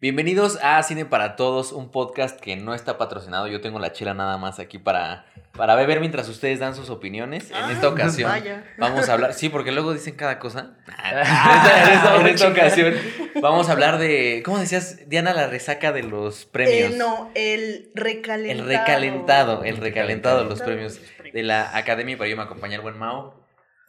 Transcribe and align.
Bienvenidos 0.00 0.58
a 0.62 0.82
Cine 0.82 1.04
para 1.04 1.36
Todos, 1.36 1.72
un 1.72 1.90
podcast 1.90 2.40
que 2.40 2.56
no 2.56 2.72
está 2.74 2.96
patrocinado. 2.96 3.48
Yo 3.48 3.60
tengo 3.60 3.78
la 3.78 3.92
chela 3.92 4.14
nada 4.14 4.38
más 4.38 4.58
aquí 4.58 4.78
para, 4.78 5.26
para 5.52 5.74
beber 5.74 6.00
mientras 6.00 6.26
ustedes 6.30 6.58
dan 6.58 6.74
sus 6.74 6.88
opiniones. 6.88 7.50
en 7.50 7.56
Ah, 7.56 7.70
esta 7.70 7.88
ocasión 7.90 8.30
vaya. 8.30 8.64
vamos 8.78 9.10
a 9.10 9.12
hablar, 9.12 9.34
sí, 9.34 9.50
porque 9.50 9.72
luego 9.72 9.92
dicen 9.92 10.14
cada 10.14 10.38
cosa. 10.38 10.70
en, 10.86 11.18
esta, 11.18 11.82
en 11.84 11.92
esta- 11.92 12.16
en 12.20 12.26
esta 12.28 12.48
ocasión 12.48 12.94
vamos 13.42 13.68
a 13.68 13.72
hablar 13.72 13.98
de, 13.98 14.40
¿cómo 14.42 14.58
decías, 14.58 15.06
Diana, 15.10 15.34
la 15.34 15.48
resaca 15.48 15.92
de 15.92 16.02
los 16.02 16.46
premios? 16.46 16.94
Eh, 16.94 16.96
no, 16.96 17.30
el 17.34 17.90
recalentado. 17.94 18.62
El 18.62 18.66
recalentado, 18.78 19.64
el 19.64 19.76
recalentado 19.76 20.44
de 20.44 20.48
los 20.48 20.60
Recalentado 20.60 20.64
premios 20.64 20.94
de 20.94 21.00
los 21.00 21.10
premios. 21.10 21.34
de 21.34 21.42
la 21.42 21.76
Academia. 21.76 22.16
Para 22.16 22.30
yo 22.30 22.38
me 22.38 22.42
acompaña 22.44 22.76
el 22.76 22.80
buen 22.80 22.98
Mao. 22.98 23.34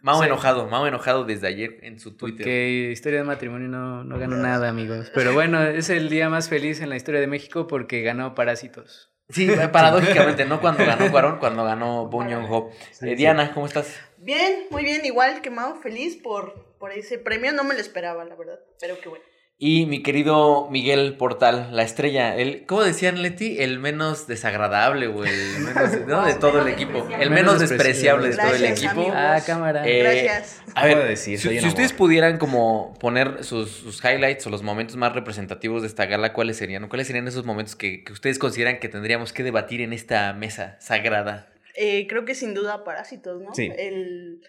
Mao 0.02 0.20
Sí. 0.20 0.26
enojado, 0.26 0.68
Mao 0.68 0.88
enojado 0.88 1.24
desde 1.26 1.48
ayer 1.48 1.78
en 1.84 2.00
su 2.00 2.16
Twitter. 2.18 2.38
Porque 2.40 2.90
historia 2.92 3.20
de 3.20 3.26
matrimonio 3.26 3.68
no, 3.68 4.04
no 4.04 4.18
ganó 4.20 4.36
nada, 4.38 4.70
amigos. 4.70 5.12
Pero 5.14 5.34
bueno, 5.34 5.62
es 5.64 5.90
el 5.90 6.10
día 6.10 6.30
más 6.30 6.50
feliz 6.50 6.82
en 6.82 6.90
la 6.90 6.96
historia 6.96 7.22
de 7.22 7.28
México 7.28 7.68
porque 7.68 8.02
ganó 8.02 8.34
Parásitos. 8.36 9.12
Sí, 9.30 9.48
paradójicamente, 9.72 10.46
no 10.46 10.60
cuando 10.60 10.86
ganó 10.86 11.10
Cuarón, 11.12 11.38
cuando 11.40 11.64
ganó 11.64 12.08
Bong 12.08 12.32
Joon-ho. 12.32 12.72
Eh, 13.02 13.16
Diana, 13.16 13.54
¿cómo 13.54 13.66
estás? 13.68 14.00
Bien, 14.18 14.66
muy 14.72 14.84
bien, 14.84 15.06
igual 15.06 15.42
que 15.42 15.50
Mao, 15.50 15.76
feliz 15.76 16.18
por, 16.18 16.76
por 16.80 16.92
ese 16.92 17.18
premio. 17.18 17.54
No 17.54 17.64
me 17.64 17.74
lo 17.74 17.80
esperaba, 17.80 18.26
la 18.26 18.36
verdad, 18.36 18.60
pero 18.80 19.00
qué 19.02 19.10
bueno. 19.10 19.24
Y 19.64 19.86
mi 19.86 20.02
querido 20.02 20.68
Miguel 20.72 21.16
Portal, 21.18 21.68
la 21.72 21.84
estrella, 21.84 22.36
el, 22.36 22.66
¿cómo 22.66 22.82
decían 22.84 23.22
Leti? 23.22 23.60
El 23.62 23.78
menos 23.78 24.26
desagradable 24.26 25.06
o 25.06 25.24
el 25.24 25.60
menos, 25.60 26.00
no, 26.08 26.26
de 26.26 26.34
todo 26.34 26.64
el 26.64 26.68
equipo, 26.68 27.08
el 27.20 27.30
menos 27.30 27.60
despreciable 27.60 28.30
de 28.30 28.38
todo 28.38 28.56
el 28.56 28.66
equipo. 28.66 29.12
Ah, 29.14 29.40
cámara. 29.46 29.88
Eh, 29.88 30.00
Gracias. 30.00 30.64
A 30.74 30.88
ver, 30.88 31.08
decir, 31.08 31.38
si, 31.38 31.60
si 31.60 31.68
ustedes 31.68 31.94
pudieran 31.94 32.40
como 32.40 32.96
poner 33.00 33.44
sus, 33.44 33.70
sus 33.70 34.04
highlights 34.04 34.48
o 34.48 34.50
los 34.50 34.64
momentos 34.64 34.96
más 34.98 35.14
representativos 35.14 35.84
de 35.84 35.90
esta 35.90 36.08
gala, 36.08 36.34
¿cuáles 36.34 36.58
serían? 36.58 36.84
¿O 36.86 36.90
¿Cuáles 36.90 37.06
serían 37.06 37.28
esos 37.28 37.46
momentos 37.46 37.76
que, 37.76 38.04
que 38.04 38.14
ustedes 38.14 38.40
consideran 38.40 38.80
que 38.80 38.90
tendríamos 38.90 39.32
que 39.32 39.44
debatir 39.44 39.82
en 39.82 39.94
esta 39.94 40.34
mesa 40.34 40.76
sagrada? 40.80 41.54
Eh, 41.76 42.08
creo 42.08 42.26
que 42.26 42.34
sin 42.34 42.56
duda 42.56 42.84
Parásitos, 42.84 43.40
¿no? 43.40 43.54
Sí. 43.54 43.72
El, 43.78 44.42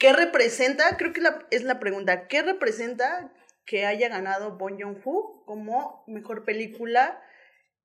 ¿Qué 0.00 0.12
representa? 0.12 0.96
Creo 0.96 1.12
que 1.12 1.20
la- 1.20 1.46
es 1.52 1.62
la 1.62 1.78
pregunta. 1.78 2.26
¿Qué 2.26 2.42
representa 2.42 3.30
que 3.66 3.84
haya 3.84 4.08
ganado 4.08 4.56
Bong 4.56 4.80
Joon-ho 4.80 5.42
como 5.44 6.04
mejor 6.06 6.44
película 6.44 7.20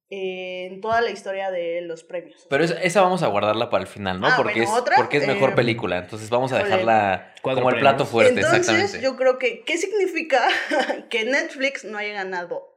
en 0.10 0.82
toda 0.82 1.02
la 1.02 1.10
historia 1.10 1.52
de 1.52 1.82
los 1.82 2.04
premios? 2.04 2.46
Pero 2.50 2.64
esa, 2.64 2.82
esa 2.82 3.02
vamos 3.02 3.24
a 3.24 3.28
guardarla 3.28 3.70
para 3.70 3.82
el 3.82 3.88
final, 3.88 4.20
¿no? 4.20 4.28
Ah, 4.28 4.34
porque, 4.38 4.60
bueno, 4.60 4.76
es, 4.76 4.80
¿otra? 4.80 4.96
porque 4.98 5.18
es 5.18 5.28
mejor 5.28 5.52
Eh, 5.52 5.56
película. 5.56 5.98
Entonces 5.98 6.30
vamos 6.30 6.52
a 6.52 6.64
dejarla 6.64 7.34
como 7.42 7.70
el 7.70 7.80
plato 7.80 8.06
fuerte, 8.06 8.34
Entonces, 8.34 8.60
exactamente. 8.60 9.02
yo 9.02 9.16
creo 9.16 9.40
que, 9.40 9.64
¿qué 9.66 9.78
significa 9.78 10.48
que 11.10 11.24
Netflix 11.26 11.86
no 11.86 11.98
haya 11.98 12.14
ganado? 12.14 12.68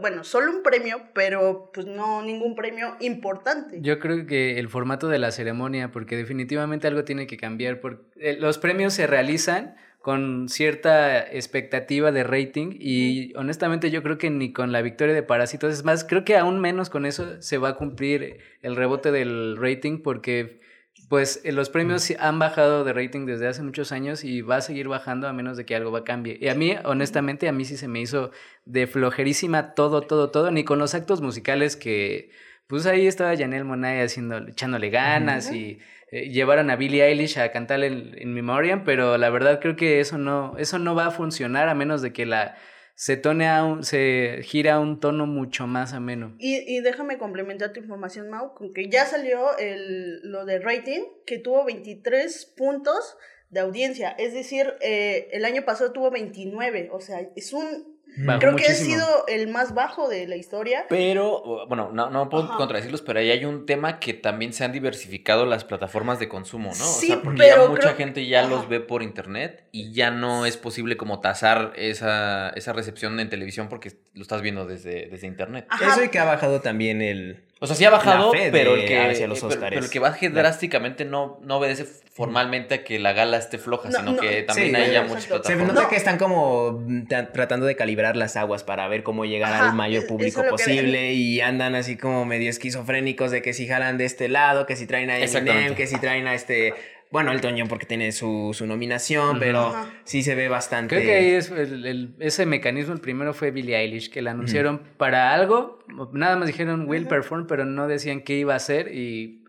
Bueno, 0.00 0.24
solo 0.24 0.50
un 0.50 0.62
premio, 0.62 1.02
pero 1.12 1.70
pues 1.74 1.86
no 1.86 2.22
ningún 2.22 2.54
premio 2.54 2.96
importante. 3.00 3.76
Yo 3.82 3.98
creo 3.98 4.26
que 4.26 4.58
el 4.58 4.70
formato 4.70 5.08
de 5.08 5.18
la 5.18 5.30
ceremonia, 5.30 5.92
porque 5.92 6.16
definitivamente 6.16 6.86
algo 6.86 7.04
tiene 7.04 7.26
que 7.26 7.36
cambiar. 7.36 7.80
Porque 7.80 8.02
eh, 8.16 8.36
los 8.40 8.56
premios 8.56 8.94
se 8.94 9.06
realizan 9.06 9.76
con 10.02 10.48
cierta 10.48 11.20
expectativa 11.20 12.10
de 12.10 12.24
rating 12.24 12.76
y 12.78 13.32
honestamente 13.36 13.90
yo 13.90 14.02
creo 14.02 14.18
que 14.18 14.30
ni 14.30 14.52
con 14.52 14.72
la 14.72 14.82
victoria 14.82 15.14
de 15.14 15.22
Parásitos, 15.22 15.72
es 15.72 15.84
más, 15.84 16.04
creo 16.04 16.24
que 16.24 16.36
aún 16.36 16.60
menos 16.60 16.90
con 16.90 17.06
eso 17.06 17.40
se 17.40 17.56
va 17.58 17.70
a 17.70 17.76
cumplir 17.76 18.38
el 18.62 18.76
rebote 18.76 19.12
del 19.12 19.56
rating 19.56 20.02
porque 20.02 20.60
pues 21.08 21.40
eh, 21.44 21.52
los 21.52 21.70
premios 21.70 22.12
han 22.18 22.38
bajado 22.38 22.84
de 22.84 22.92
rating 22.92 23.26
desde 23.26 23.46
hace 23.46 23.62
muchos 23.62 23.92
años 23.92 24.24
y 24.24 24.40
va 24.40 24.56
a 24.56 24.60
seguir 24.60 24.88
bajando 24.88 25.28
a 25.28 25.32
menos 25.32 25.56
de 25.56 25.64
que 25.64 25.76
algo 25.76 25.92
va 25.92 26.00
a 26.00 26.04
cambie. 26.04 26.38
Y 26.40 26.48
a 26.48 26.54
mí, 26.54 26.74
honestamente, 26.84 27.48
a 27.48 27.52
mí 27.52 27.64
sí 27.64 27.76
se 27.76 27.86
me 27.86 28.00
hizo 28.00 28.30
de 28.64 28.86
flojerísima 28.86 29.74
todo, 29.74 30.00
todo, 30.02 30.30
todo, 30.30 30.50
ni 30.50 30.64
con 30.64 30.78
los 30.78 30.94
actos 30.94 31.20
musicales 31.20 31.76
que, 31.76 32.30
pues 32.66 32.86
ahí 32.86 33.06
estaba 33.06 33.36
Janelle 33.36 33.64
Monáe 33.64 34.02
haciendo, 34.02 34.38
echándole 34.48 34.90
ganas 34.90 35.52
y 35.52 35.78
eh, 36.10 36.28
llevaron 36.30 36.70
a 36.70 36.76
Billie 36.76 37.04
Eilish 37.04 37.38
a 37.38 37.50
cantar 37.52 37.82
en, 37.84 38.14
en 38.16 38.32
Memoriam, 38.34 38.84
pero 38.84 39.18
la 39.18 39.30
verdad 39.30 39.60
creo 39.60 39.76
que 39.76 40.00
eso 40.00 40.18
no, 40.18 40.56
eso 40.58 40.78
no 40.78 40.94
va 40.94 41.06
a 41.06 41.10
funcionar 41.10 41.68
a 41.68 41.74
menos 41.74 42.02
de 42.02 42.12
que 42.12 42.26
la 42.26 42.56
se 42.94 43.16
tone 43.16 43.48
a 43.48 43.64
un, 43.64 43.84
se 43.84 44.40
gira 44.42 44.74
a 44.74 44.80
un 44.80 45.00
tono 45.00 45.26
mucho 45.26 45.66
más 45.66 45.92
ameno. 45.92 46.36
Y, 46.38 46.58
y 46.58 46.80
déjame 46.80 47.18
complementar 47.18 47.72
tu 47.72 47.80
información, 47.80 48.30
Mau, 48.30 48.54
con 48.54 48.72
que 48.72 48.88
ya 48.88 49.06
salió 49.06 49.56
el, 49.58 50.20
lo 50.22 50.44
de 50.44 50.58
rating, 50.58 51.00
que 51.26 51.38
tuvo 51.38 51.64
23 51.64 52.54
puntos 52.56 53.16
de 53.50 53.60
audiencia. 53.60 54.10
Es 54.10 54.34
decir, 54.34 54.74
eh, 54.80 55.28
el 55.32 55.44
año 55.44 55.64
pasado 55.64 55.92
tuvo 55.92 56.10
29. 56.10 56.90
O 56.92 57.00
sea, 57.00 57.28
es 57.34 57.52
un. 57.52 57.91
Bajó 58.16 58.40
creo 58.40 58.56
que 58.56 58.66
ha 58.66 58.74
sido 58.74 59.06
el 59.26 59.48
más 59.48 59.74
bajo 59.74 60.08
de 60.08 60.26
la 60.26 60.36
historia. 60.36 60.84
Pero, 60.88 61.66
bueno, 61.66 61.90
no, 61.92 62.10
no 62.10 62.28
puedo 62.28 62.44
Ajá. 62.44 62.56
contradecirlos, 62.56 63.00
pero 63.02 63.20
ahí 63.20 63.30
hay 63.30 63.44
un 63.46 63.64
tema 63.64 63.98
que 64.00 64.12
también 64.12 64.52
se 64.52 64.64
han 64.64 64.72
diversificado 64.72 65.46
las 65.46 65.64
plataformas 65.64 66.18
de 66.18 66.28
consumo, 66.28 66.68
¿no? 66.68 66.74
Sí, 66.74 67.06
o 67.12 67.14
sea, 67.14 67.22
porque 67.22 67.38
pero 67.38 67.64
ya 67.64 67.68
mucha 67.70 67.80
creo- 67.82 67.96
gente 67.96 68.26
ya 68.26 68.40
Ajá. 68.40 68.50
los 68.50 68.68
ve 68.68 68.80
por 68.80 69.02
internet 69.02 69.64
y 69.72 69.92
ya 69.92 70.10
no 70.10 70.44
es 70.46 70.56
posible 70.56 70.96
como 70.96 71.20
tasar 71.20 71.72
esa, 71.76 72.50
esa 72.50 72.72
recepción 72.72 73.18
en 73.20 73.30
televisión 73.30 73.68
porque 73.68 73.92
lo 74.14 74.22
estás 74.22 74.42
viendo 74.42 74.66
desde, 74.66 75.06
desde 75.08 75.26
internet. 75.26 75.66
Ajá. 75.70 75.92
Eso 75.94 76.04
y 76.04 76.08
que 76.10 76.18
ha 76.18 76.24
bajado 76.24 76.60
también 76.60 77.00
el... 77.02 77.44
O 77.62 77.66
sea, 77.68 77.76
sí 77.76 77.84
ha 77.84 77.90
bajado, 77.90 78.32
pero, 78.50 78.74
el 78.74 78.84
que, 78.86 78.98
hacia 78.98 79.28
los 79.28 79.40
eh, 79.42 79.46
pero- 79.48 79.60
pero 79.60 79.78
el 79.84 79.88
que 79.88 79.98
baje 80.00 80.28
La- 80.28 80.42
drásticamente 80.42 81.04
no, 81.04 81.38
no 81.44 81.58
obedece 81.58 81.84
formalmente 81.84 82.74
a 82.74 82.84
que 82.84 82.98
la 82.98 83.12
gala 83.12 83.38
esté 83.38 83.56
floja, 83.56 83.88
No, 83.88 83.98
sino 83.98 84.12
no, 84.12 84.20
que 84.20 84.42
también 84.42 84.70
sí, 84.74 84.74
hay 84.82 84.92
ya 84.92 85.02
muchas 85.04 85.22
Se 85.22 85.28
Se 85.28 85.28
plataformas. 85.28 85.68
nota 85.68 85.82
No. 85.82 85.88
que 85.88 85.96
están 85.96 86.18
como 86.18 86.80
tra- 87.08 87.30
tratando 87.32 87.64
de 87.66 87.76
calibrar 87.76 88.16
las 88.16 88.36
aguas 88.36 88.64
para 88.64 88.88
ver 88.88 89.04
cómo 89.04 89.24
llegar 89.24 89.52
Ajá, 89.52 89.68
al 89.70 89.74
mayor 89.76 90.06
público 90.08 90.42
que- 90.42 90.48
posible 90.48 91.12
y 91.12 91.40
andan 91.40 91.74
así 91.76 91.96
como 91.96 92.24
medio 92.24 92.50
esquizofrénicos 92.50 93.30
de 93.30 93.42
que 93.42 93.52
si 93.54 93.66
jalan 93.68 93.96
de 93.96 94.06
este 94.06 94.28
lado, 94.28 94.66
que 94.66 94.74
si 94.76 94.86
traen 94.86 95.08
a 95.10 95.18
Eminem, 95.18 95.74
que 95.76 95.86
si 95.86 95.98
traen 96.00 96.26
a 96.26 96.34
este... 96.34 96.74
Bueno, 97.12 97.30
el 97.30 97.40
Toño 97.42 97.66
porque 97.68 97.84
tiene 97.86 98.10
su, 98.10 98.50
su 98.54 98.66
nominación, 98.66 99.38
pero 99.38 99.66
Ajá. 99.68 99.90
sí 100.04 100.22
se 100.22 100.34
ve 100.34 100.48
bastante... 100.48 100.96
Creo 100.96 101.06
que 101.06 101.14
ahí 101.14 101.30
es 101.34 101.50
el- 101.50 101.84
el- 101.86 102.16
ese 102.20 102.46
mecanismo, 102.46 102.94
el 102.94 103.00
primero 103.00 103.34
fue 103.34 103.50
Billie 103.50 103.76
Eilish, 103.76 104.10
que 104.10 104.22
la 104.22 104.30
anunciaron 104.30 104.78
para 104.96 105.34
algo, 105.34 105.78
nada 106.12 106.36
más 106.36 106.46
dijeron 106.46 106.88
will 106.88 107.06
perform, 107.06 107.46
pero 107.46 107.66
no 107.66 107.86
decían 107.86 108.22
qué 108.22 108.36
iba 108.38 108.54
a 108.54 108.56
hacer 108.56 108.94
y 108.94 109.44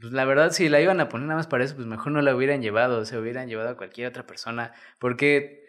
pues 0.00 0.12
la 0.12 0.24
verdad 0.26 0.50
si 0.50 0.68
la 0.68 0.80
iban 0.80 1.00
a 1.00 1.08
poner 1.08 1.26
nada 1.28 1.38
más 1.38 1.46
para 1.46 1.64
eso, 1.64 1.74
pues 1.76 1.86
mejor 1.86 2.12
no 2.12 2.20
la 2.20 2.34
hubieran 2.34 2.60
llevado, 2.60 3.04
se 3.06 3.16
hubieran 3.16 3.48
llevado 3.48 3.70
a 3.70 3.76
cualquier 3.76 4.08
otra 4.08 4.26
persona, 4.26 4.72
porque 4.98 5.64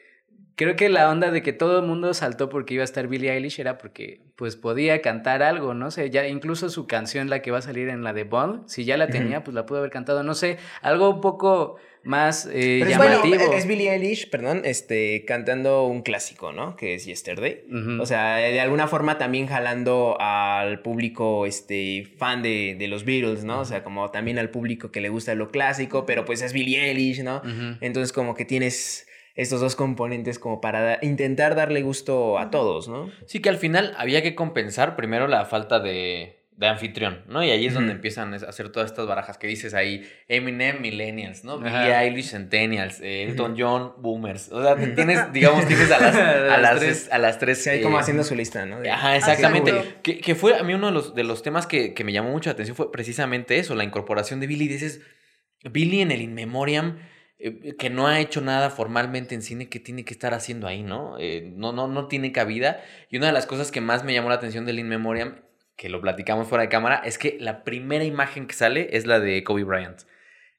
creo 0.58 0.76
que 0.76 0.90
la 0.90 1.10
onda 1.10 1.32
de 1.32 1.44
que 1.44 1.54
todo 1.54 1.80
el 1.80 1.86
mundo 1.86 2.14
saltó 2.16 2.50
porque 2.50 2.74
iba 2.74 2.82
a 2.82 2.86
estar 2.86 3.08
Billie 3.08 3.32
Eilish 3.32 3.60
era 3.60 3.78
porque 3.78 4.22
pues 4.36 4.56
podía 4.56 5.02
cantar 5.02 5.44
algo, 5.44 5.74
no 5.76 5.92
sé, 5.92 6.10
ya 6.10 6.28
incluso 6.28 6.70
su 6.70 6.88
canción, 6.88 7.30
la 7.30 7.42
que 7.42 7.52
va 7.52 7.60
a 7.60 7.62
salir 7.62 7.90
en 7.90 8.04
la 8.04 8.12
de 8.12 8.24
Bond, 8.24 8.68
si 8.68 8.84
ya 8.84 8.98
la 8.98 9.08
tenía, 9.08 9.44
pues 9.44 9.54
la 9.54 9.66
pudo 9.66 9.80
haber 9.80 9.92
cantado, 9.92 10.24
no 10.24 10.34
sé, 10.34 10.58
algo 10.82 11.12
un 11.12 11.22
poco 11.22 11.78
más 12.04 12.48
eh, 12.48 12.80
Pero 12.80 12.86
es, 12.86 12.98
llamativo. 12.98 13.36
bueno, 13.36 13.54
es 13.54 13.68
Billie 13.68 13.92
Eilish, 13.92 14.30
perdón, 14.32 14.62
este, 14.64 15.26
cantando 15.26 15.86
un 15.86 16.02
clásico, 16.02 16.52
¿no? 16.54 16.76
Que 16.76 16.96
es 16.96 17.06
Yesterday. 17.06 17.66
O 18.00 18.06
sea, 18.06 18.38
de 18.38 18.60
alguna 18.60 18.88
forma 18.88 19.18
también 19.18 19.46
jalando 19.46 20.18
al 20.20 20.82
público 20.82 21.46
este, 21.46 22.08
fan 22.18 22.42
de, 22.42 22.76
de 22.80 22.88
los 22.88 23.04
Beatles, 23.06 23.44
¿no? 23.44 23.60
O 23.60 23.66
sea, 23.66 23.84
como 23.84 24.10
también 24.10 24.40
al 24.40 24.50
público 24.50 24.90
que 24.90 25.02
le 25.02 25.10
gusta 25.10 25.36
lo 25.36 25.50
clásico, 25.50 26.06
pero 26.06 26.26
pues 26.26 26.42
es 26.42 26.54
Billie 26.54 26.84
Eilish, 26.86 27.24
¿no? 27.24 27.42
Entonces 27.82 28.14
como 28.14 28.34
que 28.34 28.46
tienes 28.46 29.08
estos 29.38 29.62
dos 29.62 29.76
componentes 29.78 30.38
como 30.40 30.60
para 30.60 30.82
da- 30.82 31.00
intentar 31.02 31.56
darle 31.56 31.82
gusto 31.82 32.38
a 32.40 32.50
todos, 32.50 32.90
¿no? 32.90 33.10
Sí, 33.26 33.40
que 33.40 33.48
al 33.50 33.58
final 33.58 33.94
había 33.98 34.22
que 34.22 34.36
compensar 34.36 34.96
primero 34.98 35.28
la 35.28 35.46
falta 35.46 35.80
de, 35.80 36.44
de 36.52 36.68
anfitrión, 36.68 37.22
¿no? 37.28 37.44
Y 37.44 37.52
ahí 37.52 37.68
es 37.68 37.76
donde 37.76 37.92
empiezan 37.92 38.34
a 38.34 38.38
hacer 38.38 38.70
todas 38.70 38.90
estas 38.90 39.06
barajas 39.06 39.38
que 39.38 39.46
dices 39.46 39.76
ahí, 39.76 40.10
Eminem, 40.28 40.82
Millennials, 40.82 41.44
¿no? 41.44 41.60
Billie 41.60 41.96
Eilish, 41.96 42.32
Centennials, 42.32 43.00
eh, 43.00 43.24
Elton. 43.26 43.56
John, 43.56 43.94
Boomers. 44.00 44.52
O 44.52 44.64
sea, 44.64 44.76
tienes, 44.76 45.32
digamos, 45.32 45.68
tienes 45.68 45.92
a 45.92 46.00
las, 46.00 46.16
a 46.16 46.58
Las 46.58 46.80
tres. 46.80 47.10
a 47.12 47.18
las 47.20 47.38
tres. 47.38 47.64
Sí, 47.64 47.70
hay 47.70 47.82
como 47.84 47.98
eh, 47.98 48.02
haciendo 48.02 48.24
su 48.24 48.34
lista, 48.34 48.66
¿no? 48.66 48.80
De- 48.80 48.90
Ajá, 48.90 49.16
exactamente. 49.18 49.70
seguro. 49.70 49.88
Que, 50.02 50.18
que 50.20 50.34
fue 50.34 50.58
a 50.58 50.64
mí 50.64 50.74
uno 50.74 50.88
de 50.88 50.94
los, 50.94 51.14
de 51.14 51.24
los 51.24 51.44
temas 51.44 51.68
que, 51.68 51.94
que 51.94 52.04
me 52.04 52.12
llamó 52.12 52.32
mucho 52.32 52.50
la 52.50 52.54
atención 52.54 52.76
fue 52.76 52.92
precisamente 52.92 53.60
eso, 53.60 53.76
la 53.76 53.84
incorporación 53.84 54.40
de 54.40 54.48
Billy. 54.48 54.68
Dices, 54.68 55.02
Billy 55.72 56.02
en 56.02 56.10
el 56.12 56.22
In 56.22 56.34
Memoriam, 56.34 56.98
eh, 57.40 57.76
que 57.78 57.90
no 57.90 58.08
ha 58.08 58.20
hecho 58.20 58.42
nada 58.42 58.70
formalmente 58.70 59.36
en 59.36 59.42
cine, 59.42 59.70
que 59.70 59.80
tiene 59.80 60.04
que 60.06 60.14
estar 60.14 60.34
haciendo 60.34 60.68
ahí, 60.68 60.84
¿no? 60.84 61.18
Eh, 61.20 61.52
no, 61.56 61.72
no, 61.72 61.88
no 61.88 62.08
tiene 62.08 62.32
cabida. 62.32 62.82
Y 63.10 63.18
una 63.18 63.28
de 63.28 63.34
las 63.34 63.46
cosas 63.46 63.72
que 63.72 63.82
más 63.82 64.04
me 64.04 64.14
llamó 64.14 64.30
la 64.30 64.36
atención 64.36 64.66
del 64.66 64.80
In 64.80 64.88
Memoriam, 64.88 65.42
que 65.76 65.90
lo 65.90 66.02
platicamos 66.02 66.48
fuera 66.48 66.64
de 66.64 66.70
cámara, 66.70 67.02
es 67.06 67.18
que 67.18 67.38
la 67.40 67.64
primera 67.64 68.04
imagen 68.04 68.48
que 68.48 68.54
sale 68.56 68.90
es 68.94 69.06
la 69.06 69.20
de 69.20 69.44
Kobe 69.44 69.64
Bryant. 69.64 70.02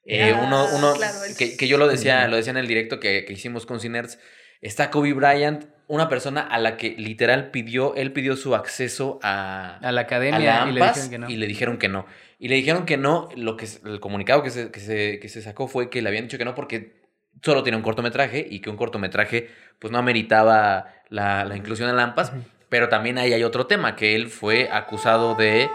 Eh, 0.05 0.31
Ah, 0.33 0.43
uno, 0.47 0.65
uno 0.75 0.93
claro, 0.93 1.23
el- 1.25 1.35
que, 1.35 1.57
que 1.57 1.67
yo 1.67 1.77
lo 1.77 1.87
decía, 1.87 2.27
lo 2.27 2.37
decía 2.37 2.51
en 2.51 2.57
el 2.57 2.67
directo 2.67 2.99
que, 2.99 3.25
que 3.25 3.33
hicimos 3.33 3.65
con 3.65 3.79
Cinerts, 3.81 4.17
está 4.61 4.89
Kobe 4.89 5.13
Bryant, 5.13 5.65
una 5.87 6.07
persona 6.07 6.41
a 6.41 6.57
la 6.59 6.77
que 6.77 6.91
literal 6.97 7.51
pidió, 7.51 7.95
él 7.95 8.13
pidió 8.13 8.35
su 8.37 8.55
acceso 8.55 9.19
a, 9.23 9.77
a 9.81 9.91
la 9.91 10.01
a 10.01 10.03
academia 10.05 10.63
la 10.63 10.69
y 10.69 10.73
le 10.73 10.81
AMPAS 10.81 10.95
dijeron 10.95 11.09
que 11.11 11.17
no. 11.19 11.29
y 11.29 11.35
le 11.35 11.47
dijeron 11.47 11.77
que 11.77 11.89
no. 11.89 12.05
Y 12.39 12.47
le 12.47 12.55
dijeron 12.55 12.85
que 12.85 12.97
no, 12.97 13.29
lo 13.35 13.57
que 13.57 13.67
el 13.85 13.99
comunicado 13.99 14.41
que 14.41 14.49
se, 14.49 14.71
que, 14.71 14.79
se, 14.79 15.19
que 15.19 15.29
se 15.29 15.41
sacó 15.41 15.67
fue 15.67 15.89
que 15.89 16.01
le 16.01 16.07
habían 16.07 16.23
dicho 16.23 16.37
que 16.37 16.45
no 16.45 16.55
porque 16.55 17.03
solo 17.43 17.63
tiene 17.63 17.77
un 17.77 17.83
cortometraje 17.83 18.47
y 18.49 18.61
que 18.61 18.69
un 18.69 18.77
cortometraje 18.77 19.49
pues 19.77 19.91
no 19.91 19.99
ameritaba 19.99 20.93
la, 21.09 21.43
la 21.43 21.57
inclusión 21.57 21.89
en 21.89 21.97
la 21.97 22.03
AMPAS. 22.03 22.31
Pero 22.69 22.87
también 22.87 23.17
ahí 23.17 23.33
hay 23.33 23.43
otro 23.43 23.67
tema, 23.67 23.95
que 23.95 24.15
él 24.15 24.27
fue 24.27 24.69
acusado 24.71 25.35
de 25.35 25.69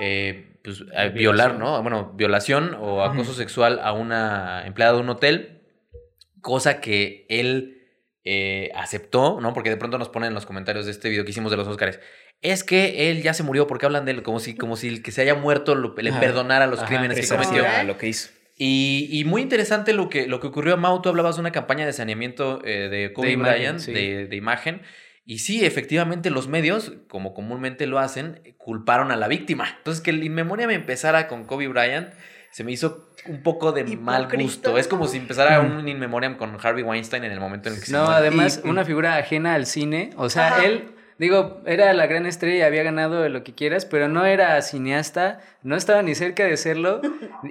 eh, 0.00 0.58
pues, 0.62 0.84
eh, 0.94 1.10
violar, 1.10 1.58
¿no? 1.58 1.80
Bueno, 1.80 2.12
violación 2.14 2.76
o 2.78 3.02
acoso 3.02 3.32
sexual 3.32 3.80
a 3.82 3.92
una 3.92 4.66
empleada 4.66 4.94
de 4.94 5.00
un 5.00 5.08
hotel, 5.08 5.62
cosa 6.40 6.80
que 6.80 7.24
él 7.28 7.86
eh, 8.24 8.70
aceptó, 8.74 9.40
¿no? 9.40 9.54
Porque 9.54 9.70
de 9.70 9.76
pronto 9.76 9.96
nos 9.96 10.08
ponen 10.08 10.28
en 10.28 10.34
los 10.34 10.44
comentarios 10.44 10.86
de 10.86 10.90
este 10.90 11.08
video 11.08 11.24
que 11.24 11.30
hicimos 11.30 11.50
de 11.50 11.56
los 11.56 11.68
Oscars. 11.68 12.00
Es 12.42 12.64
que 12.64 13.10
él 13.10 13.22
ya 13.22 13.34
se 13.34 13.42
murió 13.42 13.66
porque 13.66 13.86
hablan 13.86 14.04
de 14.06 14.12
él 14.12 14.22
como 14.22 14.40
si, 14.40 14.54
como 14.56 14.76
si 14.76 14.88
el 14.88 15.02
que 15.02 15.12
se 15.12 15.20
haya 15.22 15.34
muerto 15.34 15.74
lo- 15.74 15.94
le 15.96 16.10
Ajá. 16.10 16.20
perdonara 16.20 16.66
los 16.66 16.78
Ajá, 16.80 16.88
crímenes 16.88 17.20
que 17.20 17.26
cometió. 17.36 17.64
lo 17.84 17.98
que 17.98 18.08
hizo. 18.08 18.30
Y, 18.56 19.08
y 19.10 19.24
muy 19.24 19.42
interesante 19.42 19.92
lo 19.92 20.08
que, 20.08 20.26
lo 20.26 20.40
que 20.40 20.46
ocurrió 20.48 20.74
a 20.74 20.76
Mau. 20.76 21.00
Tú 21.02 21.08
hablabas 21.08 21.36
de 21.36 21.40
una 21.40 21.52
campaña 21.52 21.86
de 21.86 21.92
saneamiento 21.92 22.60
eh, 22.64 22.88
de 22.90 23.12
Kobe 23.12 23.28
De 23.28 23.32
imagen, 23.34 23.54
Bryant, 23.58 23.78
sí. 23.80 23.92
de, 23.92 24.26
de 24.26 24.36
imagen. 24.36 24.82
Y 25.24 25.38
sí, 25.38 25.64
efectivamente, 25.64 26.28
los 26.30 26.48
medios, 26.48 26.92
como 27.08 27.34
comúnmente 27.34 27.86
lo 27.86 27.98
hacen, 27.98 28.40
culparon 28.58 29.12
a 29.12 29.16
la 29.16 29.28
víctima. 29.28 29.74
Entonces, 29.78 30.02
que 30.02 30.10
el 30.10 30.24
In 30.24 30.34
Memoriam 30.34 30.70
empezara 30.70 31.28
con 31.28 31.44
Kobe 31.44 31.68
Bryant 31.68 32.08
se 32.52 32.64
me 32.64 32.72
hizo 32.72 33.08
un 33.26 33.42
poco 33.44 33.70
de 33.72 33.84
mal 33.96 34.28
gusto. 34.34 34.76
Es 34.76 34.88
como 34.88 35.06
si 35.06 35.18
empezara 35.18 35.60
un 35.60 35.86
In 35.88 36.00
Memoriam 36.00 36.36
con 36.36 36.56
Harvey 36.60 36.82
Weinstein 36.82 37.22
en 37.24 37.30
el 37.32 37.38
momento 37.38 37.68
en 37.68 37.76
el 37.76 37.80
que 37.80 37.86
se 37.86 37.92
No, 37.92 38.10
además, 38.10 38.60
Y- 38.64 38.68
una 38.68 38.84
figura 38.84 39.16
ajena 39.16 39.54
al 39.54 39.66
cine. 39.66 40.10
O 40.16 40.28
sea, 40.28 40.48
Ajá. 40.48 40.64
él, 40.64 40.90
digo, 41.20 41.60
era 41.66 41.92
la 41.92 42.06
gran 42.06 42.24
estrella, 42.24 42.66
había 42.66 42.82
ganado 42.82 43.28
lo 43.28 43.44
que 43.44 43.54
quieras, 43.54 43.84
pero 43.84 44.08
no 44.08 44.24
era 44.24 44.60
cineasta, 44.62 45.40
no 45.62 45.76
estaba 45.76 46.02
ni 46.02 46.14
cerca 46.14 46.44
de 46.44 46.56
serlo. 46.56 47.02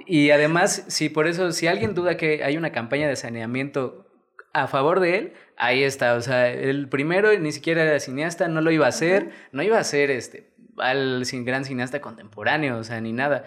Y 0.06 0.30
además, 0.30 0.84
si 0.88 1.08
por 1.08 1.28
eso, 1.28 1.52
si 1.52 1.68
alguien 1.68 1.94
duda 1.94 2.16
que 2.16 2.42
hay 2.42 2.56
una 2.56 2.72
campaña 2.72 3.08
de 3.08 3.14
saneamiento 3.14 4.06
a 4.52 4.66
favor 4.66 4.98
de 4.98 5.18
él, 5.18 5.32
ahí 5.56 5.84
está. 5.84 6.14
O 6.14 6.20
sea, 6.20 6.50
el 6.50 6.88
primero 6.88 7.38
ni 7.38 7.52
siquiera 7.52 7.84
era 7.84 8.00
cineasta, 8.00 8.48
no 8.48 8.60
lo 8.60 8.72
iba 8.72 8.86
a 8.86 8.88
hacer, 8.88 9.30
no 9.52 9.62
iba 9.62 9.78
a 9.78 9.84
ser 9.84 10.10
este 10.10 10.50
al 10.78 11.24
gran 11.44 11.64
cineasta 11.64 12.00
contemporáneo, 12.00 12.78
o 12.78 12.84
sea, 12.84 13.00
ni 13.00 13.12
nada. 13.12 13.44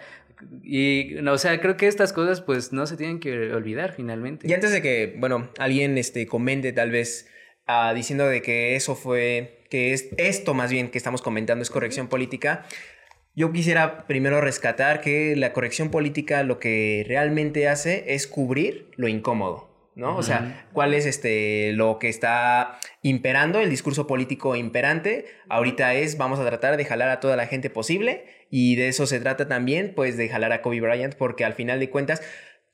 Y, 0.62 1.16
no, 1.22 1.32
o 1.32 1.38
sea, 1.38 1.60
creo 1.60 1.76
que 1.76 1.86
estas 1.86 2.12
cosas 2.12 2.40
pues 2.40 2.72
no 2.72 2.86
se 2.86 2.96
tienen 2.96 3.20
que 3.20 3.52
olvidar 3.52 3.92
finalmente. 3.92 4.48
Y 4.48 4.52
antes 4.52 4.72
de 4.72 4.80
que, 4.80 5.16
bueno, 5.18 5.50
alguien 5.58 5.98
este, 5.98 6.26
comente 6.26 6.72
tal 6.72 6.90
vez 6.90 7.28
ah, 7.66 7.92
diciendo 7.94 8.26
de 8.26 8.42
que 8.42 8.76
eso 8.76 8.94
fue, 8.94 9.64
que 9.70 9.92
es 9.92 10.08
esto 10.16 10.54
más 10.54 10.70
bien 10.70 10.90
que 10.90 10.98
estamos 10.98 11.22
comentando 11.22 11.62
es 11.62 11.70
corrección 11.70 12.08
política, 12.08 12.64
yo 13.36 13.52
quisiera 13.52 14.06
primero 14.06 14.40
rescatar 14.40 15.00
que 15.00 15.34
la 15.34 15.52
corrección 15.52 15.90
política 15.90 16.42
lo 16.44 16.58
que 16.60 17.04
realmente 17.08 17.68
hace 17.68 18.14
es 18.14 18.26
cubrir 18.26 18.90
lo 18.96 19.08
incómodo. 19.08 19.74
¿No? 19.96 20.16
O 20.16 20.24
sea, 20.24 20.66
¿cuál 20.72 20.92
es 20.92 21.06
este 21.06 21.70
lo 21.72 22.00
que 22.00 22.08
está 22.08 22.80
imperando? 23.02 23.60
El 23.60 23.70
discurso 23.70 24.08
político 24.08 24.56
imperante 24.56 25.26
ahorita 25.48 25.94
es 25.94 26.18
vamos 26.18 26.40
a 26.40 26.44
tratar 26.44 26.76
de 26.76 26.84
jalar 26.84 27.10
a 27.10 27.20
toda 27.20 27.36
la 27.36 27.46
gente 27.46 27.70
posible 27.70 28.24
y 28.50 28.74
de 28.74 28.88
eso 28.88 29.06
se 29.06 29.20
trata 29.20 29.46
también, 29.46 29.92
pues 29.94 30.16
de 30.16 30.28
jalar 30.28 30.50
a 30.50 30.62
Kobe 30.62 30.80
Bryant 30.80 31.14
porque 31.14 31.44
al 31.44 31.54
final 31.54 31.78
de 31.78 31.90
cuentas 31.90 32.22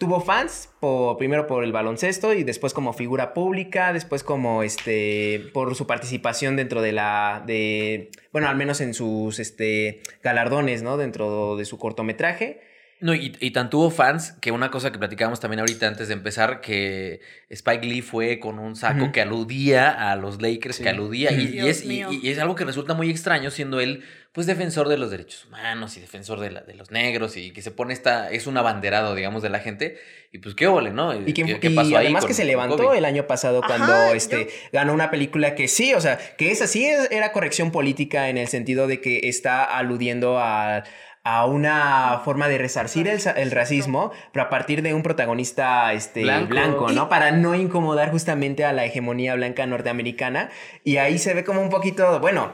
tuvo 0.01 0.23
fans, 0.23 0.71
por, 0.81 1.19
primero 1.19 1.47
por 1.47 1.63
el 1.63 1.73
baloncesto 1.73 2.33
y 2.33 2.43
después 2.43 2.73
como 2.73 2.95
figura 2.95 3.35
pública, 3.35 3.93
después 3.93 4.25
como 4.25 4.63
este, 4.63 5.51
por 5.53 5.75
su 5.75 5.87
participación 5.87 6.57
dentro 6.57 6.81
de 6.81 6.93
la, 6.93 7.45
de, 7.47 8.11
bueno, 8.33 8.49
al 8.49 8.57
menos 8.57 8.81
en 8.81 8.95
sus 8.95 9.39
este, 9.39 10.01
galardones, 10.23 10.83
¿no? 10.83 10.97
Dentro 10.97 11.59
de 11.59 11.67
su 11.67 11.77
cortometraje. 11.79 12.63
No, 13.01 13.15
y, 13.15 13.35
y 13.41 13.51
tan 13.53 13.71
tuvo 13.71 13.91
fans 13.91 14.33
que 14.41 14.53
una 14.53 14.71
cosa 14.71 14.93
que 14.93 14.99
platicábamos 14.99 15.41
también 15.41 15.61
ahorita 15.61 15.89
antes 15.89 16.09
de 16.09 16.15
empezar, 16.15 16.61
que 16.61 17.21
Spike 17.49 17.87
Lee 17.87 18.03
fue 18.03 18.39
con 18.39 18.59
un 18.59 18.77
saco 18.77 19.11
que 19.11 19.23
aludía 19.23 20.11
a 20.11 20.17
los 20.17 20.43
Lakers, 20.43 20.77
Sí. 20.77 20.83
que 20.83 20.89
aludía, 20.91 21.33
y, 21.33 21.59
es, 21.67 21.85
y- 21.85 22.29
es 22.29 22.39
algo 22.39 22.55
que 22.55 22.65
resulta 22.65 22.93
muy 22.95 23.09
extraño 23.11 23.51
siendo 23.51 23.81
él, 23.81 24.05
pues, 24.33 24.47
defensor 24.47 24.89
de 24.89 24.99
los 24.99 25.11
derechos 25.11 25.47
humanos 25.47 25.97
y 25.97 26.01
defensor 26.01 26.39
de, 26.41 26.51
la- 26.51 26.61
de 26.61 26.75
los 26.75 26.91
negros, 26.91 27.37
y 27.37 27.53
que 27.53 27.63
se 27.63 27.71
pone 27.71 27.93
esta, 27.95 28.31
es 28.31 28.47
un 28.47 28.57
abanderado, 28.59 29.15
digamos, 29.15 29.43
de 29.43 29.49
la 29.49 29.61
gente, 29.61 29.99
y 30.31 30.39
pues, 30.39 30.55
qué 30.55 30.67
ole, 30.67 30.91
¿no? 30.93 31.13
Y, 31.19 31.33
que, 31.33 31.43
¿Qué, 31.45 31.59
qué 31.59 31.69
y 31.71 31.75
pasó 31.75 31.97
ahí 31.97 32.05
además 32.07 32.21
con- 32.25 32.29
que 32.29 32.35
se 32.35 32.45
levantó 32.45 32.93
el 32.95 33.05
año 33.07 33.27
pasado 33.27 33.61
Ajá, 33.65 33.77
cuando 33.79 33.93
yo- 34.11 34.15
este, 34.15 34.49
ganó 34.73 34.93
una 34.93 35.11
película 35.11 35.55
que 35.55 35.67
sí, 35.69 35.95
o 35.95 36.01
sea, 36.01 36.19
que 36.37 36.51
esa 36.53 36.67
sí 36.67 36.87
era 37.11 37.33
corrección 37.33 37.73
política 37.73 38.29
en 38.29 38.37
el 38.39 38.47
sentido 38.49 38.87
de 38.87 39.01
que 39.01 39.21
está 39.29 39.65
aludiendo 39.65 40.39
a, 40.39 40.85
a 41.23 41.45
una 41.45 42.21
forma 42.25 42.49
de 42.49 42.59
resarcir 42.59 43.07
el, 43.07 43.21
el 43.37 43.51
racismo, 43.51 44.11
pero 44.33 44.47
a 44.47 44.49
partir 44.49 44.83
de 44.83 44.95
un 44.95 45.03
protagonista 45.03 45.93
este, 45.93 46.23
Blanco. 46.23 46.49
blanco, 46.49 46.93
¿no? 46.93 47.09
Para 47.09 47.31
no 47.31 47.55
incomodar 47.55 48.11
justamente 48.11 48.65
a 48.65 48.73
la 48.73 48.85
hegemonía 48.85 49.35
blanca 49.35 49.67
norteamericana. 49.67 50.51
Y 50.83 50.97
ahí 50.97 51.19
se 51.19 51.35
ve 51.35 51.45
como 51.45 51.61
un 51.61 51.69
poquito, 51.69 52.21
bueno, 52.21 52.53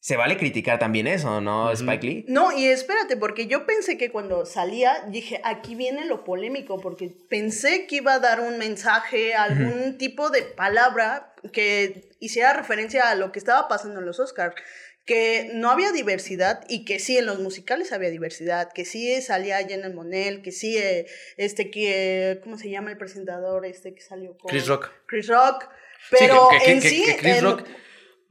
se 0.00 0.16
vale 0.16 0.38
criticar 0.38 0.78
también 0.78 1.06
eso, 1.06 1.42
¿no. 1.42 1.70
Spike 1.72 2.06
Lee? 2.06 2.24
No, 2.26 2.52
y 2.56 2.64
espérate, 2.64 3.18
porque 3.18 3.46
yo 3.46 3.66
pensé 3.66 3.98
que 3.98 4.10
cuando 4.10 4.46
salía, 4.46 5.04
dije, 5.08 5.42
aquí 5.44 5.74
viene 5.74 6.06
lo 6.06 6.24
polémico, 6.24 6.80
porque 6.80 7.12
pensé 7.28 7.86
que 7.86 7.96
iba 7.96 8.14
a 8.14 8.18
dar 8.18 8.40
un 8.40 8.56
mensaje, 8.56 9.34
algún 9.34 9.98
tipo 9.98 10.30
de 10.30 10.40
palabra 10.42 11.34
que 11.52 12.08
hiciera 12.18 12.54
referencia 12.54 13.10
a 13.10 13.14
lo 13.14 13.30
que 13.30 13.38
estaba 13.38 13.68
pasando 13.68 14.00
en 14.00 14.06
los 14.06 14.20
Oscars, 14.20 14.54
que 15.06 15.50
no 15.54 15.70
había 15.70 15.90
diversidad 15.92 16.64
y 16.68 16.84
que 16.84 16.98
sí 16.98 17.16
en 17.18 17.26
los 17.26 17.40
musicales 17.40 17.92
había 17.92 18.10
diversidad, 18.10 18.70
que 18.72 18.84
sí 18.84 19.20
salía 19.22 19.58
Jenna 19.66 19.88
Monel, 19.90 20.42
que 20.42 20.52
sí, 20.52 20.76
eh, 20.78 21.06
este, 21.36 21.70
que, 21.70 22.40
¿cómo 22.44 22.56
se 22.58 22.70
llama 22.70 22.90
el 22.90 22.96
presentador 22.98 23.66
este 23.66 23.94
que 23.94 24.00
salió 24.02 24.36
con... 24.38 24.50
Chris 24.50 24.66
Rock. 24.68 24.90
Chris 25.06 25.26
Rock, 25.26 25.64
Sí, 26.10 26.16
que- 26.16 26.16
pero 26.26 26.48
que- 26.64 26.70
en 26.72 26.80
que- 26.80 26.88
sí... 26.88 27.04
Chris 27.18 27.36
en- 27.36 27.44
Rock 27.44 27.66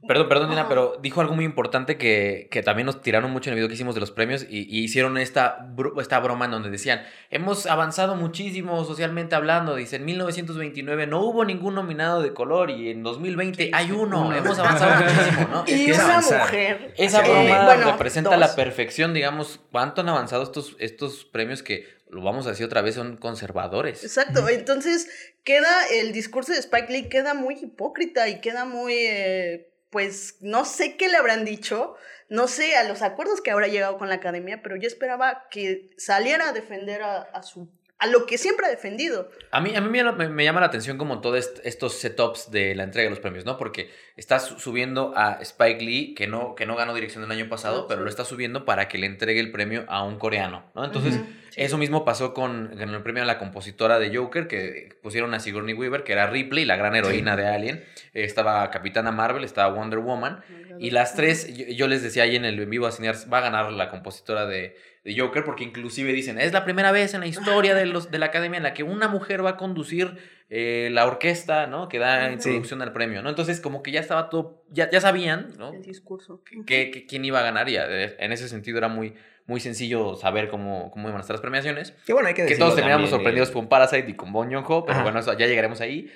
Perdón, 0.06 0.28
perdón, 0.28 0.52
Ajá. 0.52 0.66
pero 0.68 0.98
dijo 1.02 1.20
algo 1.20 1.34
muy 1.34 1.44
importante 1.44 1.98
que, 1.98 2.48
que 2.50 2.62
también 2.62 2.86
nos 2.86 3.02
tiraron 3.02 3.30
mucho 3.30 3.50
en 3.50 3.52
el 3.52 3.56
video 3.56 3.68
que 3.68 3.74
hicimos 3.74 3.94
de 3.94 4.00
los 4.00 4.10
premios 4.10 4.46
y, 4.48 4.60
y 4.60 4.82
hicieron 4.84 5.18
esta, 5.18 5.68
esta 6.00 6.18
broma 6.20 6.46
en 6.46 6.52
donde 6.52 6.70
decían, 6.70 7.02
hemos 7.30 7.66
avanzado 7.66 8.16
muchísimo 8.16 8.82
socialmente 8.84 9.34
hablando, 9.34 9.76
dice, 9.76 9.96
en 9.96 10.06
1929 10.06 11.06
no 11.06 11.20
hubo 11.20 11.44
ningún 11.44 11.74
nominado 11.74 12.22
de 12.22 12.32
color 12.32 12.70
y 12.70 12.90
en 12.90 13.02
2020 13.02 13.70
hay 13.74 13.92
uno, 13.92 14.26
Uno. 14.26 14.36
hemos 14.36 14.58
avanzado 14.58 15.04
muchísimo, 15.04 15.48
¿no? 15.48 15.64
Y 15.66 15.92
una 15.92 16.04
avanzar. 16.04 16.40
mujer. 16.40 16.94
esa 16.96 17.20
broma 17.20 17.64
bueno, 17.66 17.92
representa 17.92 18.30
dos. 18.30 18.38
la 18.38 18.54
perfección, 18.54 19.12
digamos, 19.12 19.60
cuánto 19.70 20.00
han 20.00 20.08
avanzado 20.08 20.42
estos, 20.42 20.76
estos 20.78 21.24
premios 21.26 21.62
que, 21.62 22.00
lo 22.10 22.22
vamos 22.22 22.46
a 22.46 22.50
decir 22.50 22.66
otra 22.66 22.82
vez, 22.82 22.96
son 22.96 23.16
conservadores. 23.16 24.02
Exacto, 24.02 24.48
entonces 24.48 25.08
queda 25.44 25.68
el 25.92 26.12
discurso 26.12 26.52
de 26.52 26.58
Spike 26.58 26.92
Lee 26.92 27.08
queda 27.08 27.34
muy 27.34 27.54
hipócrita 27.54 28.28
y 28.28 28.40
queda 28.40 28.64
muy, 28.64 28.94
eh, 28.94 29.69
pues 29.90 30.36
no 30.40 30.64
sé 30.64 30.96
qué 30.96 31.08
le 31.08 31.16
habrán 31.16 31.44
dicho, 31.44 31.96
no 32.28 32.46
sé 32.46 32.76
a 32.76 32.84
los 32.84 33.02
acuerdos 33.02 33.40
que 33.40 33.50
habrá 33.50 33.66
llegado 33.66 33.98
con 33.98 34.08
la 34.08 34.16
academia, 34.16 34.62
pero 34.62 34.76
yo 34.76 34.86
esperaba 34.86 35.48
que 35.50 35.90
saliera 35.98 36.48
a 36.48 36.52
defender 36.52 37.02
a, 37.02 37.22
a 37.22 37.42
su 37.42 37.68
a 38.00 38.06
lo 38.06 38.26
que 38.26 38.38
siempre 38.38 38.66
ha 38.66 38.70
defendido. 38.70 39.30
A 39.52 39.60
mí, 39.60 39.76
a 39.76 39.80
mí 39.80 39.88
me, 39.90 40.28
me 40.28 40.44
llama 40.44 40.60
la 40.60 40.66
atención 40.66 40.98
como 40.98 41.20
todos 41.20 41.38
est- 41.38 41.60
estos 41.64 41.94
setups 41.98 42.50
de 42.50 42.74
la 42.74 42.82
entrega 42.84 43.04
de 43.04 43.10
los 43.10 43.20
premios, 43.20 43.44
¿no? 43.44 43.56
Porque 43.58 43.90
está 44.16 44.38
su- 44.40 44.58
subiendo 44.58 45.12
a 45.16 45.38
Spike 45.42 45.84
Lee, 45.84 46.14
que 46.14 46.26
no, 46.26 46.54
que 46.54 46.66
no 46.66 46.76
ganó 46.76 46.94
dirección 46.94 47.22
el 47.24 47.30
año 47.30 47.48
pasado, 47.48 47.82
Ah, 47.82 47.86
pero 47.88 48.00
lo 48.02 48.08
está 48.08 48.24
subiendo 48.24 48.64
para 48.64 48.88
que 48.88 48.98
le 48.98 49.06
entregue 49.06 49.38
el 49.40 49.50
premio 49.52 49.84
a 49.88 50.02
un 50.02 50.18
coreano, 50.18 50.64
¿no? 50.74 50.84
Entonces, 50.84 51.14
sí. 51.14 51.20
eso 51.56 51.76
mismo 51.78 52.04
pasó 52.04 52.32
con, 52.32 52.68
con 52.68 52.88
el 52.94 53.02
premio 53.02 53.22
a 53.22 53.26
la 53.26 53.38
compositora 53.38 53.98
de 53.98 54.16
Joker, 54.16 54.48
que 54.48 54.96
pusieron 55.02 55.34
a 55.34 55.40
Sigourney 55.40 55.74
Weaver, 55.74 56.02
que 56.02 56.12
era 56.12 56.26
Ripley, 56.26 56.64
la 56.64 56.76
gran 56.76 56.96
heroína 56.96 57.36
de 57.36 57.46
Alien. 57.48 57.84
Eh, 58.14 58.24
estaba 58.24 58.70
Capitana 58.70 59.12
Marvel, 59.12 59.44
estaba 59.44 59.72
Wonder 59.74 59.98
Woman. 59.98 60.42
Y 60.78 60.90
las 60.92 61.14
tres, 61.14 61.54
yo, 61.54 61.66
yo 61.66 61.86
les 61.86 62.02
decía 62.02 62.22
ahí 62.22 62.36
en 62.36 62.46
el 62.46 62.58
en 62.58 62.70
vivo 62.70 62.86
a 62.86 62.92
Cinears, 62.92 63.30
va 63.30 63.38
a 63.38 63.42
ganar 63.42 63.70
la 63.72 63.90
compositora 63.90 64.46
de, 64.46 64.74
de 65.04 65.18
Joker, 65.18 65.44
porque 65.44 65.64
inclusive 65.64 66.12
dicen, 66.12 66.38
es 66.38 66.52
la 66.52 66.64
primera 66.64 66.92
vez 66.92 67.14
en 67.14 67.20
la 67.20 67.26
historia 67.26 67.74
de, 67.74 67.86
los, 67.86 68.10
de 68.10 68.18
la 68.18 68.26
academia 68.26 68.58
en 68.58 68.62
la 68.62 68.74
que 68.74 68.82
una 68.82 69.08
mujer 69.08 69.44
va 69.44 69.50
a 69.50 69.56
conducir 69.56 70.18
eh, 70.50 70.90
la 70.92 71.06
orquesta, 71.06 71.66
¿no? 71.66 71.88
Que 71.88 71.98
da 71.98 72.30
introducción 72.30 72.82
al 72.82 72.92
premio, 72.92 73.22
¿no? 73.22 73.30
Entonces, 73.30 73.60
como 73.60 73.82
que 73.82 73.92
ya 73.92 74.00
estaba 74.00 74.28
todo, 74.28 74.64
ya, 74.68 74.90
ya 74.90 75.00
sabían, 75.00 75.54
¿no? 75.58 75.72
El 75.72 75.82
discurso. 75.82 76.42
Que, 76.66 76.90
que 76.90 77.06
quién 77.06 77.24
iba 77.24 77.40
a 77.40 77.42
ganar 77.42 77.68
y 77.68 77.76
en 77.76 78.32
ese 78.32 78.48
sentido 78.48 78.76
era 78.76 78.88
muy, 78.88 79.14
muy 79.46 79.60
sencillo 79.60 80.16
saber 80.16 80.48
cómo, 80.48 80.90
cómo 80.90 81.08
iban 81.08 81.18
a 81.18 81.22
estar 81.22 81.34
las 81.34 81.40
premiaciones. 81.40 81.92
Que 82.06 82.12
bueno, 82.12 82.28
hay 82.28 82.34
que 82.34 82.46
Que 82.46 82.56
todos 82.56 82.74
terminamos 82.74 83.10
también, 83.10 83.18
sorprendidos 83.18 83.50
eh, 83.50 83.52
con 83.52 83.68
Parasite 83.68 84.10
y 84.10 84.14
con 84.14 84.32
Bon 84.32 84.52
Joon-ho, 84.52 84.84
pero 84.84 84.94
Ajá. 84.94 85.02
bueno, 85.02 85.18
eso, 85.18 85.36
ya 85.36 85.46
llegaremos 85.46 85.80
ahí. 85.80 86.10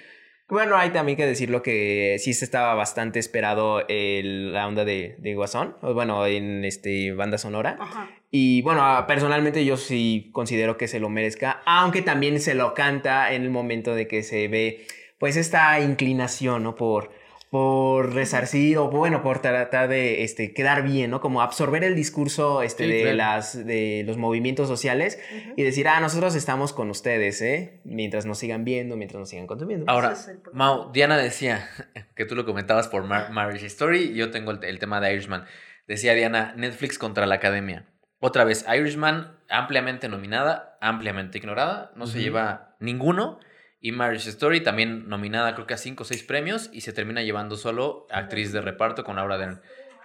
Bueno, 0.49 0.77
hay 0.77 0.91
también 0.91 1.17
que 1.17 1.25
decirlo 1.27 1.63
que 1.63 2.17
sí 2.19 2.35
se 2.35 2.45
estaba 2.45 2.75
bastante 2.75 3.19
esperado 3.19 3.83
el- 3.89 4.53
la 4.53 4.69
onda 4.69 4.85
de, 4.85 5.17
de 5.19 5.35
Guasón, 5.35 5.77
bueno, 5.81 6.27
en 6.27 6.65
este 6.65 7.13
banda 7.13 7.39
sonora. 7.39 7.77
Ajá. 7.81 8.11
Y 8.31 8.61
bueno, 8.63 8.83
ah, 8.85 9.07
personalmente 9.07 9.65
yo 9.65 9.77
sí 9.77 10.29
considero 10.33 10.77
que 10.77 10.87
se 10.89 11.01
lo 11.01 11.09
merezca, 11.09 11.63
aunque 11.65 12.03
también 12.03 12.41
se 12.41 12.55
lo 12.55 12.75
canta 12.75 13.33
en 13.33 13.43
el 13.43 13.51
momento 13.51 13.95
de 13.95 14.07
que 14.07 14.23
se 14.23 14.49
ve 14.49 14.87
pues 15.19 15.37
esta 15.37 15.81
inclinación, 15.81 16.63
¿no? 16.65 16.75
Por, 16.75 17.11
por 17.59 18.13
resarcir 18.15 18.79
o 18.79 18.91
bueno, 18.91 19.23
por 19.23 19.39
tratar 19.39 19.87
de 19.89 20.25
este, 20.25 20.53
quedar 20.53 20.83
bien, 20.83 21.13
¿no? 21.13 21.21
Como 21.21 21.41
absorber 21.41 21.85
el 21.85 21.95
discurso 21.95 22.63
este, 22.63 22.83
Sí, 22.87 22.91
de, 22.91 23.01
claro. 23.03 23.17
las, 23.17 23.65
de 23.65 24.03
los 24.05 24.17
movimientos 24.17 24.67
sociales 24.67 25.21
y 25.57 25.63
decir, 25.63 25.87
ah, 25.87 26.01
nosotros 26.01 26.35
estamos 26.35 26.73
con 26.73 26.91
ustedes, 26.91 27.41
¿eh? 27.43 27.81
Mientras 27.85 28.27
nos 28.27 28.39
sigan 28.39 28.65
viendo, 28.65 28.97
mientras 28.97 29.21
nos 29.21 29.29
sigan 29.29 29.47
consumiendo. 29.47 29.85
Ahora, 29.89 30.15
es. 30.15 30.33
Mau, 30.53 30.91
Diana 30.91 31.17
decía 31.17 31.69
que 32.17 32.25
tú 32.25 32.35
lo 32.35 32.45
comentabas 32.45 32.89
por 32.89 33.05
Mar- 33.05 33.31
Marriage 33.31 33.67
Story 33.67 34.01
y 34.11 34.15
yo 34.17 34.33
tengo 34.33 34.51
el, 34.51 34.65
el 34.65 34.81
tema 34.81 35.01
de 35.01 35.13
Irishman. 35.13 35.45
Decía 35.87 36.15
Diana, 36.15 36.55
Netflix 36.57 36.99
contra 36.99 37.25
la 37.27 37.37
academia. 37.37 37.87
Otra 38.19 38.43
vez, 38.43 38.67
Irishman 38.69 39.37
ampliamente 39.49 40.09
nominada, 40.09 40.77
ampliamente 40.81 41.39
ignorada, 41.39 41.93
no 41.95 42.09
se 42.09 42.19
lleva 42.21 42.75
ninguno. 42.81 43.39
Y 43.85 43.93
Marriage 43.93 44.31
Story 44.31 44.63
también 44.63 45.11
nominada 45.11 45.55
creo 45.55 45.67
que 45.67 45.75
a 45.75 45.77
5 45.77 46.05
o 46.05 46.07
6 46.07 46.23
premios 46.23 46.71
y 46.73 46.81
se 46.81 46.95
termina 46.95 47.21
llevando 47.21 47.59
solo 47.59 48.07
actriz 48.11 48.51
de 48.51 48.63
reparto 48.63 49.05
con 49.05 49.17
Laura 49.17 49.37
Dern. 49.37 49.61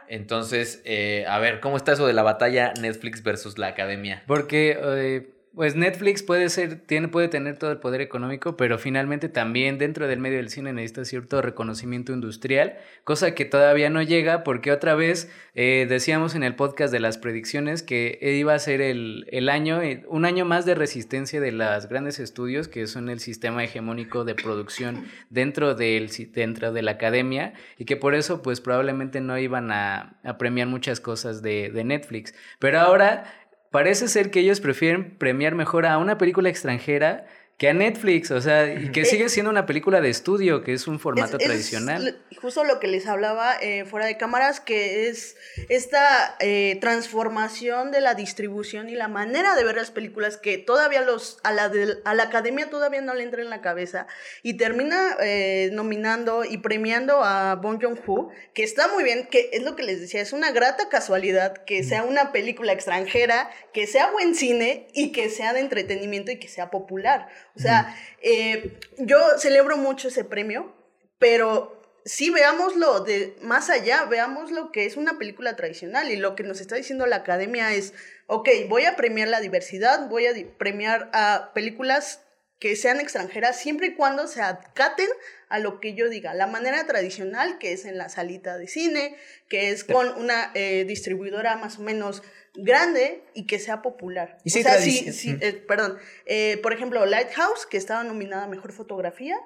Entonces, 0.09 0.81
eh, 0.83 1.23
a 1.29 1.39
ver, 1.39 1.61
¿cómo 1.61 1.77
está 1.77 1.93
eso 1.93 2.05
de 2.05 2.11
la 2.11 2.21
batalla 2.21 2.73
Netflix 2.77 3.23
versus 3.23 3.57
la 3.57 3.67
academia? 3.67 4.21
Porque 4.27 4.77
eh, 4.77 5.29
pues 5.55 5.75
Netflix 5.75 6.23
puede 6.23 6.49
ser, 6.49 6.79
tiene, 6.79 7.07
puede 7.07 7.27
tener 7.27 7.57
todo 7.57 7.71
el 7.71 7.79
poder 7.79 8.01
económico, 8.01 8.55
pero 8.55 8.77
finalmente 8.77 9.29
también 9.29 9.77
dentro 9.77 10.07
del 10.07 10.19
medio 10.19 10.37
del 10.37 10.49
cine 10.49 10.73
necesita 10.73 11.05
cierto 11.05 11.41
reconocimiento 11.41 12.13
industrial, 12.13 12.77
cosa 13.03 13.35
que 13.35 13.45
todavía 13.45 13.89
no 13.89 14.01
llega, 14.01 14.43
porque 14.43 14.71
otra 14.71 14.95
vez 14.95 15.31
eh, 15.55 15.85
decíamos 15.89 16.35
en 16.35 16.43
el 16.43 16.55
podcast 16.55 16.93
de 16.93 16.99
las 16.99 17.17
predicciones 17.17 17.83
que 17.83 18.19
iba 18.21 18.53
a 18.53 18.59
ser 18.59 18.81
el, 18.81 19.25
el 19.31 19.49
año, 19.49 19.81
eh, 19.81 20.05
un 20.07 20.25
año 20.25 20.45
más 20.45 20.65
de 20.65 20.75
resistencia 20.75 21.41
de 21.41 21.51
las 21.51 21.89
grandes 21.89 22.19
estudios, 22.19 22.67
que 22.67 22.87
son 22.87 23.09
el 23.09 23.19
sistema 23.19 23.63
hegemónico 23.63 24.25
de 24.25 24.35
producción 24.35 25.05
dentro 25.29 25.75
del 25.75 26.09
dentro 26.33 26.71
de 26.71 26.81
la 26.81 26.91
academia, 26.91 27.53
y 27.77 27.85
que 27.85 27.97
por 27.97 28.15
eso 28.15 28.41
pues 28.41 28.61
probablemente 28.61 29.19
no 29.19 29.37
iban 29.37 29.71
a, 29.71 30.19
a 30.23 30.37
premiar 30.37 30.67
muchas 30.67 30.99
cosas 30.99 31.41
de, 31.41 31.69
de 31.69 31.83
Netflix. 31.83 32.33
Pero 32.59 32.79
ahora 32.79 33.25
parece 33.71 34.07
ser 34.07 34.31
que 34.31 34.39
ellos 34.39 34.61
prefieren 34.61 35.15
premiar 35.17 35.55
mejor 35.55 35.85
a 35.85 35.97
una 35.97 36.17
película 36.17 36.49
extranjera 36.49 37.25
que 37.59 37.69
a 37.69 37.73
Netflix, 37.73 38.31
o 38.31 38.39
sea, 38.41 38.73
y 38.73 38.89
que 38.91 39.01
Eh, 39.01 39.05
sigue 39.05 39.27
siendo 39.29 39.51
una 39.51 39.65
película 39.65 39.99
de 39.99 40.09
estudio, 40.09 40.63
que 40.63 40.73
es 40.73 40.87
un 40.87 40.97
formato 40.97 41.35
Es- 41.37 41.43
es 41.43 41.47
tradicional. 41.49 42.07
l- 42.07 42.15
justo 42.41 42.63
lo 42.63 42.79
que 42.79 42.87
les 42.87 43.05
hablaba 43.05 43.55
eh, 43.61 43.83
fuera 43.85 44.05
de 44.05 44.15
cámaras, 44.17 44.61
que 44.61 45.09
es 45.09 45.35
esta 45.67 46.37
eh, 46.39 46.77
transformación 46.79 47.91
de 47.91 47.99
la 47.99 48.13
distribución 48.15 48.87
y 48.87 48.95
la 48.95 49.09
manera 49.09 49.55
de 49.55 49.63
ver 49.65 49.75
las 49.75 49.91
películas 49.91 50.37
que 50.37 50.57
todavía 50.57 51.01
los 51.01 51.37
a 51.43 51.51
la, 51.51 51.67
del- 51.67 51.99
a 52.05 52.13
la 52.13 52.23
academia 52.23 52.69
todavía 52.69 53.01
no 53.01 53.13
le 53.13 53.23
entra 53.23 53.41
en 53.41 53.49
la 53.49 53.59
cabeza 53.59 54.07
y 54.41 54.53
termina 54.55 55.17
eh, 55.21 55.69
nominando 55.73 56.45
y 56.45 56.59
premiando 56.59 57.23
a 57.25 57.55
Bong 57.55 57.79
Joon-ho, 57.83 58.29
que 58.53 58.63
está 58.63 58.87
muy 58.87 59.03
bien, 59.03 59.27
que 59.29 59.49
es 59.51 59.63
lo 59.63 59.75
que 59.75 59.83
les 59.83 59.99
decía, 59.99 60.21
es 60.21 60.31
una 60.31 60.51
grata 60.51 60.87
casualidad 60.87 61.65
que 61.65 61.83
sea 61.83 62.03
una 62.03 62.31
película 62.31 62.71
extranjera, 62.71 63.49
que 63.73 63.85
sea 63.85 64.11
buen 64.11 64.33
cine 64.33 64.87
y 64.93 65.11
que 65.11 65.29
sea 65.29 65.51
de 65.51 65.59
entretenimiento 65.59 66.31
y 66.31 66.39
que 66.39 66.47
sea 66.47 66.71
popular. 66.71 67.27
O 67.59 67.61
sea, 67.61 67.93
eh, 68.21 68.79
yo 68.97 69.19
celebro 69.37 69.75
mucho 69.75 70.07
ese 70.07 70.23
premio, 70.23 70.73
pero 71.17 71.81
sí 72.05 72.29
veámoslo 72.29 73.01
de 73.01 73.35
más 73.41 73.69
allá, 73.69 74.05
veamos 74.05 74.51
lo 74.51 74.71
que 74.71 74.85
es 74.85 74.95
una 74.95 75.17
película 75.17 75.57
tradicional 75.57 76.09
y 76.09 76.15
lo 76.15 76.35
que 76.35 76.43
nos 76.43 76.61
está 76.61 76.75
diciendo 76.75 77.05
la 77.05 77.17
academia 77.17 77.73
es, 77.73 77.93
ok, 78.27 78.47
voy 78.69 78.85
a 78.85 78.95
premiar 78.95 79.27
la 79.27 79.41
diversidad, 79.41 80.07
voy 80.07 80.25
a 80.25 80.33
premiar 80.57 81.09
a 81.13 81.51
películas 81.53 82.21
que 82.59 82.75
sean 82.75 82.99
extranjeras 82.99 83.57
siempre 83.59 83.87
y 83.87 83.95
cuando 83.95 84.27
se 84.27 84.41
acaten 84.41 85.07
a 85.47 85.59
lo 85.59 85.79
que 85.79 85.95
yo 85.95 86.09
diga, 86.09 86.33
la 86.33 86.45
manera 86.45 86.85
tradicional 86.85 87.57
que 87.57 87.71
es 87.71 87.85
en 87.85 87.97
la 87.97 88.09
salita 88.09 88.57
de 88.57 88.67
cine, 88.67 89.15
que 89.47 89.71
es 89.71 89.83
con 89.85 90.09
una 90.17 90.51
eh, 90.53 90.83
distribuidora 90.85 91.55
más 91.55 91.79
o 91.79 91.81
menos 91.81 92.21
grande 92.53 93.23
y 93.33 93.47
que 93.47 93.59
sea 93.59 93.81
popular. 93.81 94.37
Y 94.43 94.49
sí, 94.49 94.59
o 94.59 94.63
sea, 94.63 94.77
sí, 94.79 95.13
sí, 95.13 95.37
eh, 95.39 95.53
perdón, 95.53 95.97
eh, 96.25 96.59
por 96.61 96.73
ejemplo, 96.73 97.05
Lighthouse, 97.05 97.65
que 97.65 97.77
estaba 97.77 98.03
nominada 98.03 98.43
a 98.43 98.47
Mejor 98.47 98.73
Fotografía, 98.73 99.37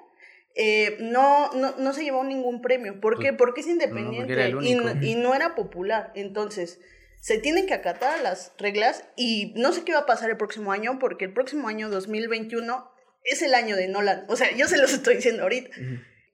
no, 1.00 1.52
no, 1.52 1.76
no 1.78 1.92
se 1.92 2.04
llevó 2.04 2.22
ningún 2.22 2.62
premio. 2.62 3.00
¿Por 3.00 3.18
qué? 3.18 3.32
Porque 3.32 3.62
es 3.62 3.66
independiente 3.66 4.54
y, 4.60 5.10
y 5.10 5.14
no 5.16 5.34
era 5.34 5.56
popular. 5.56 6.12
Entonces, 6.14 6.78
se 7.20 7.38
tienen 7.38 7.66
que 7.66 7.74
acatar 7.74 8.20
las 8.20 8.52
reglas 8.58 9.04
y 9.16 9.52
no 9.56 9.72
sé 9.72 9.82
qué 9.82 9.92
va 9.92 10.00
a 10.00 10.06
pasar 10.06 10.30
el 10.30 10.36
próximo 10.36 10.70
año, 10.70 10.98
porque 11.00 11.24
el 11.24 11.32
próximo 11.32 11.66
año 11.66 11.88
2021 11.88 12.93
es 13.24 13.42
el 13.42 13.54
año 13.54 13.76
de 13.76 13.88
Nolan. 13.88 14.24
O 14.28 14.36
sea, 14.36 14.54
yo 14.54 14.68
se 14.68 14.78
los 14.78 14.92
estoy 14.92 15.16
diciendo 15.16 15.42
ahorita. 15.42 15.70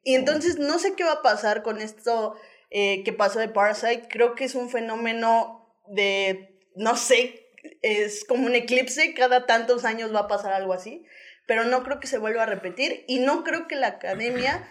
Y 0.03 0.15
entonces 0.15 0.59
no 0.59 0.79
sé 0.79 0.95
qué 0.95 1.05
va 1.05 1.13
a 1.13 1.23
pasar 1.23 1.63
con 1.63 1.81
esto 1.81 2.37
eh, 2.71 3.03
que 3.05 3.13
pasó 3.13 3.39
de 3.39 3.49
Parasite. 3.49 4.09
Creo 4.09 4.35
que 4.35 4.45
es 4.45 4.55
un 4.55 4.71
fenómeno 4.71 5.75
de, 5.89 6.59
no 6.75 6.97
sé, 6.97 7.47
es 7.83 8.25
como 8.25 8.47
un 8.47 8.55
eclipse. 8.55 9.15
Cada 9.15 9.47
tantos 9.47 9.85
años 9.85 10.15
va 10.15 10.21
a 10.21 10.29
pasar 10.29 10.53
algo 10.53 10.73
así. 10.73 11.05
Pero 11.47 11.65
no 11.65 11.83
creo 11.83 12.01
que 12.01 12.07
se 12.07 12.19
vuelva 12.19 12.43
a 12.43 12.47
repetir. 12.47 13.05
Y 13.09 13.21
no 13.21 13.45
creo 13.45 13.69
que 13.69 13.77
la 13.77 13.89
academia 13.89 14.69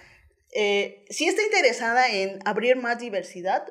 eh, 0.51 1.05
sí 1.09 1.27
está 1.27 1.43
interesada 1.43 2.09
en 2.09 2.39
abrir 2.45 2.75
más 2.75 2.99
diversidad, 2.99 3.67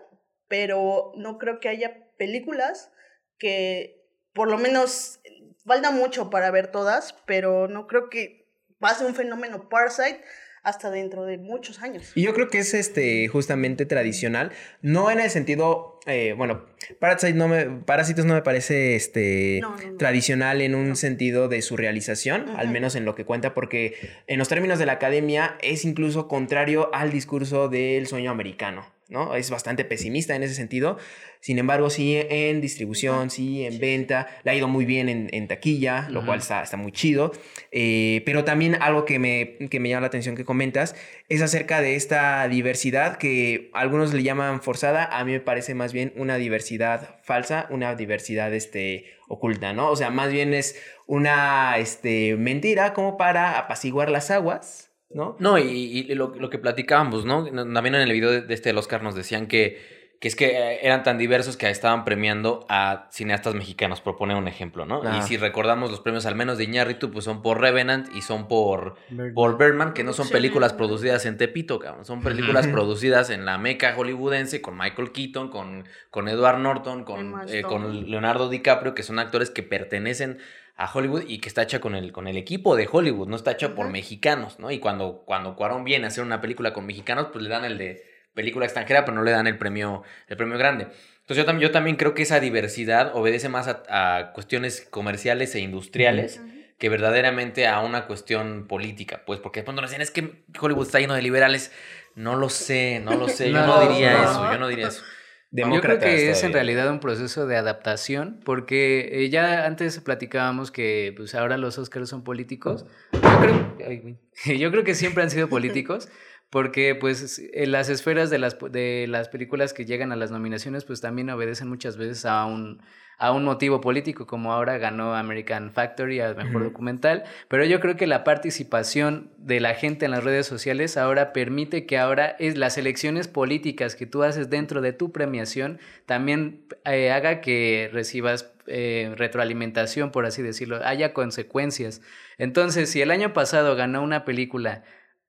pero 0.47 1.13
no 1.17 1.39
creo 1.39 1.61
que 1.61 1.69
haya 1.69 2.09
películas 2.17 2.91
que 3.39 4.05
por 4.33 4.49
lo 4.49 4.59
menos 4.59 5.21
falta 5.67 5.91
mucho 5.91 6.31
para 6.31 6.51
ver 6.51 6.71
todas, 6.71 7.15
pero 7.27 7.69
no 7.69 7.87
creo 7.87 8.09
que 8.09 8.38
pase 8.79 9.05
un 9.05 9.15
fenómeno 9.15 9.69
Parasite 9.69 10.21
hasta 10.63 10.91
dentro 10.91 11.25
de 11.25 11.39
muchos 11.39 11.81
años. 11.83 12.13
Y 12.15 12.23
yo 12.23 12.35
creo 12.35 12.49
que 12.49 12.59
es 12.59 12.75
este 12.75 13.27
justamente 13.29 13.87
tradicional, 13.87 14.53
no 14.83 15.11
en 15.11 15.21
el 15.21 15.31
sentido, 15.31 15.99
eh, 16.07 16.35
bueno, 16.37 16.67
Parasite 16.99 17.35
no 17.35 17.49
me, 17.49 17.67
Parásitos 17.67 18.25
no 18.25 18.35
me 18.35 18.43
parece 18.43 18.95
este 18.97 19.61
No, 19.63 19.77
no, 19.77 19.91
no. 19.93 19.97
tradicional 19.97 20.61
en 20.61 20.75
un 20.75 20.97
sentido 20.97 21.49
de 21.49 21.63
su 21.63 21.77
realización, 21.77 22.51
al 22.57 22.69
menos 22.69 22.97
en 22.97 23.05
lo 23.05 23.15
que 23.15 23.25
cuenta, 23.25 23.55
porque 23.55 23.95
en 24.27 24.39
los 24.39 24.49
términos 24.49 24.79
de 24.79 24.87
la 24.87 24.93
academia 24.93 25.57
es 25.63 25.85
incluso 25.85 26.29
contrario 26.29 26.91
al 26.93 27.11
discurso 27.13 27.69
del 27.69 28.07
sueño 28.07 28.31
americano. 28.31 28.98
¿No? 29.09 29.35
Es 29.35 29.51
bastante 29.51 29.85
pesimista 29.85 30.37
en 30.37 30.43
ese 30.43 30.55
sentido. 30.55 30.99
Sin 31.41 31.59
embargo, 31.59 31.89
sí 31.89 32.17
en 32.17 32.61
distribución, 32.61 33.31
sí 33.31 33.65
en 33.65 33.79
venta. 33.79 34.27
Le 34.45 34.51
ha 34.51 34.55
ido 34.55 34.69
muy 34.69 34.85
bien 34.85 35.09
en, 35.09 35.29
en 35.33 35.49
taquilla, 35.49 36.09
lo 36.11 36.27
cual 36.27 36.41
está, 36.41 36.63
está 36.63 36.77
muy 36.77 36.93
chido. 36.93 37.33
Eh, 37.73 38.23
pero 38.27 38.45
también 38.45 38.77
algo 38.81 39.05
que 39.05 39.19
me, 39.19 39.69
que 39.71 39.81
me 39.81 39.89
llama 39.89 40.03
la 40.03 40.07
atención 40.09 40.37
que 40.37 40.45
comentas 40.45 40.95
es 41.29 41.41
acerca 41.41 41.81
de 41.81 41.95
esta 41.95 42.47
diversidad 42.49 43.17
que 43.17 43.71
algunos 43.73 44.13
le 44.13 44.23
llaman 44.23 44.61
forzada. 44.61 45.05
A 45.05 45.25
mí 45.25 45.33
me 45.33 45.41
parece 45.41 45.75
más 45.75 45.93
bien 45.93 46.13
una 46.17 46.37
diversidad 46.37 47.19
falsa, 47.23 47.67
una 47.71 47.95
diversidad 47.95 48.53
este, 48.53 49.07
oculta, 49.29 49.73
¿no? 49.73 49.91
O 49.91 49.97
sea, 49.97 50.11
más 50.11 50.31
bien 50.33 50.53
es 50.53 50.81
una 51.07 51.79
este, 51.79 52.37
mentira 52.37 52.93
como 52.93 53.17
para 53.17 53.59
apaciguar 53.59 54.11
las 54.11 54.31
aguas. 54.31 54.88
¿No? 55.11 55.37
No, 55.39 55.59
y, 55.59 55.65
y 55.65 56.15
lo, 56.15 56.35
lo 56.35 56.51
que 56.51 56.59
platicábamos, 56.59 57.25
¿no? 57.25 57.45
También 57.47 57.95
en 57.95 58.03
el 58.03 58.13
video 58.13 58.31
de, 58.31 58.43
de 58.43 58.55
este 58.55 58.69
del 58.69 58.79
Oscar 58.79 59.03
nos 59.03 59.15
decían 59.15 59.47
que, 59.47 59.79
que 60.21 60.27
es 60.27 60.35
que 60.35 60.47
eh, 60.47 60.81
eran 60.83 61.03
tan 61.03 61.17
diversos 61.17 61.57
que 61.57 61.71
estaban 61.71 62.05
premiando 62.05 62.67
a 62.69 63.07
cineastas 63.11 63.55
mexicanos, 63.55 64.01
por 64.01 64.17
poner 64.17 64.37
un 64.37 64.49
ejemplo, 64.49 64.85
¿no? 64.85 65.01
Ah. 65.05 65.19
Y 65.19 65.23
si 65.23 65.37
recordamos 65.37 65.91
los 65.91 66.01
premios 66.01 66.27
al 66.27 66.35
menos 66.35 66.59
de 66.59 66.65
Iñárritu, 66.65 67.11
pues 67.11 67.25
son 67.25 67.41
por 67.41 67.61
Revenant 67.61 68.09
y 68.15 68.23
son 68.23 68.49
por, 68.49 68.97
Birdman. 69.09 69.35
por 69.35 69.59
Birdman, 69.59 69.95
que 69.95 70.03
no 70.03 70.13
son 70.13 70.29
películas 70.29 70.73
producidas 70.73 71.25
en 71.25 71.37
Tepito, 71.37 71.79
cabrón. 71.79 72.05
Son 72.05 72.21
películas 72.21 72.67
producidas 72.67 73.31
en 73.31 73.45
la 73.45 73.59
meca 73.59 73.95
hollywoodense 73.95 74.61
con 74.61 74.77
Michael 74.77 75.13
Keaton, 75.13 75.51
con, 75.51 75.85
con 76.11 76.29
Edward 76.29 76.59
Norton, 76.59 77.05
con, 77.05 77.49
eh, 77.49 77.63
con 77.63 78.11
Leonardo 78.11 78.49
DiCaprio, 78.49 78.95
que 78.95 79.05
son 79.05 79.19
actores 79.21 79.51
que 79.51 79.63
pertenecen 79.63 80.39
a 80.79 80.91
Hollywood 80.91 81.25
y 81.27 81.39
que 81.41 81.49
está 81.49 81.63
hecha 81.63 81.81
con 81.81 81.95
el, 81.95 82.13
con 82.13 82.29
el 82.29 82.37
equipo 82.37 82.77
de 82.77 82.89
Hollywood, 82.91 83.27
no 83.29 83.37
está 83.37 83.51
hecha 83.51 83.75
por 83.75 83.91
mexicanos, 83.91 84.59
¿no? 84.61 84.71
Y 84.71 84.79
cuando, 84.79 85.25
cuando 85.27 85.57
Cuarón 85.57 85.85
viene 85.85 86.05
a 86.05 86.09
hacer 86.09 86.23
una 86.25 86.41
película 86.41 86.73
con 86.73 86.87
mexicanos, 86.87 87.29
pues 87.33 87.43
le 87.43 87.51
dan 87.51 87.65
el 87.65 87.77
de 87.79 88.05
película 88.33 88.65
extranjera, 88.65 89.05
pero 89.05 89.17
no 89.17 89.25
le 89.25 89.33
dan 89.33 89.49
el 89.49 89.59
premio, 89.59 90.05
el 90.29 90.37
premio 90.37 90.57
grande. 90.57 90.85
Entonces 90.85 91.37
yo, 91.39 91.45
también 91.45 91.69
yo 91.69 91.73
también 91.73 91.97
creo 91.97 92.15
que 92.15 92.23
esa 92.23 92.39
diversidad 92.41 93.11
obedece 93.15 93.49
más 93.49 93.67
a, 93.69 93.83
a 94.19 94.33
cuestiones 94.33 94.87
comerciales 94.89 95.55
e 95.57 95.61
industriales 95.61 96.41
que 96.79 96.89
verdaderamente 96.89 97.67
a 97.67 97.81
una 97.81 98.07
cuestión 98.07 98.69
política, 98.69 99.23
pues, 99.27 99.41
porque 99.41 99.65
cuando 99.65 99.83
nos 99.83 99.91
dicen 99.91 100.01
es 100.01 100.13
que 100.13 100.45
Hollywood 100.61 100.87
está 100.87 101.01
lleno 101.01 101.15
de 101.15 101.23
liberales, 101.23 101.73
no 102.15 102.37
lo 102.37 102.49
sé, 102.49 103.01
no 103.05 103.17
lo 103.17 103.29
sé, 103.29 103.51
yo 103.51 103.59
no, 103.59 103.67
No, 103.67 103.89
diría 103.91 104.13
no. 104.13 104.23
eso, 104.31 104.53
yo 104.53 104.59
no 104.59 104.69
diría 104.69 104.87
eso. 104.89 105.03
Yo 105.51 105.65
creo 105.65 105.69
Demócratas 105.71 106.05
que 106.05 106.31
es 106.31 106.43
en 106.43 106.53
todavía. 106.53 106.75
realidad 106.75 106.93
un 106.93 107.01
proceso 107.01 107.47
de 107.47 107.57
adaptación, 107.57 108.39
porque 108.45 109.09
eh, 109.13 109.31
ya 109.31 109.65
antes 109.65 109.99
platicábamos 110.01 110.71
que 110.71 111.15
pues 111.17 111.35
ahora 111.35 111.57
los 111.57 111.79
Oscars 111.79 112.11
son 112.11 112.23
políticos. 112.23 112.85
Yo 113.13 113.21
creo. 113.41 114.19
Yo 114.59 114.71
creo 114.71 114.85
que 114.85 114.95
siempre 114.95 115.23
han 115.23 115.31
sido 115.31 115.49
políticos, 115.49 116.11
porque 116.51 116.95
pues 116.95 117.41
en 117.53 117.73
las 117.73 117.89
esferas 117.89 118.29
de 118.29 118.39
las, 118.39 118.59
de 118.71 119.07
las 119.09 119.31
películas 119.31 119.73
que 119.73 119.87
llegan 119.87 120.13
a 120.13 120.17
las 120.17 120.31
nominaciones 120.31 120.85
pues 120.85 121.01
también 121.01 121.31
obedecen 121.31 121.69
muchas 121.69 121.97
veces 121.97 122.27
a 122.27 122.45
un, 122.45 122.83
a 123.19 123.33
un 123.33 123.45
motivo 123.45 123.81
político, 123.81 124.27
como 124.27 124.53
ahora 124.53 124.79
ganó 124.79 125.15
American 125.15 125.73
Factory 125.73 126.21
al 126.21 126.37
mejor 126.37 126.63
documental, 126.63 127.25
pero 127.49 127.65
yo 127.65 127.81
creo 127.81 127.97
que 127.97 128.07
la 128.07 128.23
participación 128.23 129.31
de 129.39 129.59
la 129.59 129.75
gente 129.75 130.05
en 130.05 130.13
las 130.13 130.23
redes 130.23 130.47
sociales 130.47 130.97
ahora 130.97 131.33
permite 131.33 131.85
que 131.85 131.99
ahora 131.99 132.37
es 132.39 132.57
las 132.57 132.79
elecciones 132.79 133.27
políticas 133.27 133.97
que 133.97 134.07
tú 134.07 134.23
haces 134.23 134.51
dentro 134.51 134.81
de 134.81 134.93
tu 134.93 135.11
premiación 135.11 135.81
también 136.07 136.61
eh, 136.85 137.11
haga 137.11 137.41
que 137.41 137.91
recibas 137.93 138.53
eh, 138.69 139.15
retroalimentación, 139.17 140.11
por 140.11 140.27
así 140.27 140.43
decirlo, 140.43 140.81
haya 140.85 141.13
consecuencias. 141.13 142.03
Entonces, 142.37 142.91
si 142.91 143.01
el 143.01 143.11
año 143.11 143.33
pasado 143.33 143.75
ganó 143.75 144.03
una 144.03 144.25
película 144.25 144.85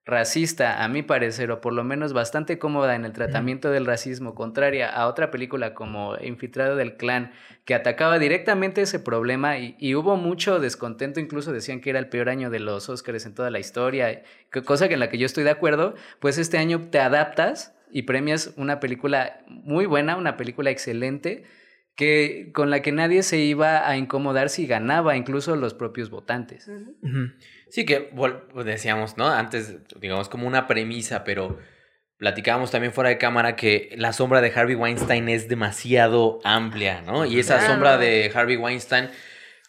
racista, 0.09 0.83
a 0.83 0.87
mi 0.87 1.03
parecer, 1.03 1.51
o 1.51 1.61
por 1.61 1.73
lo 1.73 1.83
menos 1.83 2.13
bastante 2.13 2.59
cómoda 2.59 2.95
en 2.95 3.05
el 3.05 3.13
tratamiento 3.13 3.71
del 3.71 3.85
racismo, 3.85 4.35
contraria 4.35 4.89
a 4.89 5.07
otra 5.07 5.31
película 5.31 5.73
como 5.73 6.15
Infiltrado 6.21 6.75
del 6.75 6.97
Clan, 6.97 7.31
que 7.65 7.75
atacaba 7.75 8.19
directamente 8.19 8.81
ese 8.81 8.99
problema 8.99 9.57
y, 9.57 9.95
hubo 9.95 10.17
mucho 10.17 10.59
descontento, 10.59 11.19
incluso 11.19 11.53
decían 11.53 11.81
que 11.81 11.91
era 11.91 11.99
el 11.99 12.09
peor 12.09 12.29
año 12.29 12.49
de 12.49 12.59
los 12.59 12.89
Oscars 12.89 13.25
en 13.25 13.35
toda 13.35 13.51
la 13.51 13.59
historia, 13.59 14.23
cosa 14.65 14.85
en 14.85 14.99
la 14.99 15.09
que 15.09 15.17
yo 15.17 15.25
estoy 15.25 15.43
de 15.43 15.51
acuerdo, 15.51 15.95
pues 16.19 16.37
este 16.37 16.57
año 16.57 16.89
te 16.89 16.99
adaptas 16.99 17.75
y 17.91 18.03
premias 18.03 18.53
una 18.57 18.79
película 18.79 19.41
muy 19.47 19.85
buena, 19.85 20.15
una 20.15 20.37
película 20.37 20.69
excelente, 20.69 21.43
que, 21.99 22.51
con 22.53 22.69
la 22.69 22.81
que 22.81 22.93
nadie 22.93 23.23
se 23.23 23.39
iba 23.39 23.85
a 23.85 23.97
incomodar 23.97 24.47
si 24.47 24.65
ganaba, 24.65 25.17
incluso 25.17 25.57
los 25.57 25.73
propios 25.73 26.09
votantes. 26.09 26.71
Sí, 27.69 27.85
que 27.85 28.01
pues, 28.01 28.33
decíamos, 28.65 29.17
¿no? 29.17 29.27
Antes, 29.27 29.77
digamos, 29.99 30.29
como 30.29 30.47
una 30.47 30.67
premisa, 30.67 31.23
pero 31.23 31.59
platicábamos 32.17 32.71
también 32.71 32.93
fuera 32.93 33.09
de 33.09 33.17
cámara 33.17 33.55
que 33.55 33.93
la 33.97 34.11
sombra 34.13 34.41
de 34.41 34.51
Harvey 34.53 34.75
Weinstein 34.75 35.29
es 35.29 35.47
demasiado 35.47 36.39
amplia, 36.43 37.01
¿no? 37.01 37.25
Y 37.25 37.39
esa 37.39 37.65
sombra 37.65 37.97
de 37.97 38.31
Harvey 38.33 38.57
Weinstein, 38.57 39.09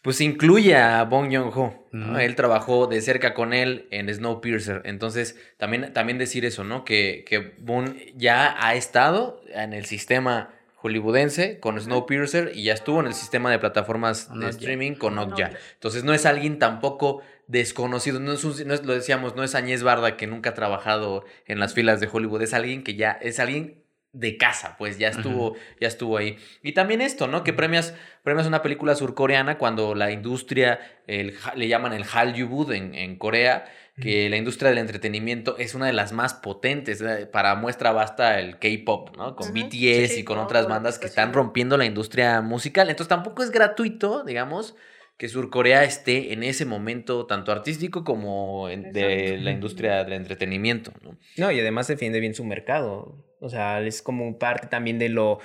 pues 0.02 0.20
incluye 0.20 0.76
a 0.76 1.04
Bong 1.04 1.32
Joon-ho. 1.32 1.88
Él 2.18 2.34
trabajó 2.34 2.86
de 2.86 3.00
cerca 3.02 3.34
con 3.34 3.52
él 3.52 3.86
en 3.90 4.12
Snowpiercer. 4.12 4.82
Entonces, 4.84 5.38
también, 5.58 5.92
también 5.92 6.18
decir 6.18 6.44
eso, 6.44 6.64
¿no? 6.64 6.84
Que, 6.84 7.24
que 7.26 7.54
Bong 7.58 7.94
ya 8.16 8.56
ha 8.58 8.74
estado 8.74 9.40
en 9.52 9.72
el 9.72 9.84
sistema 9.84 10.54
hollywoodense 10.82 11.60
con 11.60 11.78
Snowpiercer 11.78 12.52
y 12.54 12.64
ya 12.64 12.72
estuvo 12.72 13.00
en 13.00 13.06
el 13.06 13.14
sistema 13.14 13.50
de 13.50 13.58
plataformas 13.58 14.30
de 14.34 14.48
streaming 14.48 14.94
con 14.94 15.18
Okja. 15.18 15.50
Entonces 15.74 16.04
no 16.04 16.14
es 16.14 16.24
alguien 16.26 16.58
tampoco 16.58 17.22
desconocido, 17.50 18.20
no 18.20 18.32
es, 18.32 18.44
un, 18.44 18.54
no 18.66 18.74
es, 18.74 18.84
lo 18.84 18.94
decíamos, 18.94 19.34
no 19.34 19.42
es 19.42 19.54
Añez 19.54 19.82
Barda 19.82 20.16
que 20.16 20.26
nunca 20.26 20.50
ha 20.50 20.54
trabajado 20.54 21.24
en 21.46 21.58
las 21.58 21.74
filas 21.74 22.00
de 22.00 22.08
Hollywood, 22.10 22.42
es 22.42 22.54
alguien 22.54 22.84
que 22.84 22.94
ya 22.94 23.10
es 23.10 23.40
alguien 23.40 23.82
de 24.12 24.36
casa, 24.36 24.76
pues 24.76 24.98
ya 24.98 25.08
estuvo, 25.08 25.54
ya 25.80 25.88
estuvo 25.88 26.16
ahí. 26.16 26.36
Y 26.62 26.72
también 26.72 27.00
esto, 27.00 27.26
¿no? 27.26 27.44
Que 27.44 27.52
premias, 27.52 27.94
premias 28.22 28.46
una 28.46 28.62
película 28.62 28.94
surcoreana 28.94 29.58
cuando 29.58 29.94
la 29.94 30.10
industria, 30.10 30.80
el, 31.06 31.34
le 31.54 31.68
llaman 31.68 31.92
el 31.92 32.04
Hallyu 32.04 32.72
en, 32.72 32.94
en 32.94 33.16
Corea, 33.16 33.66
que 34.00 34.30
la 34.30 34.36
industria 34.36 34.70
del 34.70 34.78
entretenimiento 34.78 35.58
es 35.58 35.74
una 35.74 35.86
de 35.86 35.92
las 35.92 36.12
más 36.12 36.34
potentes. 36.34 37.02
Eh, 37.02 37.26
para 37.26 37.54
muestra 37.54 37.92
basta 37.92 38.38
el 38.40 38.58
K-pop, 38.58 39.16
¿no? 39.16 39.36
Con 39.36 39.52
BTS 39.52 40.16
y 40.16 40.24
con 40.24 40.38
otras 40.38 40.66
bandas 40.68 40.98
que 40.98 41.06
están 41.06 41.32
rompiendo 41.32 41.76
la 41.76 41.84
industria 41.84 42.40
musical. 42.40 42.88
Entonces 42.88 43.08
tampoco 43.08 43.42
es 43.42 43.50
gratuito, 43.50 44.24
digamos, 44.24 44.74
que 45.20 45.28
Surcorea 45.28 45.84
esté 45.84 46.32
en 46.32 46.42
ese 46.42 46.64
momento 46.64 47.26
tanto 47.26 47.52
artístico 47.52 48.04
como 48.04 48.68
de 48.68 49.36
la 49.36 49.50
industria 49.50 50.02
del 50.02 50.14
entretenimiento, 50.14 50.94
¿no? 51.02 51.18
No, 51.36 51.52
y 51.52 51.60
además 51.60 51.88
defiende 51.88 52.20
bien 52.20 52.34
su 52.34 52.42
mercado. 52.42 53.22
O 53.38 53.50
sea, 53.50 53.82
es 53.82 54.00
como 54.00 54.38
parte 54.38 54.68
también 54.68 54.98
de 54.98 55.10
lo 55.10 55.38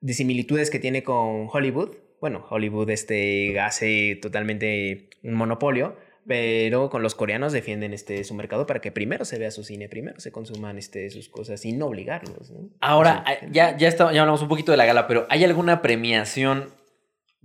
de 0.00 0.12
similitudes 0.12 0.70
que 0.70 0.80
tiene 0.80 1.04
con 1.04 1.46
Hollywood. 1.52 1.94
Bueno, 2.20 2.44
Hollywood 2.50 2.90
este 2.90 3.60
hace 3.60 4.18
totalmente 4.20 5.08
un 5.22 5.34
monopolio 5.34 5.96
pero 6.24 6.88
con 6.88 7.02
los 7.02 7.16
coreanos 7.16 7.52
defienden 7.52 7.92
este, 7.92 8.22
su 8.22 8.34
mercado 8.34 8.64
para 8.64 8.80
que 8.80 8.92
primero 8.92 9.24
se 9.24 9.40
vea 9.40 9.50
su 9.50 9.64
cine, 9.64 9.88
primero 9.88 10.20
se 10.20 10.30
consuman 10.30 10.78
este, 10.78 11.10
sus 11.10 11.28
cosas 11.28 11.64
no 11.66 11.86
obligarlos. 11.86 12.52
Ahora, 12.80 13.24
ya, 13.50 13.76
ya, 13.76 13.88
está, 13.88 14.12
ya 14.12 14.20
hablamos 14.20 14.40
un 14.40 14.46
poquito 14.46 14.70
de 14.70 14.78
la 14.78 14.86
gala, 14.86 15.08
pero 15.08 15.26
¿hay 15.30 15.42
alguna 15.42 15.82
premiación 15.82 16.68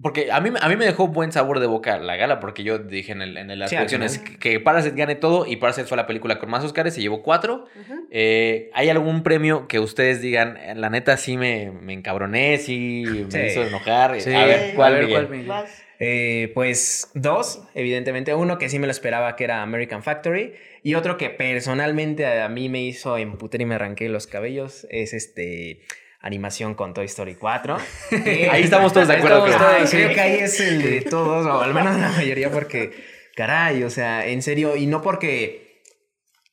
porque 0.02 0.32
a 0.32 0.40
mí, 0.42 0.52
a 0.60 0.70
mí 0.70 0.76
me 0.76 0.86
dejó 0.86 1.08
buen 1.08 1.32
sabor 1.32 1.60
de 1.60 1.66
boca 1.66 1.98
la 1.98 2.16
gala, 2.16 2.40
porque 2.40 2.64
yo 2.64 2.78
dije 2.78 3.14
en, 3.14 3.22
el, 3.22 3.38
en 3.38 3.58
las 3.58 3.72
elecciones 3.72 4.20
que, 4.20 4.60
Parasite 4.60 4.96
gane 4.96 5.16
todo 5.16 5.48
y 5.48 5.56
Parasite 5.56 5.88
fue 5.88 5.98
la 5.98 6.06
película 6.06 6.38
con 6.38 6.50
más 6.50 6.64
Oscars, 6.64 6.94
se 6.94 7.02
llevó 7.02 7.24
cuatro. 7.24 7.66
Eh, 8.12 8.70
¿Hay 8.74 8.90
algún 8.90 9.24
premio 9.24 9.68
que 9.68 9.80
ustedes 9.80 10.22
digan, 10.22 10.58
la 10.76 10.90
neta 10.90 11.18
sí 11.18 11.38
me, 11.38 11.72
me 11.72 11.94
encabroné, 11.94 12.58
sí 12.58 13.06
me 13.34 13.48
hizo 13.48 13.64
enojar? 13.64 14.12
A 14.12 14.46
ver, 14.46 14.76
¿cuál, 14.76 15.08
cuál 15.10 15.66
eh, 16.00 16.52
pues 16.54 17.10
dos, 17.14 17.64
evidentemente. 17.74 18.34
Uno 18.36 18.58
que 18.58 18.70
sí 18.70 18.80
me 18.80 18.88
lo 18.88 18.92
esperaba, 18.92 19.36
que 19.36 19.46
era 19.46 19.62
American 19.62 20.04
Factory. 20.04 20.54
Y 20.84 20.94
otro 20.96 21.18
que 21.18 21.30
personalmente 21.30 22.26
a 22.40 22.48
mí 22.50 22.70
me 22.70 22.82
hizo 22.82 23.18
emputar 23.18 23.62
y 23.62 23.66
me 23.66 23.76
arranqué 23.76 24.10
los 24.10 24.28
cabellos, 24.28 24.88
es 24.90 25.14
este 25.14 25.82
animación 26.28 26.76
con 26.76 26.94
Toy 26.94 27.06
Story 27.06 27.36
4. 27.36 27.78
ahí 28.52 28.64
estamos 28.64 28.94
todos 28.94 29.08
de 29.08 29.16
acuerdo. 29.16 29.46
creo 29.46 30.14
que 30.14 30.22
ahí 30.22 30.40
es 30.40 30.60
el 30.60 30.82
de 30.82 31.02
todos, 31.02 31.46
o 31.46 31.62
al 31.62 31.74
menos 31.74 31.98
la 31.98 32.10
mayoría, 32.10 32.52
porque, 32.52 32.92
caray, 33.36 33.84
o 33.84 33.90
sea, 33.90 34.28
en 34.28 34.42
serio, 34.42 34.76
y 34.76 34.86
no 34.86 35.02
porque 35.02 35.82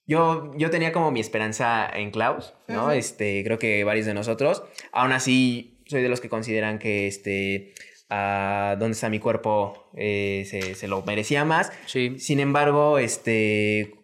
yo, 0.06 0.52
yo 0.56 0.70
tenía 0.70 0.92
como 0.92 1.10
mi 1.10 1.20
esperanza 1.20 1.90
en 1.92 2.10
Klaus, 2.12 2.54
¿no? 2.68 2.92
Este, 2.92 3.42
creo 3.44 3.58
que 3.58 3.84
varios 3.84 4.06
de 4.06 4.14
nosotros, 4.14 4.62
aún 4.92 5.12
así, 5.12 5.82
soy 5.86 6.02
de 6.02 6.08
los 6.08 6.20
que 6.20 6.28
consideran 6.28 6.78
que 6.78 7.06
este... 7.06 7.74
a 8.10 8.76
dónde 8.78 8.92
está 8.92 9.08
mi 9.08 9.18
cuerpo 9.18 9.90
eh, 9.96 10.46
se, 10.48 10.74
se, 10.76 10.86
lo 10.86 11.02
merecía 11.02 11.44
más. 11.44 11.72
Sí. 11.86 12.18
Sin 12.18 12.38
embargo, 12.38 12.98
este 12.98 14.03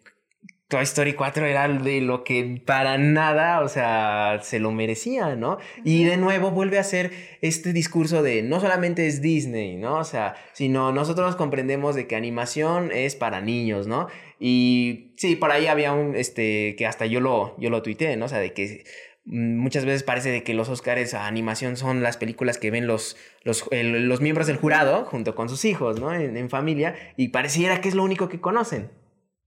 Toy 0.71 0.83
Story 0.83 1.15
4 1.15 1.45
era 1.47 1.67
de 1.67 1.99
lo 1.99 2.23
que 2.23 2.61
para 2.65 2.97
nada, 2.97 3.59
o 3.59 3.67
sea, 3.67 4.39
se 4.41 4.57
lo 4.57 4.71
merecía, 4.71 5.35
¿no? 5.35 5.57
Y 5.83 6.05
de 6.05 6.15
nuevo 6.15 6.51
vuelve 6.51 6.79
a 6.79 6.83
ser 6.85 7.11
este 7.41 7.73
discurso 7.73 8.23
de 8.23 8.41
no 8.41 8.61
solamente 8.61 9.05
es 9.05 9.21
Disney, 9.21 9.75
¿no? 9.75 9.97
O 9.97 10.05
sea, 10.05 10.35
sino 10.53 10.93
nosotros 10.93 11.35
comprendemos 11.35 11.93
de 11.93 12.07
que 12.07 12.15
animación 12.15 12.89
es 12.93 13.17
para 13.17 13.41
niños, 13.41 13.85
¿no? 13.87 14.07
Y 14.39 15.11
sí, 15.17 15.35
por 15.35 15.51
ahí 15.51 15.67
había 15.67 15.91
un, 15.91 16.15
este, 16.15 16.77
que 16.77 16.87
hasta 16.87 17.05
yo 17.05 17.19
lo, 17.19 17.59
yo 17.59 17.69
lo 17.69 17.81
tuiteé, 17.81 18.15
¿no? 18.15 18.25
O 18.25 18.29
sea, 18.29 18.39
de 18.39 18.53
que 18.53 18.85
muchas 19.25 19.83
veces 19.83 20.03
parece 20.03 20.31
de 20.31 20.41
que 20.43 20.53
los 20.53 20.69
Oscars 20.69 21.13
a 21.13 21.27
animación 21.27 21.75
son 21.75 22.01
las 22.01 22.15
películas 22.15 22.57
que 22.57 22.71
ven 22.71 22.87
los, 22.87 23.17
los, 23.43 23.65
los 23.73 24.21
miembros 24.21 24.47
del 24.47 24.55
jurado 24.55 25.03
junto 25.03 25.35
con 25.35 25.49
sus 25.49 25.65
hijos, 25.65 25.99
¿no? 25.99 26.13
En, 26.13 26.37
en 26.37 26.49
familia, 26.49 26.95
y 27.17 27.27
pareciera 27.27 27.81
que 27.81 27.89
es 27.89 27.93
lo 27.93 28.05
único 28.05 28.29
que 28.29 28.39
conocen. 28.39 29.00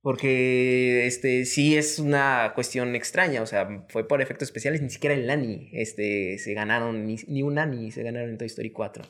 Porque 0.05 1.07
este 1.07 1.47
sí 1.47 1.79
es 1.79 1.99
una 1.99 2.53
cuestión 2.55 2.95
extraña, 2.95 3.41
o 3.41 3.47
sea, 3.47 3.87
fue 3.89 4.07
por 4.07 4.21
efectos 4.21 4.49
especiales, 4.49 4.83
ni 4.83 4.91
siquiera 4.91 5.15
el 5.15 5.27
Nani 5.27 5.71
este, 5.73 6.37
se 6.37 6.53
ganaron, 6.53 7.07
ni, 7.07 7.17
ni 7.27 7.43
un 7.43 7.55
Nani 7.55 7.91
se 7.91 8.03
ganaron 8.03 8.29
en 8.29 8.37
Toy 8.37 8.49
Story 8.49 8.71
4. 8.71 9.03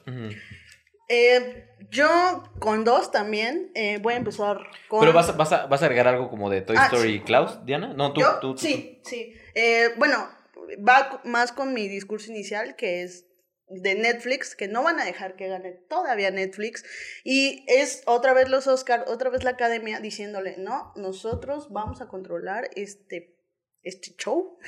Eh, 1.09 1.67
yo 1.91 2.45
con 2.61 2.85
dos 2.85 3.11
también 3.11 3.73
eh, 3.75 3.99
voy 4.01 4.15
a 4.15 4.19
empezar 4.19 4.59
con... 4.87 5.01
¿Pero 5.01 5.13
vas, 5.13 5.37
vas, 5.37 5.51
a, 5.51 5.67
vas 5.67 5.83
a 5.83 5.87
agregar 5.87 6.07
algo 6.07 6.31
como 6.31 6.49
de 6.49 6.63
Toy 6.63 6.77
ah, 6.79 6.85
Story 6.85 7.23
Klaus, 7.23 7.59
Diana? 7.67 7.93
No, 7.93 8.13
tú, 8.13 8.23
tú, 8.41 8.57
Sí, 8.57 9.01
sí. 9.03 9.35
Eh, 9.57 9.89
bueno, 9.99 10.29
va 10.79 11.21
más 11.25 11.51
con 11.51 11.75
mi 11.75 11.89
discurso 11.89 12.31
inicial, 12.31 12.77
que 12.77 13.03
es 13.03 13.27
de 13.69 13.95
Netflix, 13.95 14.55
que 14.55 14.69
no 14.69 14.83
van 14.83 15.01
a 15.01 15.05
dejar 15.05 15.37
que 15.37 15.49
gane 15.49 15.73
todavía 15.73 16.31
Netflix. 16.31 16.85
Y 17.25 17.65
es 17.69 18.03
otra 18.07 18.33
vez 18.33 18.49
los 18.49 18.67
Oscar, 18.67 19.05
otra 19.09 19.31
vez 19.31 19.45
la 19.45 19.51
academia 19.51 20.01
diciéndole, 20.01 20.57
no, 20.59 20.93
nosotros 20.97 21.73
vamos 21.73 22.01
a 22.01 22.09
controlar 22.09 22.71
este 22.77 23.34
este 23.85 24.15
show. 24.17 24.59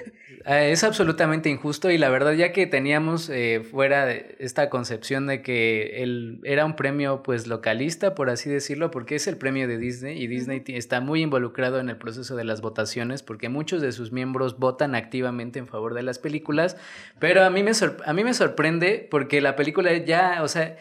Eh, 0.44 0.70
es 0.70 0.84
absolutamente 0.84 1.48
injusto 1.48 1.90
y 1.90 1.98
la 1.98 2.10
verdad 2.10 2.32
ya 2.34 2.52
que 2.52 2.66
teníamos 2.66 3.28
eh, 3.30 3.62
fuera 3.68 4.04
de 4.04 4.36
esta 4.38 4.68
concepción 4.68 5.26
de 5.26 5.42
que 5.42 6.02
él 6.02 6.40
era 6.44 6.64
un 6.64 6.76
premio 6.76 7.22
pues 7.22 7.46
localista, 7.46 8.14
por 8.14 8.30
así 8.30 8.50
decirlo, 8.50 8.90
porque 8.90 9.16
es 9.16 9.26
el 9.26 9.38
premio 9.38 9.66
de 9.66 9.78
Disney 9.78 10.22
y 10.22 10.26
Disney 10.26 10.62
está 10.68 11.00
muy 11.00 11.22
involucrado 11.22 11.80
en 11.80 11.88
el 11.88 11.96
proceso 11.96 12.36
de 12.36 12.44
las 12.44 12.60
votaciones 12.60 13.22
porque 13.22 13.48
muchos 13.48 13.80
de 13.80 13.92
sus 13.92 14.12
miembros 14.12 14.58
votan 14.58 14.94
activamente 14.94 15.58
en 15.58 15.66
favor 15.66 15.94
de 15.94 16.02
las 16.02 16.18
películas, 16.18 16.76
pero 17.18 17.42
a 17.42 17.50
mí 17.50 17.62
me, 17.62 17.72
a 18.04 18.12
mí 18.12 18.24
me 18.24 18.34
sorprende 18.34 19.08
porque 19.10 19.40
la 19.40 19.56
película 19.56 19.96
ya, 19.96 20.42
o 20.42 20.48
sea, 20.48 20.76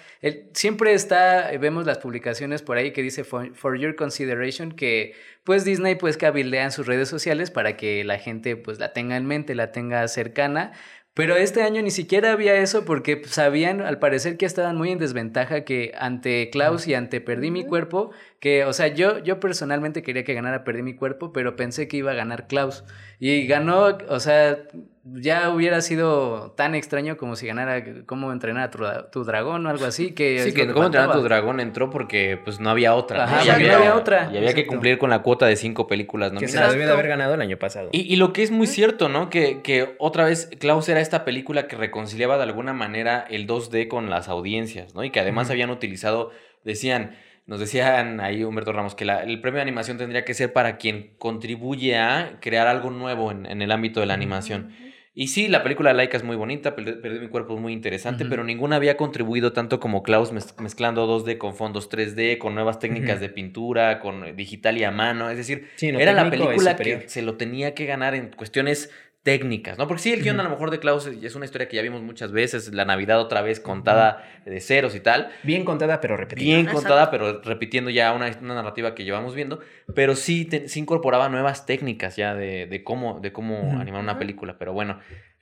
siempre 0.54 0.94
está, 0.94 1.50
vemos 1.60 1.86
las 1.86 1.98
publicaciones 2.00 2.62
por 2.62 2.78
ahí 2.78 2.92
que 2.92 3.02
dice 3.02 3.24
for 3.24 3.78
your 3.78 3.96
consideration 3.96 4.74
que 4.74 5.14
pues 5.46 5.64
Disney 5.66 5.96
pues 5.96 6.18
cabildea 6.18 6.66
en 6.66 6.72
sus 6.72 6.88
redes 6.88 7.08
sociales 7.10 7.52
para 7.52 7.78
que 7.78 8.04
la 8.04 8.18
gente 8.20 8.58
pues 8.58 8.80
la 8.80 8.94
tenga 8.94 9.16
en 9.18 9.26
mente, 9.26 9.56
la 9.56 9.72
tenga 9.72 10.08
cercana, 10.10 10.74
Pero 11.14 11.38
este 11.38 11.64
año 11.64 11.82
ni 11.82 11.92
siquiera 11.92 12.34
había 12.34 12.56
eso 12.56 12.84
porque 12.86 13.22
sabían, 13.26 13.82
al 13.82 14.00
parecer, 14.00 14.38
que 14.38 14.46
estaban 14.46 14.76
muy 14.76 14.92
en 14.92 15.00
desventaja 15.00 15.64
que 15.64 15.94
ante 15.98 16.50
Klaus 16.50 16.88
y 16.88 16.94
ante 16.94 17.22
Perdí 17.22 17.52
mi 17.52 17.66
cuerpo, 17.66 18.12
que, 18.42 18.66
o 18.66 18.74
sea, 18.74 18.88
yo, 18.90 19.20
yo 19.20 19.40
personalmente 19.40 20.04
quería 20.04 20.26
que 20.26 20.34
ganara 20.34 20.66
Perdí 20.66 20.84
mi 20.84 20.96
cuerpo, 20.96 21.32
pero 21.32 21.56
pensé 21.56 21.88
que 21.88 21.98
iba 21.98 22.12
a 22.12 22.16
ganar 22.16 22.48
Klaus. 22.48 22.84
Y 23.20 23.48
ganó, 23.48 23.98
o 24.10 24.20
sea, 24.20 24.58
ya 25.06 25.52
hubiera 25.52 25.82
sido 25.82 26.52
tan 26.58 26.74
extraño 26.74 27.16
como 27.16 27.36
si 27.36 27.46
ganara 27.46 27.84
cómo 28.08 28.32
entrenar 28.32 28.64
a 28.64 28.72
tu, 28.72 28.84
tu 29.12 29.24
dragón 29.24 29.66
o 29.68 29.70
algo 29.70 29.86
así. 29.86 30.14
Que 30.14 30.40
sí, 30.40 30.54
que 30.54 30.68
cómo 30.68 30.86
entrenar 30.86 31.12
a 31.12 31.14
tu 31.14 31.22
dragón 31.22 31.60
entró 31.60 31.92
porque 31.92 32.40
pues 32.44 32.60
no 32.60 32.72
había 32.72 32.96
otra. 32.96 33.26
Ajá, 33.26 33.46
¿no? 33.46 33.52
había, 33.54 33.78
había, 33.78 33.96
otra. 33.96 34.32
Y 34.34 34.38
había 34.38 34.54
que 34.56 34.66
cumplir 34.66 34.98
con 34.98 35.12
la 35.12 35.22
cuota 35.22 35.46
de 35.46 35.56
cinco 35.58 35.86
películas 35.88 36.34
¿no? 36.34 36.40
Que 36.40 36.48
se 36.48 36.60
la 36.60 36.70
debió 36.70 36.88
de 36.88 36.94
haber 36.94 37.08
ganado 37.08 37.36
el 37.36 37.42
año 37.42 37.58
pasado. 37.58 37.90
Y, 37.92 38.02
y 38.12 38.16
lo 38.16 38.34
que 38.34 38.42
es 38.42 38.50
muy 38.50 38.66
cierto, 38.66 39.08
¿no? 39.08 39.30
Que, 39.30 39.62
que 39.62 39.96
otra 40.00 40.26
vez 40.26 40.50
Klaus 40.60 40.90
era 40.90 41.02
esta 41.02 41.24
película 41.24 41.68
que 41.68 41.76
reconciliaba 41.76 42.38
de 42.38 42.44
alguna 42.44 42.74
manera 42.74 43.26
el 43.30 43.46
2D 43.46 43.88
con 43.88 44.10
las 44.10 44.28
audiencias, 44.28 44.96
¿no? 44.96 45.04
Y 45.04 45.12
que 45.12 45.20
además 45.20 45.52
habían 45.52 45.70
utilizado, 45.70 46.32
decían 46.64 47.16
nos 47.48 47.60
decían 47.60 48.22
ahí 48.22 48.44
Humberto 48.44 48.74
Ramos 48.74 48.96
que 48.96 49.04
el 49.04 49.40
premio 49.40 49.58
de 49.58 49.62
animación 49.62 50.00
tendría 50.00 50.26
que 50.26 50.34
ser 50.34 50.52
para 50.52 50.78
quien 50.78 51.12
contribuye 51.20 51.96
a 51.96 52.40
crear 52.42 52.66
algo 52.66 52.90
nuevo 52.90 53.30
en, 53.30 53.46
en 53.46 53.62
el 53.62 53.72
ámbito 53.72 54.00
de 54.00 54.08
la 54.08 54.16
animación. 54.16 54.74
Y 55.18 55.30
sí, 55.30 55.48
la 55.48 55.64
película 55.64 55.92
de 55.92 55.96
Laika 55.96 56.18
es 56.18 56.24
muy 56.24 56.36
bonita, 56.36 56.76
Perdí 56.76 57.20
mi 57.20 57.30
cuerpo 57.30 57.56
es 57.56 57.62
muy 57.62 57.72
interesante, 57.72 58.26
pero 58.26 58.44
ninguna 58.44 58.76
había 58.76 58.98
contribuido 58.98 59.54
tanto 59.54 59.80
como 59.80 60.04
Klaus 60.04 60.34
mezclando 60.34 61.08
2D 61.08 61.38
con 61.38 61.56
fondos 61.56 61.90
3D, 61.90 62.38
con 62.38 62.54
nuevas 62.54 62.80
técnicas 62.80 63.22
de 63.22 63.30
pintura, 63.30 64.02
con 64.02 64.26
eh, 64.26 64.34
digital 64.34 64.78
y 64.78 64.84
a 64.84 64.92
mano. 64.92 65.30
Es 65.30 65.38
decir, 65.38 65.70
era 65.80 66.12
la 66.12 66.30
película 66.30 66.76
que 66.76 67.08
se 67.08 67.22
lo 67.22 67.38
tenía 67.38 67.74
que 67.74 67.86
ganar 67.86 68.14
en 68.14 68.28
cuestiones 68.28 68.92
técnicas, 69.26 69.80
¿no? 69.80 69.88
Porque 69.88 70.04
sí, 70.04 70.14
el 70.14 70.22
guion 70.22 70.40
a 70.40 70.44
lo 70.44 70.52
mejor 70.52 70.70
de 70.70 70.78
Klaus 70.78 71.08
es 71.08 71.34
una 71.34 71.46
historia 71.46 71.68
que 71.68 71.76
ya 71.76 71.82
vimos 71.82 72.04
muchas 72.04 72.32
veces, 72.32 72.72
la 72.72 72.86
Navidad 72.86 73.20
otra 73.20 73.42
vez 73.42 73.60
contada 73.60 74.24
de 74.46 74.62
ceros 74.62 74.94
y 74.94 75.00
tal. 75.00 75.32
Bien 75.42 75.66
contada, 75.66 76.00
pero 76.00 76.16
repetida. 76.16 76.46
Bien 76.46 76.68
contada, 76.68 77.10
pero 77.10 77.42
repitiendo 77.42 77.90
ya 77.90 78.14
una, 78.14 78.30
narrativa 78.30 78.94
que 78.94 79.04
llevamos 79.04 79.34
viendo, 79.34 79.62
pero 79.96 80.16
sí, 80.16 80.48
sí 80.68 80.80
incorporaba 80.80 81.28
nuevas 81.28 81.66
técnicas 81.66 82.16
ya 82.16 82.36
de, 82.36 82.84
cómo, 82.84 83.20
de 83.20 83.34
cómo 83.34 83.80
animar 83.80 84.02
una 84.02 84.20
película, 84.20 84.60
pero 84.60 84.74
bueno, 84.74 85.00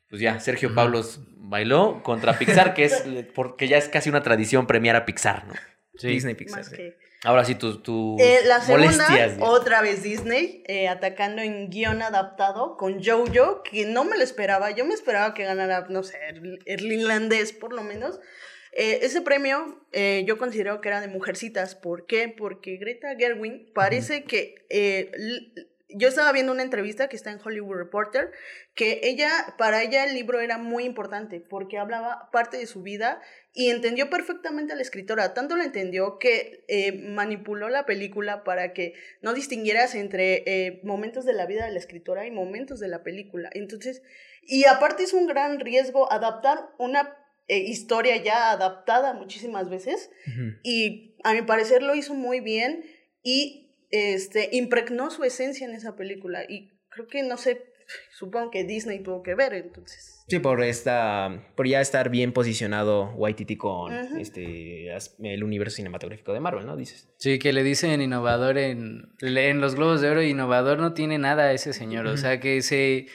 pues 0.10 0.22
ya, 0.22 0.40
Sergio 0.40 0.74
Pablos 0.74 1.20
bailó 1.36 2.04
contra 2.04 2.40
Pixar, 2.40 2.74
que 2.74 2.86
es, 2.86 3.04
porque 3.36 3.68
ya 3.68 3.78
es 3.78 3.90
casi 3.90 4.10
una 4.10 4.24
tradición 4.24 4.66
premiar 4.66 4.96
a 4.96 5.04
Pixar, 5.04 5.46
¿no? 5.46 5.54
Sí. 5.96 6.08
Disney 6.08 6.36
Pixar. 6.36 6.64
Ahora 7.24 7.46
sí, 7.46 7.56
tu, 7.56 7.78
tu 7.78 8.18
eh, 8.20 8.42
la 8.46 8.60
segunda, 8.62 9.08
otra 9.40 9.82
vez 9.82 10.04
Disney, 10.04 10.62
eh, 10.68 10.90
atacando 10.90 11.42
en 11.42 11.70
guion 11.70 12.02
adaptado 12.02 12.76
con 12.76 13.02
Jojo, 13.02 13.64
que 13.64 13.86
no 13.86 14.04
me 14.04 14.18
lo 14.18 14.24
esperaba. 14.24 14.72
Yo 14.72 14.84
me 14.84 14.94
esperaba 14.94 15.34
que 15.34 15.46
ganara, 15.46 15.88
no 15.90 16.04
sé, 16.04 16.18
el, 16.66 16.92
irlandés 16.92 17.54
por 17.54 17.74
lo 17.74 17.82
menos. 17.82 18.20
Eh, 18.74 19.00
ese 19.04 19.22
premio 19.22 19.86
yo 20.26 20.38
considero 20.38 20.82
que 20.82 20.90
era 20.90 21.00
de 21.00 21.08
mujercitas. 21.08 21.76
¿Por 21.76 22.08
qué? 22.08 22.28
Porque 22.28 22.78
Greta 22.78 23.16
Gerwin 23.18 23.72
parece 23.74 24.26
que 24.26 24.56
yo 25.96 26.08
estaba 26.08 26.32
viendo 26.32 26.52
una 26.52 26.64
entrevista 26.64 27.08
que 27.08 27.16
está 27.16 27.32
en 27.32 27.40
Hollywood 27.44 27.76
Reporter, 27.76 28.32
que 28.76 29.02
ella, 29.04 29.56
para 29.58 29.84
ella 29.84 30.04
el 30.06 30.14
libro 30.14 30.40
era 30.40 30.58
muy 30.58 30.84
importante 30.84 31.40
porque 31.40 31.78
hablaba 31.78 32.30
parte 32.32 32.58
de 32.58 32.68
su 32.68 32.82
vida 32.82 33.22
y 33.54 33.70
entendió 33.70 34.10
perfectamente 34.10 34.74
a 34.74 34.76
la 34.76 34.82
escritora. 34.82 35.34
Tanto 35.34 35.56
lo 35.56 35.64
entendió 35.64 36.18
que 36.18 36.66
eh, 36.68 36.92
manipuló 36.94 37.70
la 37.70 37.86
película 37.86 38.44
para 38.44 38.74
que 38.74 38.94
no 39.22 39.34
distinguieras 39.34 39.96
entre 39.96 40.44
eh, 40.46 40.82
momentos 40.84 41.26
de 41.26 41.34
la 41.34 41.46
vida 41.46 41.66
de 41.66 41.72
la 41.72 41.80
escritora 41.80 42.26
y 42.26 42.32
momentos 42.32 42.80
de 42.80 42.88
la 42.88 43.04
película. 43.04 43.50
Entonces, 43.54 44.02
y 44.42 44.66
aparte 44.66 45.04
es 45.04 45.14
un 45.14 45.28
gran 45.28 45.60
riesgo 45.60 46.12
adaptar 46.12 46.70
una 46.80 47.16
eh, 47.48 47.60
historia 47.60 48.18
ya 48.18 48.52
adaptada 48.52 49.14
muchísimas 49.14 49.70
veces 49.70 50.10
y 50.64 51.18
a 51.24 51.34
mi 51.34 51.42
parecer 51.42 51.84
lo 51.84 51.94
hizo 51.94 52.14
muy 52.14 52.40
bien 52.40 52.86
y 53.22 53.63
este, 53.94 54.50
impregnó 54.54 55.12
su 55.12 55.24
esencia 55.24 55.68
en 55.68 55.76
esa 55.76 55.96
película 55.96 56.44
y 56.50 56.72
creo 56.90 57.08
que, 57.08 57.22
no 57.22 57.38
sé, 57.38 57.64
supongo 58.12 58.50
que 58.50 58.64
Disney 58.64 59.04
tuvo 59.04 59.22
que 59.22 59.36
ver, 59.36 59.54
entonces. 59.54 60.26
Sí, 60.28 60.40
por 60.40 60.64
esta, 60.64 61.52
por 61.56 61.68
ya 61.68 61.80
estar 61.80 62.10
bien 62.10 62.34
posicionado 62.34 63.14
Waititi 63.16 63.56
con 63.56 63.94
este 64.18 64.88
el 65.20 65.44
universo 65.44 65.76
cinematográfico 65.76 66.34
de 66.34 66.40
Marvel, 66.40 66.66
¿no? 66.66 66.76
Dices. 66.76 67.08
Sí, 67.18 67.38
que 67.38 67.54
le 67.54 67.62
dicen 67.62 68.02
innovador 68.02 68.58
en, 68.58 69.14
en 69.22 69.62
los 69.62 69.76
Globos 69.76 70.02
de 70.02 70.10
Oro, 70.10 70.24
innovador 70.24 70.80
no 70.80 70.94
tiene 70.94 71.20
nada 71.20 71.54
ese 71.54 71.72
señor, 71.72 72.08
o 72.08 72.18
sea 72.18 72.40
que 72.40 72.64
se 72.64 73.06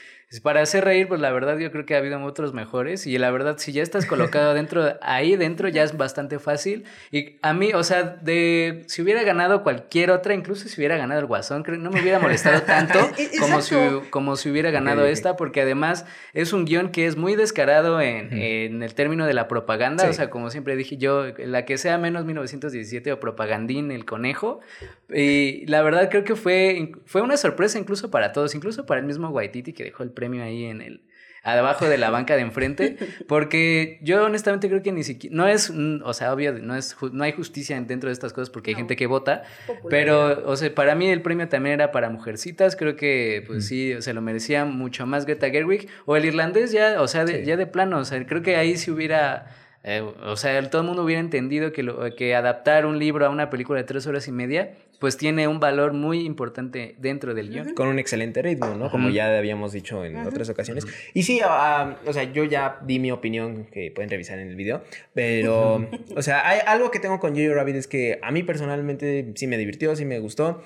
para 0.43 0.61
hacer 0.61 0.85
reír, 0.85 1.09
pues 1.09 1.21
la 1.21 1.33
verdad 1.33 1.57
yo 1.59 1.73
creo 1.73 1.87
que 1.87 1.95
ha 1.95 1.99
habido 1.99 2.23
otros 2.23 2.53
mejores 2.53 3.07
y 3.07 3.17
la 3.17 3.31
verdad 3.31 3.57
si 3.57 3.73
ya 3.73 3.83
estás 3.83 4.05
colocado 4.05 4.53
dentro, 4.53 4.99
ahí 5.01 5.37
dentro 5.37 5.69
ya 5.69 5.83
es 5.83 5.97
bastante 5.97 6.39
fácil 6.39 6.85
y 7.11 7.39
a 7.41 7.55
mí, 7.55 7.73
o 7.73 7.83
sea, 7.83 8.03
de 8.03 8.85
si 8.89 9.01
hubiera 9.01 9.23
ganado 9.23 9.63
cualquier 9.63 10.11
otra, 10.11 10.35
incluso 10.35 10.69
si 10.69 10.79
hubiera 10.79 10.99
ganado 10.99 11.21
el 11.21 11.27
Guasón, 11.27 11.63
creo, 11.63 11.79
no 11.79 11.91
me 11.91 12.03
hubiera 12.03 12.19
molestado 12.19 12.61
tanto 12.63 12.99
como 13.41 13.63
si, 13.63 13.75
como 14.11 14.37
si 14.37 14.51
hubiera 14.51 14.71
ganado 14.71 15.07
esta 15.07 15.37
porque 15.37 15.63
además 15.63 16.05
es 16.35 16.53
un 16.53 16.67
guion 16.67 16.91
que 16.91 17.07
es 17.07 17.17
muy 17.17 17.35
descarado 17.35 18.03
en, 18.03 18.33
en 18.35 18.83
el 18.83 18.95
término 18.95 19.25
de 19.25 19.33
la 19.33 19.49
propaganda, 19.49 20.11
o 20.11 20.13
sea, 20.13 20.29
como 20.29 20.51
siempre 20.51 20.77
dije 20.77 20.99
yo, 20.99 21.25
la 21.39 21.65
que 21.65 21.79
sea 21.79 21.97
menos 21.97 22.27
1917 22.27 23.13
o 23.13 23.21
propagandín, 23.21 23.91
el 23.91 24.05
conejo, 24.05 24.61
y 25.09 25.65
la 25.67 25.81
verdad 25.81 26.11
creo 26.11 26.25
que 26.25 26.37
fue, 26.37 26.93
fue 27.07 27.23
una 27.23 27.39
sorpresa 27.39 27.79
incluso 27.79 28.11
para 28.11 28.33
todos, 28.33 28.55
incluso 28.55 28.85
para 28.85 29.01
el 29.01 29.07
mismo 29.07 29.31
Waititi 29.31 29.73
que 29.73 29.85
dejó 29.85 30.03
el 30.03 30.11
premio 30.19 30.43
ahí 30.43 30.65
en 30.65 30.81
el 30.81 31.03
abajo 31.45 31.89
de 31.89 31.97
la 31.97 32.11
banca 32.11 32.35
de 32.35 32.43
enfrente, 32.43 32.97
porque 33.29 34.01
yo 34.03 34.25
honestamente 34.25 34.69
creo 34.69 34.83
que 34.83 34.91
ni 34.91 35.05
siquiera, 35.05 35.35
no 35.37 35.47
es, 35.47 35.71
o 35.71 36.13
sea, 36.13 36.33
obvio, 36.33 36.53
no, 36.53 36.77
es, 36.77 36.97
no 37.13 37.23
hay 37.25 37.33
justicia 37.33 37.81
dentro 37.81 38.09
de 38.09 38.13
estas 38.13 38.33
cosas 38.33 38.51
porque 38.51 38.73
hay 38.73 38.77
gente 38.77 38.97
que 38.97 39.07
vota, 39.07 39.45
pero, 39.89 40.43
o 40.47 40.57
sea, 40.57 40.75
para 40.75 40.95
mí 40.95 41.09
el 41.09 41.23
premio 41.23 41.49
también 41.49 41.75
era 41.75 41.93
para 41.93 42.11
mujercitas, 42.11 42.77
creo 42.77 42.97
que, 42.97 43.45
pues 43.47 43.67
sí, 43.67 43.95
se 44.01 44.13
lo 44.13 44.21
merecía 44.21 44.65
mucho 44.65 45.07
más 45.07 45.25
Greta 45.25 45.49
Gerwig, 45.51 45.89
o 46.05 46.17
el 46.17 46.25
irlandés 46.25 46.73
ya, 46.73 47.01
o 47.01 47.09
sea, 47.09 47.25
ya 47.25 47.57
de 47.57 47.67
plano, 47.67 47.99
o 47.99 48.05
sea, 48.05 48.27
creo 48.27 48.43
que 48.43 48.57
ahí 48.57 48.77
si 48.77 48.91
hubiera 48.91 49.47
eh, 49.85 50.01
o 50.01 50.37
sea, 50.37 50.61
todo 50.69 50.83
el 50.83 50.89
mundo 50.89 51.05
hubiera 51.05 51.21
entendido 51.21 51.73
que, 51.73 51.83
lo, 51.83 52.15
que 52.17 52.35
adaptar 52.35 52.85
un 52.85 52.99
libro 52.99 53.25
a 53.25 53.31
una 53.31 53.49
película 53.49 53.79
de 53.79 53.85
tres 53.85 54.07
horas 54.07 54.27
y 54.29 54.33
media, 54.33 54.75
pues 54.99 55.17
tiene 55.17 55.47
un 55.47 55.61
valor 55.61 55.93
muy 55.93 56.25
importante 56.25 56.97
dentro 56.99 57.35
del 57.35 57.51
guion. 57.51 57.75
Con 57.75 57.89
un 57.89 57.99
excelente 57.99 58.43
ritmo, 58.43 58.75
¿no? 58.75 58.91
Como 58.91 59.11
ya 59.11 59.37
habíamos 59.37 59.73
dicho 59.73 60.05
en 60.05 60.17
otras 60.27 60.49
ocasiones. 60.49 60.87
Y 61.15 61.23
sí, 61.23 61.41
ah, 61.45 61.97
o 62.07 62.13
sea, 62.13 62.25
yo 62.25 62.45
ya 62.45 62.79
di 62.85 62.99
mi 62.99 63.11
opinión 63.13 63.67
que 63.67 63.91
pueden 63.91 64.11
revisar 64.11 64.39
en 64.39 64.49
el 64.49 64.57
video, 64.57 64.83
pero, 65.15 65.89
o 66.17 66.23
sea, 66.23 66.49
hay 66.49 66.61
algo 66.67 66.91
que 66.91 66.99
tengo 66.99 67.21
con 67.21 67.37
Jojo 67.37 67.55
Rabbit 67.55 67.77
es 67.77 67.87
que 67.87 68.19
a 68.23 68.31
mí 68.31 68.43
personalmente 68.43 69.33
sí 69.37 69.47
me 69.47 69.57
divirtió, 69.57 69.95
sí 69.95 70.05
me 70.05 70.19
gustó, 70.19 70.63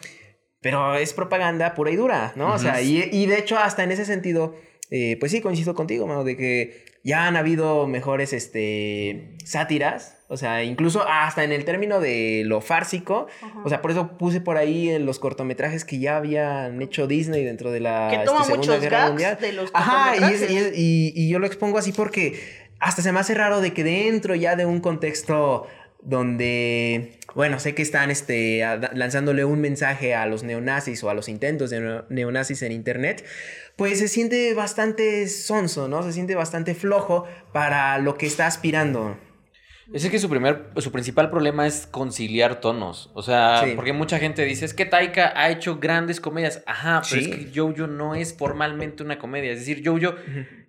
pero 0.60 0.94
es 0.94 1.12
propaganda 1.12 1.74
pura 1.74 1.90
y 1.90 1.96
dura, 1.96 2.32
¿no? 2.36 2.54
O 2.54 2.58
sea, 2.58 2.80
y, 2.80 3.08
y 3.12 3.26
de 3.26 3.38
hecho 3.38 3.58
hasta 3.58 3.84
en 3.84 3.92
ese 3.92 4.04
sentido 4.04 4.54
eh, 4.94 5.16
pues 5.18 5.32
sí, 5.32 5.40
coincido 5.40 5.74
contigo, 5.74 6.06
mano, 6.06 6.22
de 6.22 6.36
que 6.36 6.84
ya 7.02 7.26
han 7.26 7.36
habido 7.36 7.86
mejores 7.86 8.34
este, 8.34 9.38
sátiras, 9.42 10.21
o 10.32 10.36
sea, 10.38 10.64
incluso 10.64 11.06
hasta 11.06 11.44
en 11.44 11.52
el 11.52 11.66
término 11.66 12.00
de 12.00 12.42
lo 12.46 12.62
fársico, 12.62 13.26
o 13.64 13.68
sea, 13.68 13.82
por 13.82 13.90
eso 13.90 14.16
puse 14.16 14.40
por 14.40 14.56
ahí 14.56 14.88
en 14.88 15.04
los 15.04 15.18
cortometrajes 15.18 15.84
que 15.84 15.98
ya 15.98 16.16
habían 16.16 16.80
hecho 16.80 17.06
Disney 17.06 17.44
dentro 17.44 17.70
de 17.70 17.80
la 17.80 18.08
que 18.10 18.18
toma 18.24 18.40
este, 18.40 18.52
Segunda 18.52 18.78
Guerra 18.78 19.08
Mundial. 19.08 19.38
De 19.38 19.52
los 19.52 19.70
Ajá, 19.74 20.14
y, 20.74 21.12
y 21.14 21.28
yo 21.28 21.38
lo 21.38 21.46
expongo 21.46 21.76
así 21.76 21.92
porque 21.92 22.40
hasta 22.80 23.02
se 23.02 23.12
me 23.12 23.20
hace 23.20 23.34
raro 23.34 23.60
de 23.60 23.74
que 23.74 23.84
dentro 23.84 24.34
ya 24.34 24.56
de 24.56 24.64
un 24.64 24.80
contexto 24.80 25.66
donde, 26.02 27.18
bueno, 27.34 27.60
sé 27.60 27.74
que 27.74 27.82
están 27.82 28.10
este, 28.10 28.62
lanzándole 28.94 29.44
un 29.44 29.60
mensaje 29.60 30.14
a 30.14 30.26
los 30.26 30.42
neonazis 30.42 31.04
o 31.04 31.10
a 31.10 31.14
los 31.14 31.28
intentos 31.28 31.70
de 31.70 32.02
neonazis 32.08 32.62
en 32.62 32.72
Internet, 32.72 33.24
pues 33.76 33.98
se 33.98 34.08
siente 34.08 34.52
bastante 34.54 35.28
sonso, 35.28 35.88
¿no? 35.88 36.02
Se 36.02 36.12
siente 36.12 36.34
bastante 36.34 36.74
flojo 36.74 37.24
para 37.52 37.98
lo 37.98 38.16
que 38.16 38.26
está 38.26 38.46
aspirando. 38.46 39.16
Es 39.92 40.08
que 40.08 40.18
su 40.18 40.28
primer, 40.28 40.70
su 40.76 40.90
principal 40.90 41.30
problema 41.30 41.66
es 41.66 41.86
conciliar 41.86 42.60
tonos. 42.60 43.10
O 43.14 43.22
sea, 43.22 43.64
porque 43.76 43.92
mucha 43.92 44.18
gente 44.18 44.44
dice, 44.44 44.64
es 44.64 44.74
que 44.74 44.86
Taika 44.86 45.32
ha 45.36 45.50
hecho 45.50 45.78
grandes 45.78 46.20
comedias. 46.20 46.62
Ajá, 46.66 47.02
pero 47.08 47.20
es 47.20 47.28
que 47.28 47.50
Jojo 47.54 47.86
no 47.86 48.14
es 48.14 48.34
formalmente 48.36 49.02
una 49.02 49.18
comedia. 49.18 49.52
Es 49.52 49.60
decir, 49.60 49.82
Jojo 49.84 50.14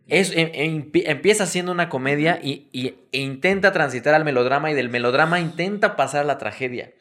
es, 0.08 0.32
em, 0.36 0.50
em, 0.54 0.92
empieza 0.94 1.46
siendo 1.46 1.72
una 1.72 1.90
comedia 1.90 2.40
y, 2.44 2.70
e 3.14 3.18
intenta 3.18 3.72
transitar 3.72 4.14
al 4.14 4.26
melodrama 4.26 4.72
y 4.72 4.74
del 4.74 4.90
melodrama 4.90 5.40
intenta 5.40 5.96
pasar 5.96 6.22
a 6.22 6.26
la 6.26 6.38
tragedia. 6.38 6.92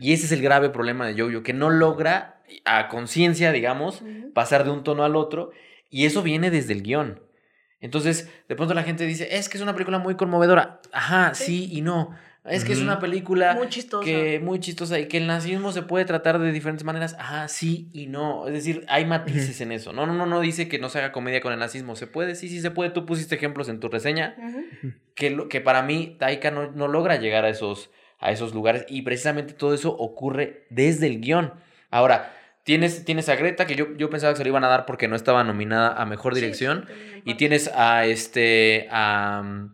Y 0.00 0.12
ese 0.12 0.26
es 0.26 0.32
el 0.32 0.42
grave 0.42 0.70
problema 0.70 1.06
de 1.06 1.20
Jojo, 1.20 1.42
que 1.42 1.52
no 1.52 1.70
logra 1.70 2.42
a 2.64 2.88
conciencia, 2.88 3.52
digamos, 3.52 4.02
pasar 4.34 4.64
de 4.64 4.70
un 4.70 4.82
tono 4.82 5.04
al 5.04 5.16
otro. 5.16 5.50
Y 5.90 6.06
eso 6.06 6.22
viene 6.22 6.50
desde 6.50 6.72
el 6.72 6.82
guion. 6.82 7.20
Entonces, 7.80 8.28
de 8.48 8.56
pronto 8.56 8.74
la 8.74 8.82
gente 8.82 9.06
dice, 9.06 9.28
es 9.36 9.48
que 9.48 9.56
es 9.56 9.62
una 9.62 9.72
película 9.74 9.98
muy 9.98 10.16
conmovedora. 10.16 10.80
Ajá, 10.92 11.34
sí, 11.34 11.68
y 11.72 11.80
no. 11.82 12.10
Es 12.44 12.64
que 12.64 12.72
es 12.72 12.80
una 12.80 12.98
película 12.98 13.52
Muy 13.54 13.68
chistosa. 13.68 14.02
que 14.06 14.40
muy 14.40 14.58
chistosa 14.58 14.98
y 14.98 15.06
que 15.06 15.18
el 15.18 15.26
nazismo 15.26 15.70
se 15.70 15.82
puede 15.82 16.06
tratar 16.06 16.38
de 16.38 16.50
diferentes 16.50 16.82
maneras. 16.82 17.14
Ah, 17.18 17.46
sí 17.46 17.90
y 17.92 18.06
no. 18.06 18.46
Es 18.46 18.54
decir, 18.54 18.86
hay 18.88 19.04
matices 19.04 19.60
en 19.60 19.70
eso. 19.70 19.92
No, 19.92 20.06
no, 20.06 20.14
no, 20.14 20.24
no 20.24 20.40
dice 20.40 20.66
que 20.66 20.78
no 20.78 20.88
se 20.88 20.98
haga 20.98 21.12
comedia 21.12 21.42
con 21.42 21.52
el 21.52 21.58
nazismo. 21.58 21.94
Se 21.94 22.06
puede, 22.06 22.34
sí, 22.36 22.48
sí 22.48 22.62
se 22.62 22.70
puede. 22.70 22.88
Tú 22.88 23.04
pusiste 23.04 23.34
ejemplos 23.34 23.68
en 23.68 23.80
tu 23.80 23.88
reseña 23.88 24.34
que, 25.14 25.28
lo- 25.30 25.48
que 25.48 25.60
para 25.60 25.82
mí 25.82 26.16
Taika 26.18 26.50
no, 26.50 26.70
no 26.72 26.88
logra 26.88 27.16
llegar 27.16 27.44
a 27.44 27.50
esos, 27.50 27.90
a 28.18 28.30
esos 28.32 28.54
lugares 28.54 28.86
y 28.88 29.02
precisamente 29.02 29.52
todo 29.52 29.74
eso 29.74 29.94
ocurre 29.94 30.64
desde 30.70 31.06
el 31.06 31.20
guion. 31.20 31.52
Ahora, 31.90 32.34
tienes, 32.68 33.02
tienes 33.06 33.30
a 33.30 33.34
Greta, 33.34 33.66
que 33.66 33.76
yo, 33.76 33.96
yo 33.96 34.10
pensaba 34.10 34.34
que 34.34 34.36
se 34.36 34.44
lo 34.44 34.50
iban 34.50 34.62
a 34.62 34.68
dar 34.68 34.84
porque 34.84 35.08
no 35.08 35.16
estaba 35.16 35.42
nominada 35.42 35.94
a 35.94 36.04
Mejor 36.04 36.34
Dirección. 36.34 36.84
sí, 36.86 37.22
Y 37.24 37.34
tienes 37.36 37.70
a 37.74 38.04
este 38.04 38.88
a, 38.90 39.70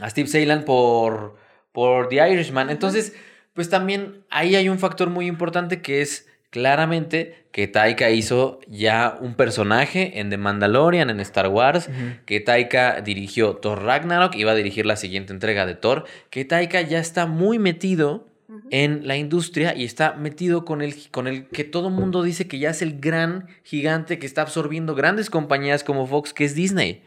a 0.00 0.10
Steve 0.10 0.26
Seylan 0.26 0.64
por, 0.64 1.36
por 1.70 2.08
The 2.08 2.28
Irishman. 2.28 2.70
Entonces, 2.70 3.14
pues 3.52 3.70
también 3.70 4.24
ahí 4.30 4.56
hay 4.56 4.68
un 4.68 4.80
factor 4.80 5.10
muy 5.10 5.28
importante 5.28 5.80
que 5.80 6.02
es 6.02 6.28
claramente 6.50 7.46
que 7.52 7.68
Taika 7.68 8.10
hizo 8.10 8.58
ya 8.66 9.16
un 9.20 9.36
personaje 9.36 10.18
en 10.18 10.28
The 10.28 10.36
Mandalorian, 10.36 11.10
en 11.10 11.20
Star 11.20 11.46
Wars, 11.46 11.88
que 12.26 12.40
Taika 12.40 13.00
dirigió 13.00 13.58
Thor 13.58 13.84
Ragnarok 13.84 14.34
y 14.34 14.42
va 14.42 14.50
a 14.50 14.56
dirigir 14.56 14.86
la 14.86 14.96
siguiente 14.96 15.32
entrega 15.32 15.66
de 15.66 15.76
Thor, 15.76 16.04
que 16.30 16.44
Taika 16.44 16.80
ya 16.80 16.98
está 16.98 17.26
muy 17.26 17.60
metido. 17.60 18.26
En 18.70 19.06
la 19.06 19.16
industria 19.16 19.74
y 19.76 19.84
está 19.84 20.14
metido 20.14 20.64
con 20.64 20.80
el, 20.82 20.94
con 21.10 21.26
el 21.26 21.48
que 21.48 21.64
todo 21.64 21.90
mundo 21.90 22.22
dice 22.22 22.48
que 22.48 22.58
ya 22.58 22.70
es 22.70 22.80
el 22.82 22.98
gran 23.00 23.46
gigante 23.62 24.18
que 24.18 24.26
está 24.26 24.42
absorbiendo 24.42 24.94
grandes 24.94 25.28
compañías 25.30 25.84
como 25.84 26.06
Fox, 26.06 26.32
que 26.32 26.44
es 26.44 26.54
Disney. 26.54 27.02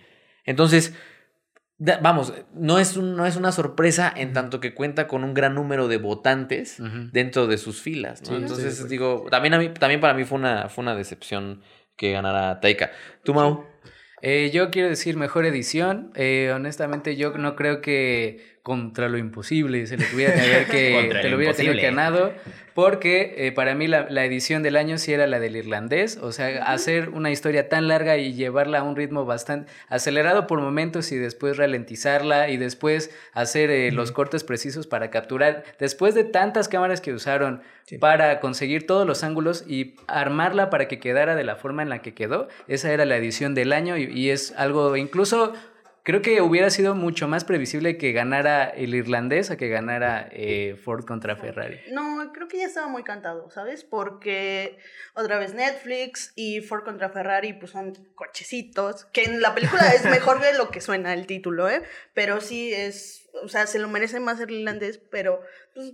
Entonces, 0.45 0.93
vamos, 2.01 2.33
no 2.53 2.79
es, 2.79 2.97
un- 2.97 3.15
no 3.15 3.25
es 3.25 3.35
una 3.35 3.51
sorpresa 3.51 4.11
en 4.15 4.33
tanto 4.33 4.59
que 4.59 4.73
cuenta 4.73 5.07
con 5.07 5.23
un 5.23 5.33
gran 5.33 5.53
número 5.55 5.87
de 5.87 5.97
votantes 5.97 6.77
dentro 7.11 7.47
de 7.47 7.57
sus 7.57 7.81
filas. 7.81 8.21
Entonces, 8.35 8.87
digo, 8.89 9.25
también, 9.29 9.53
a 9.53 9.59
mí, 9.59 9.69
también 9.69 9.99
para 10.01 10.13
mí 10.13 10.23
fue 10.25 10.37
una, 10.39 10.69
fue 10.69 10.81
una 10.83 10.95
decepción 10.95 11.61
que 11.95 12.11
ganara 12.11 12.59
Taika. 12.59 12.91
¿Tú, 13.23 13.33
Mau? 13.33 13.65
Eh, 14.23 14.49
yo 14.51 14.71
quiero 14.71 14.89
decir 14.89 15.15
mejor 15.17 15.45
edición. 15.45 16.11
Eh, 16.15 16.51
honestamente, 16.55 17.15
yo 17.15 17.37
no 17.37 17.55
creo 17.55 17.81
que 17.81 18.56
contra 18.67 19.07
lo 19.07 19.17
imposible 19.17 19.87
se 19.87 19.95
le 19.95 20.03
tuviera 20.03 20.33
que 20.33 20.41
haber 20.41 20.67
que, 20.67 21.09
te 21.21 21.23
lo 21.23 21.29
lo 21.29 21.37
hubiera 21.37 21.53
tenido 21.53 21.73
que 21.75 21.81
ganado. 21.83 22.33
Porque 22.73 23.33
eh, 23.37 23.51
para 23.53 23.73
mí 23.73 23.87
la, 23.87 24.07
la 24.09 24.23
edición 24.25 24.61
del 24.61 24.75
año 24.75 24.97
sí 24.99 25.11
era 25.13 25.25
la 25.25 25.39
del 25.39 25.55
irlandés. 25.55 26.17
O 26.21 26.31
sea, 26.33 26.63
hacer 26.65 27.09
una 27.09 27.31
historia 27.31 27.69
tan 27.69 27.87
larga 27.87 28.17
y 28.17 28.33
llevarla 28.33 28.79
a 28.79 28.83
un 28.83 28.95
ritmo 28.97 29.25
bastante 29.25 29.71
acelerado 29.87 30.45
por 30.47 30.59
momentos 30.61 31.11
y 31.13 31.15
después 31.15 31.55
ralentizarla 31.57 32.49
y 32.49 32.57
después 32.57 33.09
hacer 33.31 33.71
eh, 33.71 33.91
los 33.93 34.11
cortes 34.11 34.43
precisos 34.43 34.85
para 34.85 35.09
capturar. 35.09 35.63
Después 35.79 36.13
de 36.13 36.25
tantas 36.25 36.67
cámaras 36.67 36.99
que 36.99 37.13
usaron 37.13 37.61
Sí. 37.87 37.97
para 37.99 38.41
conseguir 38.41 38.85
todos 38.85 39.07
los 39.07 39.23
ángulos 39.23 39.63
y 39.65 39.95
armarla 40.07 40.69
para 40.69 40.89
que 40.89 40.99
quedara 40.99 41.37
de 41.37 41.45
la 41.45 41.55
forma 41.55 41.83
en 41.83 41.87
la 41.87 42.01
que 42.01 42.13
quedó. 42.13 42.49
Esa 42.67 42.91
era 42.91 43.05
la 43.05 43.15
edición 43.15 43.55
del 43.55 43.71
año 43.71 43.95
y, 43.95 44.03
y 44.11 44.29
es 44.29 44.53
algo 44.57 44.97
incluso 44.97 45.53
creo 46.07 46.21
que 46.21 46.41
hubiera 46.41 46.69
sido 46.69 46.95
mucho 46.95 47.27
más 47.27 47.43
previsible 47.43 47.97
que 47.97 48.13
ganara 48.13 48.63
el 48.69 48.95
irlandés 48.95 49.51
a 49.51 49.57
que 49.57 49.67
ganara 49.67 50.29
eh, 50.31 50.79
Ford 50.81 51.03
contra 51.03 51.35
Ferrari. 51.35 51.81
No, 51.91 52.31
creo 52.33 52.47
que 52.47 52.59
ya 52.59 52.65
estaba 52.65 52.87
muy 52.87 53.03
cantado, 53.03 53.51
¿sabes? 53.51 53.83
Porque 53.83 54.77
otra 55.15 55.37
vez 55.37 55.53
Netflix 55.53 56.31
y 56.37 56.61
Ford 56.61 56.85
contra 56.85 57.09
Ferrari 57.09 57.51
pues 57.51 57.71
son 57.71 57.91
cochecitos, 58.15 59.03
que 59.11 59.25
en 59.25 59.41
la 59.41 59.53
película 59.53 59.85
es 59.89 60.05
mejor 60.09 60.39
de 60.39 60.57
lo 60.57 60.69
que 60.69 60.79
suena 60.79 61.13
el 61.13 61.27
título, 61.27 61.69
¿eh? 61.69 61.83
Pero 62.13 62.39
sí 62.39 62.73
es, 62.73 63.27
o 63.43 63.49
sea, 63.49 63.67
se 63.67 63.77
lo 63.77 63.89
merece 63.89 64.21
más 64.21 64.39
el 64.39 64.51
irlandés, 64.51 65.01
pero 65.11 65.41
pues, 65.73 65.91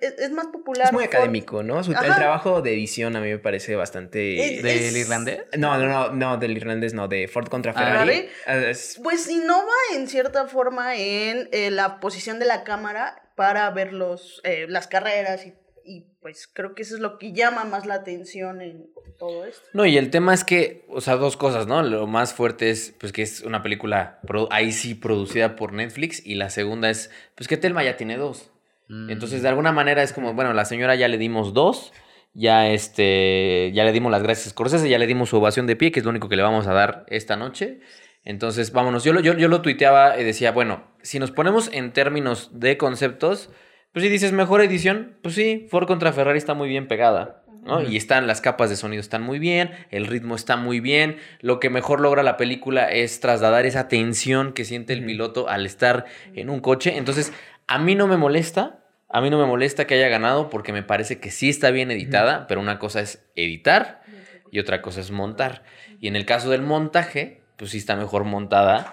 es, 0.00 0.14
es 0.18 0.30
más 0.30 0.46
popular. 0.46 0.86
Es 0.86 0.92
muy 0.92 1.04
académico, 1.04 1.62
¿no? 1.62 1.82
Su- 1.82 1.92
el 1.92 1.98
trabajo 2.14 2.62
de 2.62 2.72
edición 2.72 3.16
a 3.16 3.20
mí 3.20 3.28
me 3.30 3.38
parece 3.38 3.74
bastante... 3.76 4.56
Es- 4.56 4.62
¿Del 4.62 4.76
es- 4.78 4.96
irlandés? 4.96 5.40
No, 5.58 5.78
no, 5.78 5.86
no, 5.86 6.10
no, 6.12 6.36
del 6.38 6.56
irlandés 6.56 6.94
no, 6.94 7.08
de 7.08 7.28
Ford 7.28 7.48
contra 7.48 7.72
Ah. 7.72 7.74
Ferrari. 7.74 8.28
Ah, 8.46 8.56
es- 8.56 9.00
Pues 9.02 9.28
innova 9.28 9.72
en 9.94 10.08
cierta 10.08 10.46
forma 10.46 10.94
en 10.96 11.48
eh, 11.52 11.70
la 11.70 12.00
posición 12.00 12.38
de 12.38 12.46
la 12.46 12.64
cámara 12.64 13.22
para 13.36 13.68
ver 13.70 13.92
los, 13.92 14.40
eh, 14.44 14.66
las 14.68 14.86
carreras 14.86 15.44
y, 15.44 15.54
y, 15.84 16.06
pues 16.22 16.46
creo 16.50 16.74
que 16.74 16.82
eso 16.82 16.94
es 16.94 17.00
lo 17.00 17.18
que 17.18 17.32
llama 17.32 17.64
más 17.64 17.84
la 17.84 17.94
atención 17.94 18.62
en 18.62 18.86
todo 19.18 19.44
esto. 19.44 19.62
No, 19.72 19.84
y 19.86 19.96
el 19.98 20.10
tema 20.10 20.34
es 20.34 20.42
que, 20.44 20.84
o 20.88 21.00
sea, 21.00 21.16
dos 21.16 21.36
cosas, 21.36 21.66
¿no? 21.66 21.82
Lo 21.82 22.06
más 22.06 22.32
fuerte 22.32 22.70
es, 22.70 22.94
pues, 22.98 23.12
que 23.12 23.22
es 23.22 23.42
una 23.42 23.62
película, 23.62 24.18
ahí 24.50 24.72
sí, 24.72 24.94
producida 24.94 25.56
por 25.56 25.72
Netflix. 25.72 26.24
Y 26.24 26.34
la 26.36 26.48
segunda 26.50 26.90
es, 26.90 27.10
pues, 27.34 27.46
que 27.48 27.56
Telma 27.56 27.84
ya 27.84 27.96
tiene 27.96 28.16
dos. 28.16 28.50
Mm. 28.88 29.10
Entonces, 29.10 29.42
de 29.42 29.48
alguna 29.48 29.72
manera 29.72 30.02
es 30.02 30.12
como, 30.12 30.34
bueno, 30.34 30.52
la 30.52 30.64
señora 30.64 30.94
ya 30.94 31.08
le 31.08 31.18
dimos 31.18 31.54
dos. 31.54 31.92
Ya, 32.36 32.68
este, 32.68 33.70
ya 33.74 33.84
le 33.84 33.92
dimos 33.92 34.10
las 34.10 34.22
gracias 34.22 34.48
a 34.48 34.50
Scorsese, 34.50 34.88
ya 34.88 34.98
le 34.98 35.06
dimos 35.06 35.28
su 35.28 35.36
ovación 35.36 35.68
de 35.68 35.76
pie, 35.76 35.92
que 35.92 36.00
es 36.00 36.04
lo 36.04 36.10
único 36.10 36.28
que 36.28 36.34
le 36.34 36.42
vamos 36.42 36.66
a 36.66 36.72
dar 36.72 37.04
esta 37.08 37.36
noche. 37.36 37.80
Entonces, 38.24 38.72
vámonos. 38.72 39.04
Yo 39.04 39.12
lo, 39.12 39.20
yo, 39.20 39.34
yo 39.34 39.48
lo 39.48 39.62
tuiteaba 39.62 40.18
y 40.18 40.24
decía, 40.24 40.50
bueno, 40.50 40.84
si 41.02 41.18
nos 41.18 41.30
ponemos 41.30 41.70
en 41.72 41.92
términos 41.92 42.50
de 42.52 42.76
conceptos, 42.76 43.50
pues 43.92 44.02
si 44.04 44.08
dices 44.08 44.32
mejor 44.32 44.60
edición, 44.62 45.16
pues 45.22 45.36
sí, 45.36 45.68
Ford 45.70 45.86
contra 45.86 46.12
Ferrari 46.12 46.38
está 46.38 46.54
muy 46.54 46.68
bien 46.68 46.88
pegada. 46.88 47.44
¿no? 47.64 47.82
Y 47.82 47.96
están 47.96 48.26
las 48.26 48.40
capas 48.40 48.68
de 48.68 48.76
sonido 48.76 49.00
están 49.00 49.22
muy 49.22 49.38
bien, 49.38 49.70
el 49.90 50.06
ritmo 50.06 50.34
está 50.34 50.56
muy 50.56 50.80
bien. 50.80 51.16
Lo 51.40 51.60
que 51.60 51.70
mejor 51.70 52.00
logra 52.00 52.22
la 52.22 52.36
película 52.36 52.90
es 52.90 53.20
trasladar 53.20 53.66
esa 53.66 53.88
tensión 53.88 54.52
que 54.52 54.64
siente 54.64 54.92
el 54.92 55.04
piloto 55.04 55.48
al 55.48 55.64
estar 55.64 56.04
en 56.34 56.50
un 56.50 56.60
coche. 56.60 56.96
Entonces, 56.96 57.32
a 57.66 57.78
mí 57.78 57.94
no 57.94 58.06
me 58.06 58.16
molesta, 58.16 58.80
a 59.08 59.20
mí 59.20 59.30
no 59.30 59.38
me 59.38 59.46
molesta 59.46 59.86
que 59.86 59.94
haya 59.94 60.08
ganado 60.08 60.50
porque 60.50 60.72
me 60.72 60.82
parece 60.82 61.18
que 61.20 61.30
sí 61.30 61.48
está 61.48 61.70
bien 61.70 61.90
editada, 61.90 62.46
pero 62.46 62.60
una 62.60 62.78
cosa 62.78 63.00
es 63.00 63.24
editar 63.36 64.02
y 64.50 64.58
otra 64.58 64.82
cosa 64.82 65.00
es 65.00 65.10
montar. 65.10 65.62
Y 66.00 66.08
en 66.08 66.16
el 66.16 66.26
caso 66.26 66.50
del 66.50 66.62
montaje, 66.62 67.40
pues 67.56 67.70
sí 67.70 67.78
está 67.78 67.94
mejor 67.96 68.24
montada 68.24 68.90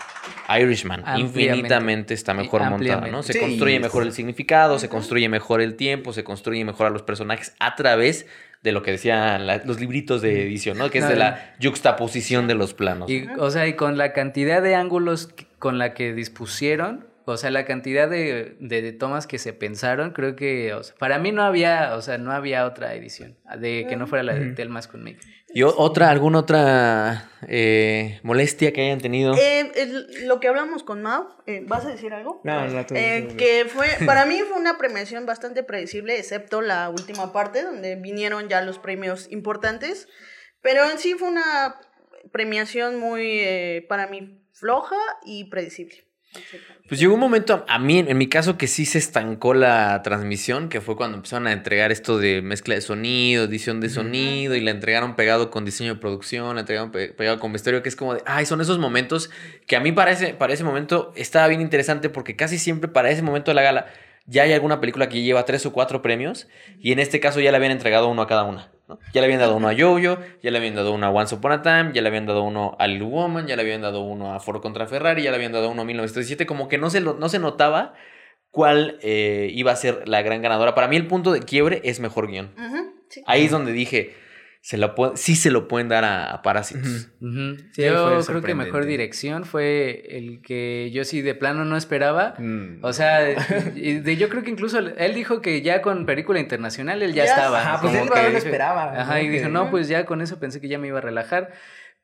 Irishman. 0.59 1.03
Infinitamente 1.17 2.13
está 2.13 2.33
mejor 2.33 2.61
montada, 2.69 3.07
¿no? 3.07 3.23
Se 3.23 3.33
Sí, 3.33 3.39
construye 3.39 3.79
mejor 3.79 4.03
el 4.03 4.13
significado, 4.13 4.77
se 4.79 4.89
construye 4.89 5.27
mejor 5.29 5.61
el 5.61 5.75
tiempo, 5.75 6.13
se 6.13 6.23
construye 6.23 6.63
mejor 6.65 6.87
a 6.87 6.89
los 6.91 7.01
personajes 7.01 7.55
a 7.59 7.75
través 7.75 8.27
de 8.61 8.71
lo 8.71 8.83
que 8.83 8.91
decían 8.91 9.47
la- 9.47 9.57
los 9.65 9.79
libritos 9.79 10.21
de 10.21 10.43
edición, 10.43 10.77
¿no? 10.77 10.91
Que 10.91 10.99
es 10.99 11.07
de 11.07 11.15
la 11.15 11.55
juxtaposición 11.61 12.47
de 12.47 12.53
los 12.53 12.75
planos. 12.75 13.09
Y, 13.09 13.27
o 13.39 13.49
sea, 13.49 13.67
y 13.67 13.73
con 13.73 13.97
la 13.97 14.13
cantidad 14.13 14.61
de 14.61 14.75
ángulos 14.75 15.33
con 15.57 15.79
la 15.79 15.95
que 15.95 16.13
dispusieron, 16.13 17.07
o 17.31 17.37
sea, 17.37 17.49
la 17.51 17.65
cantidad 17.65 18.09
de, 18.09 18.55
de- 18.59 18.81
de 18.81 18.91
tomas 18.93 19.27
que 19.27 19.37
se 19.39 19.53
pensaron, 19.53 20.11
creo 20.11 20.35
que, 20.35 20.73
o 20.73 20.83
sea, 20.83 20.95
para 20.97 21.17
mí 21.19 21.31
no 21.31 21.43
había, 21.43 21.95
o 21.95 22.01
sea, 22.01 22.17
no 22.17 22.31
había 22.31 22.65
otra 22.65 22.93
edición 22.95 23.37
de 23.57 23.85
que 23.89 23.95
no 23.95 24.07
fuera 24.07 24.23
la 24.23 24.35
de 24.35 24.47
Ujú. 24.47 24.55
Telmas 24.55 24.87
con 24.87 25.03
Mick. 25.03 25.19
¿Y 25.53 25.63
otra, 25.63 26.09
alguna 26.09 26.39
otra 26.39 27.29
eh, 27.47 28.19
molestia 28.23 28.71
que 28.71 28.81
hayan 28.81 29.01
tenido? 29.01 29.33
Eh, 29.35 29.69
el- 29.75 30.27
lo 30.27 30.39
que 30.39 30.47
hablamos 30.47 30.83
con 30.83 31.01
Mau, 31.01 31.27
eh, 31.45 31.61
¿vas 31.67 31.85
a 31.85 31.89
decir 31.89 32.13
algo? 32.13 32.39
No, 32.45 32.65
no, 32.67 32.85
tú- 32.85 32.95
Eh, 32.95 33.27
tú- 33.31 33.35
que 33.37 33.65
fue, 33.67 33.87
para 34.05 34.25
mí 34.25 34.39
fue 34.47 34.57
una 34.57 34.77
premiación 34.77 35.25
bastante 35.25 35.63
predecible, 35.63 36.17
excepto 36.17 36.61
la 36.61 36.89
última 36.89 37.33
parte, 37.33 37.63
donde 37.63 37.95
vinieron 37.97 38.47
ya 38.47 38.61
los 38.61 38.79
premios 38.79 39.27
importantes. 39.29 40.07
Pero 40.61 40.89
en 40.89 40.99
sí 40.99 41.15
fue 41.15 41.27
una 41.27 41.75
premiación 42.31 42.97
muy, 42.99 43.39
eh, 43.39 43.85
para 43.89 44.07
mí, 44.07 44.37
floja 44.53 44.95
y 45.25 45.45
predecible. 45.49 46.05
Pues 46.91 46.99
llegó 46.99 47.13
un 47.13 47.21
momento, 47.21 47.63
a 47.69 47.79
mí, 47.79 47.99
en 47.99 48.17
mi 48.17 48.27
caso, 48.27 48.57
que 48.57 48.67
sí 48.67 48.85
se 48.85 48.97
estancó 48.97 49.53
la 49.53 50.01
transmisión, 50.03 50.67
que 50.67 50.81
fue 50.81 50.97
cuando 50.97 51.15
empezaron 51.15 51.47
a 51.47 51.53
entregar 51.53 51.89
esto 51.89 52.17
de 52.17 52.41
mezcla 52.41 52.75
de 52.75 52.81
sonido, 52.81 53.45
edición 53.45 53.79
de 53.79 53.87
sonido, 53.87 54.55
y 54.55 54.59
la 54.59 54.71
entregaron 54.71 55.15
pegado 55.15 55.51
con 55.51 55.63
diseño 55.63 55.93
de 55.93 56.01
producción, 56.01 56.53
la 56.53 56.59
entregaron 56.59 56.91
pe- 56.91 57.13
pegado 57.13 57.39
con 57.39 57.53
vestuario, 57.53 57.81
que 57.81 57.87
es 57.87 57.95
como 57.95 58.15
de, 58.15 58.21
ay, 58.25 58.45
son 58.45 58.59
esos 58.59 58.77
momentos 58.77 59.29
que 59.67 59.77
a 59.77 59.79
mí 59.79 59.93
para 59.93 60.11
ese, 60.11 60.33
para 60.33 60.51
ese 60.53 60.65
momento 60.65 61.13
estaba 61.15 61.47
bien 61.47 61.61
interesante, 61.61 62.09
porque 62.09 62.35
casi 62.35 62.59
siempre 62.59 62.89
para 62.89 63.09
ese 63.09 63.21
momento 63.21 63.51
de 63.51 63.55
la 63.55 63.61
gala 63.61 63.85
ya 64.25 64.43
hay 64.43 64.51
alguna 64.51 64.81
película 64.81 65.07
que 65.07 65.21
lleva 65.21 65.45
tres 65.45 65.65
o 65.65 65.71
cuatro 65.71 66.01
premios, 66.01 66.49
y 66.77 66.91
en 66.91 66.99
este 66.99 67.21
caso 67.21 67.39
ya 67.39 67.51
le 67.51 67.55
habían 67.55 67.71
entregado 67.71 68.09
uno 68.09 68.21
a 68.23 68.27
cada 68.27 68.43
una. 68.43 68.69
¿No? 68.91 68.99
Ya 69.13 69.21
le 69.21 69.25
habían 69.25 69.39
dado 69.39 69.55
uno 69.55 69.67
a 69.69 69.73
Jojo, 69.75 70.19
ya 70.41 70.51
le 70.51 70.57
habían 70.57 70.75
dado 70.75 70.93
uno 70.93 71.05
a 71.05 71.09
Once 71.09 71.33
Upon 71.35 71.51
a 71.51 71.61
Time, 71.61 71.91
ya 71.93 72.01
le 72.01 72.07
habían 72.09 72.25
dado 72.25 72.43
uno 72.43 72.75
a 72.79 72.87
Little 72.87 73.07
Woman, 73.07 73.47
ya 73.47 73.55
le 73.55 73.61
habían 73.63 73.81
dado 73.81 74.01
uno 74.01 74.33
a 74.33 74.39
Ford 74.39 74.61
contra 74.61 74.87
Ferrari, 74.87 75.23
ya 75.23 75.31
le 75.31 75.37
habían 75.37 75.51
dado 75.51 75.69
uno 75.69 75.81
a 75.81 75.85
1917, 75.85 76.45
como 76.45 76.67
que 76.67 76.77
no 76.77 76.89
se, 76.89 77.01
lo- 77.01 77.13
no 77.15 77.27
se 77.29 77.39
notaba 77.39 77.93
cuál 78.49 78.97
eh, 79.01 79.49
iba 79.53 79.71
a 79.71 79.75
ser 79.75 80.07
la 80.07 80.21
gran 80.21 80.41
ganadora. 80.41 80.75
Para 80.75 80.87
mí 80.87 80.95
el 80.97 81.07
punto 81.07 81.31
de 81.31 81.39
quiebre 81.41 81.81
es 81.85 81.99
mejor 81.99 82.27
guion. 82.27 82.51
Sí. 83.09 83.21
Ahí 83.25 83.45
es 83.45 83.51
donde 83.51 83.71
dije, 83.71 84.13
se 84.63 84.77
lo 84.77 84.93
puede- 84.93 85.17
sí 85.17 85.35
se 85.35 85.49
lo 85.49 85.67
pueden 85.67 85.89
dar 85.89 86.03
a, 86.05 86.31
a 86.31 86.41
Parásitos. 86.43 87.09
Sí, 87.73 87.81
yo 87.81 88.21
creo 88.27 88.41
que 88.41 88.53
mejor 88.55 88.85
dirección 88.85 89.43
fue 89.43 90.03
el 90.17 90.41
que 90.43 90.91
yo 90.93 91.03
sí 91.03 91.21
de 91.23 91.33
plano 91.33 91.65
no 91.65 91.75
esperaba. 91.75 92.35
Mm. 92.37 92.77
O 92.83 92.93
sea, 92.93 93.31
y 93.75 93.99
de- 93.99 94.17
yo 94.17 94.29
creo 94.29 94.43
que 94.43 94.51
incluso 94.51 94.77
él 94.77 95.13
dijo 95.15 95.41
que 95.41 95.61
ya 95.63 95.81
con 95.81 96.05
película 96.05 96.39
internacional 96.39 97.01
él 97.01 97.13
ya, 97.13 97.25
Ya 97.25 97.31
estaba. 97.33 97.61
Ajá, 97.61 97.81
pues 97.81 97.91
como 97.91 98.03
él 98.03 98.09
que 98.11 98.23
no 98.23 98.29
lo 98.29 98.37
esperaba. 98.37 99.21
Y 99.21 99.27
dijo, 99.29 99.49
no, 99.49 99.71
pues 99.71 99.87
ya 99.87 100.05
con 100.05 100.21
eso 100.21 100.39
pensé 100.39 100.61
que 100.61 100.67
ya 100.67 100.77
me 100.77 100.87
iba 100.87 100.99
a 100.99 101.01
relajar. 101.01 101.51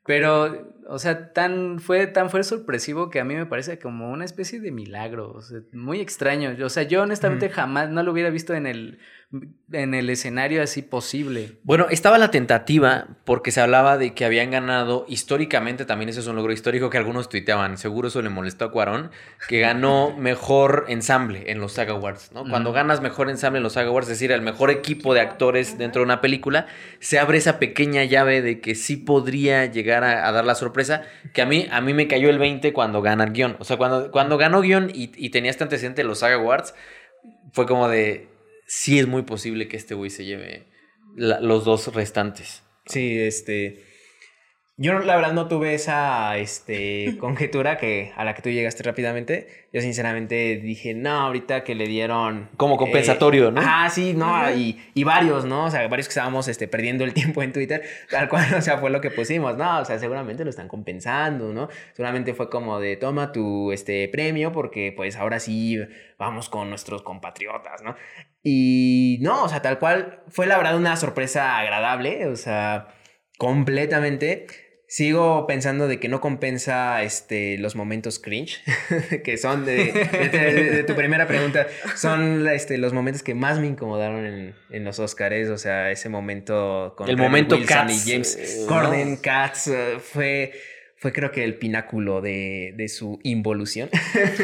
Pero, 0.04 0.74
o 0.90 1.00
sea, 1.00 1.34
tan 1.34 1.80
fue, 1.80 2.08
tan 2.08 2.30
fue 2.30 2.44
sorpresivo 2.44 3.10
que 3.10 3.20
a 3.20 3.26
mí 3.26 3.36
me 3.36 3.46
parece 3.46 3.80
como 3.80 4.12
una 4.12 4.26
especie 4.26 4.60
de 4.60 4.72
milagro, 4.72 5.32
o 5.32 5.42
sea, 5.42 5.60
muy 5.74 6.00
extraño. 6.00 6.56
O 6.64 6.70
sea, 6.70 6.84
yo 6.84 7.04
honestamente 7.04 7.50
jamás 7.50 7.90
no 7.90 8.04
lo 8.04 8.12
hubiera 8.12 8.30
visto 8.30 8.54
en 8.54 8.66
el, 8.66 9.00
en 9.74 9.94
el 9.94 10.10
escenario 10.10 10.64
así 10.64 10.82
posible. 10.82 11.60
Bueno, 11.64 11.88
estaba 11.90 12.18
la 12.18 12.32
tentativa 12.32 13.08
porque 13.26 13.52
se 13.52 13.60
hablaba 13.60 13.98
de 13.98 14.14
que 14.14 14.24
habían 14.24 14.52
ganado 14.52 15.06
históricamente, 15.10 15.84
también 15.84 16.08
ese 16.08 16.22
es 16.22 16.28
un 16.28 16.38
logro 16.38 16.54
histórico 16.54 16.90
que 16.90 16.98
algunos 16.98 17.28
tuiteaban, 17.28 17.78
seguro 17.78 18.08
eso 18.08 18.22
le 18.22 18.30
molestó 18.30 18.66
a 18.66 18.72
Cuarón, 18.72 19.12
que 19.50 19.60
ganó 19.60 20.16
mejor 20.18 20.86
ensamble 20.88 21.52
en 21.52 21.60
los 21.60 21.74
SAG 21.74 21.90
Awards, 21.90 22.32
¿no? 22.34 22.46
Cuando 22.50 22.72
ganas 22.72 23.02
mejor 23.02 23.30
ensamble 23.30 23.58
en 23.58 23.64
los 23.64 23.74
SAG 23.74 23.88
Awards, 23.88 24.08
es 24.08 24.18
decir, 24.18 24.32
el 24.32 24.42
mejor 24.42 24.72
equipo 24.72 25.14
de 25.14 25.20
actores 25.20 25.78
dentro 25.78 26.00
de 26.00 26.06
una 26.06 26.22
película, 26.22 26.68
se 27.00 27.20
abre 27.20 27.38
esa 27.38 27.60
pequeña 27.60 28.06
llave 28.06 28.42
de 28.42 28.62
que 28.62 28.76
sí 28.76 28.96
podría 28.96 29.66
llegar 29.66 30.06
a, 30.06 30.26
a 30.26 30.32
dar 30.32 30.46
la 30.46 30.56
sorpresa, 30.56 30.77
que 31.34 31.42
a 31.42 31.46
mí, 31.46 31.68
a 31.72 31.82
mí 31.82 31.94
me 31.94 32.08
cayó 32.08 32.30
el 32.30 32.40
20 32.40 32.74
cuando 32.74 33.02
gana 33.02 33.24
el 33.24 33.32
guion. 33.32 33.56
O 33.60 33.64
sea, 33.64 33.78
cuando, 33.78 34.12
cuando 34.12 34.38
ganó 34.38 34.62
guion 34.62 34.92
y, 34.94 35.30
tenía 35.30 35.52
este 35.52 35.64
antecedente 35.64 36.02
de 36.02 36.08
los 36.08 36.20
SAG 36.20 36.34
Awards, 36.34 36.74
fue 37.52 37.66
como 37.66 37.88
de, 37.90 38.28
sí 38.66 39.00
es 39.00 39.08
muy 39.08 39.24
posible 39.24 39.68
que 39.68 39.78
este 39.78 39.96
güey 39.96 40.10
se 40.10 40.26
lleve 40.26 40.68
los 41.16 41.66
dos 41.66 41.94
restantes. 41.94 42.64
Sí, 42.86 43.20
este. 43.20 43.84
Yo 44.80 45.00
la 45.00 45.16
verdad 45.16 45.34
no 45.34 45.48
tuve 45.48 45.74
esa 45.74 46.38
este, 46.38 47.18
conjetura 47.20 47.78
que, 47.78 48.14
a 48.16 48.24
la 48.24 48.36
que 48.36 48.44
tú 48.44 48.50
llegaste 48.50 48.84
rápidamente. 48.84 49.68
Yo 49.74 49.82
sinceramente 49.82 50.58
dije, 50.58 50.94
no, 50.94 51.10
ahorita 51.10 51.64
que 51.64 51.74
le 51.74 51.88
dieron... 51.88 52.48
Como 52.58 52.78
compensatorio, 52.78 53.50
¿no? 53.50 53.60
Ah, 53.64 53.90
sí, 53.90 54.14
no, 54.14 54.52
y, 54.56 54.80
y 54.94 55.04
varios, 55.04 55.46
¿no? 55.46 55.66
O 55.66 55.72
sea, 55.72 55.88
varios 55.88 56.08
que 56.08 56.12
estábamos 56.12 56.48
este, 56.48 56.68
perdiendo 56.68 57.04
el 57.06 57.16
tiempo 57.16 57.42
en 57.42 57.54
Twitter, 57.54 57.82
tal 58.12 58.30
cual, 58.30 58.46
o 58.56 58.62
sea, 58.62 58.78
fue 58.78 58.92
lo 58.92 59.02
que 59.02 59.10
pusimos, 59.10 59.58
¿no? 59.58 59.80
O 59.80 59.86
sea, 59.86 59.98
seguramente 59.98 60.44
lo 60.44 60.52
están 60.52 60.68
compensando, 60.68 61.54
¿no? 61.54 61.70
Seguramente 61.94 62.36
fue 62.36 62.48
como 62.52 62.80
de, 62.80 62.98
toma 62.98 63.32
tu 63.32 63.72
este, 63.72 64.08
premio 64.10 64.52
porque 64.52 64.94
pues 64.96 65.16
ahora 65.16 65.40
sí 65.40 65.80
vamos 66.20 66.50
con 66.50 66.70
nuestros 66.70 67.02
compatriotas, 67.02 67.82
¿no? 67.82 67.96
Y 68.44 69.18
no, 69.22 69.46
o 69.46 69.50
sea, 69.50 69.64
tal 69.64 69.80
cual, 69.80 70.22
fue 70.28 70.46
la 70.46 70.58
verdad 70.58 70.78
una 70.78 70.96
sorpresa 70.98 71.58
agradable, 71.58 72.28
o 72.28 72.36
sea, 72.36 72.90
completamente. 73.40 74.67
Sigo 74.90 75.46
pensando 75.48 75.90
de 75.90 76.00
que 76.00 76.08
no 76.08 76.22
compensa 76.22 77.04
este, 77.04 77.58
los 77.58 77.76
momentos 77.76 78.20
cringe, 78.20 78.62
que 79.26 79.36
son 79.38 79.66
de, 79.66 79.92
de- 79.92 80.30
de- 80.30 80.72
de 80.72 80.84
tu 80.86 80.96
primera 80.96 81.28
pregunta, 81.28 81.68
son 81.98 82.48
este, 82.48 82.78
los 82.78 82.94
momentos 82.94 83.22
que 83.22 83.36
más 83.36 83.60
me 83.60 83.68
incomodaron 83.68 84.26
en, 84.26 84.56
en 84.70 84.84
los 84.86 85.00
Oscars, 85.00 85.50
o 85.50 85.58
sea, 85.58 85.92
ese 85.92 86.08
momento 86.08 86.94
con 86.98 87.10
El 87.10 87.18
momento 87.18 87.56
Wilson 87.58 87.78
Cats, 87.88 88.08
y 88.08 88.12
James 88.12 88.36
eh, 88.38 88.66
Corden, 88.66 89.12
¿no? 89.16 89.22
Cats, 89.22 89.68
eh, 89.68 89.98
fue, 90.00 90.54
fue 90.96 91.12
creo 91.12 91.32
que 91.32 91.44
el 91.44 91.56
pináculo 91.56 92.22
de, 92.22 92.74
de 92.78 92.88
su 92.88 93.20
involución. 93.24 93.90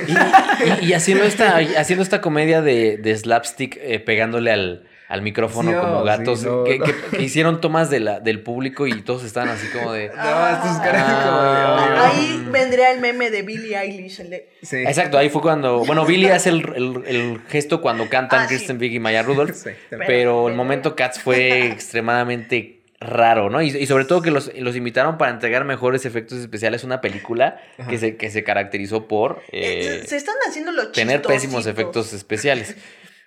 Y, 0.10 0.84
y- 0.86 0.90
y 0.90 0.94
haciendo, 0.94 1.24
esta, 1.24 1.56
haciendo 1.78 2.04
esta 2.04 2.20
comedia 2.20 2.62
de, 2.62 2.98
de 2.98 3.16
slapstick 3.16 3.78
eh, 3.82 4.02
pegándole 4.02 4.52
al, 4.52 4.88
al 5.10 5.22
micrófono 5.22 5.70
Sí, 5.72 5.78
como 5.78 6.00
oh, 6.00 6.04
gatos, 6.04 6.40
sí, 6.40 6.46
no, 6.48 6.64
que, 6.64 6.80
no. 6.80 6.86
que- 6.86 6.96
que 7.18 7.22
hicieron 7.24 7.62
tomas 7.62 7.90
de 7.90 8.00
la, 8.00 8.20
del 8.20 8.42
público 8.42 8.88
y 8.88 9.02
todos 9.02 9.24
estaban 9.24 9.50
así 9.50 9.68
como 9.68 9.92
de... 9.92 10.08
No, 10.16 10.48
estos 10.50 10.78
caras 10.78 11.04
como 11.26 11.42
de, 11.42 11.50
Ah. 11.64 12.12
Ahí 12.14 12.46
vendría 12.52 12.92
el 12.92 13.00
meme 13.00 13.30
de 13.30 13.42
Billie 13.44 13.78
Eilish. 13.78 14.20
el 14.22 14.30
de- 14.32 14.50
Sí. 14.62 14.78
Exacto, 14.78 15.18
ahí 15.18 15.30
fue 15.30 15.42
cuando... 15.42 15.86
Bueno, 15.86 16.06
Billy 16.08 16.28
hace 16.30 16.50
el, 16.50 16.66
el- 16.76 17.04
el 17.06 17.42
gesto 17.50 17.82
cuando 17.82 18.10
cantan 18.10 18.42
Ah. 18.44 18.48
Kristen 18.48 18.78
Wiig 18.80 18.94
y 18.94 19.00
Maya 19.00 19.22
Rudolph, 19.24 19.54
Sí, 19.64 19.70
pero 20.08 20.48
el 20.50 20.56
momento 20.56 20.96
Cats 20.96 21.20
fue 21.20 21.68
extremadamente 21.68 22.80
raro, 23.00 23.50
¿no? 23.50 23.62
Y, 23.62 23.68
y 23.68 23.86
sobre 23.86 24.06
todo 24.06 24.22
que 24.22 24.32
los, 24.32 24.50
los 24.58 24.76
invitaron 24.78 25.18
para 25.18 25.32
entregar 25.32 25.66
mejores 25.66 26.06
efectos 26.06 26.40
especiales, 26.40 26.84
una 26.86 27.02
película 27.02 27.60
que 27.90 27.98
se, 27.98 28.16
que 28.16 28.30
se 28.32 28.44
caracterizó 28.46 29.08
por... 29.10 29.42
Eh, 29.52 30.02
eh, 30.04 30.08
se 30.08 30.16
están 30.16 30.36
haciendo 30.48 30.72
los 30.72 30.92
tener 30.94 31.22
pésimos 31.22 31.66
efectos 31.68 32.14
especiales. 32.14 32.76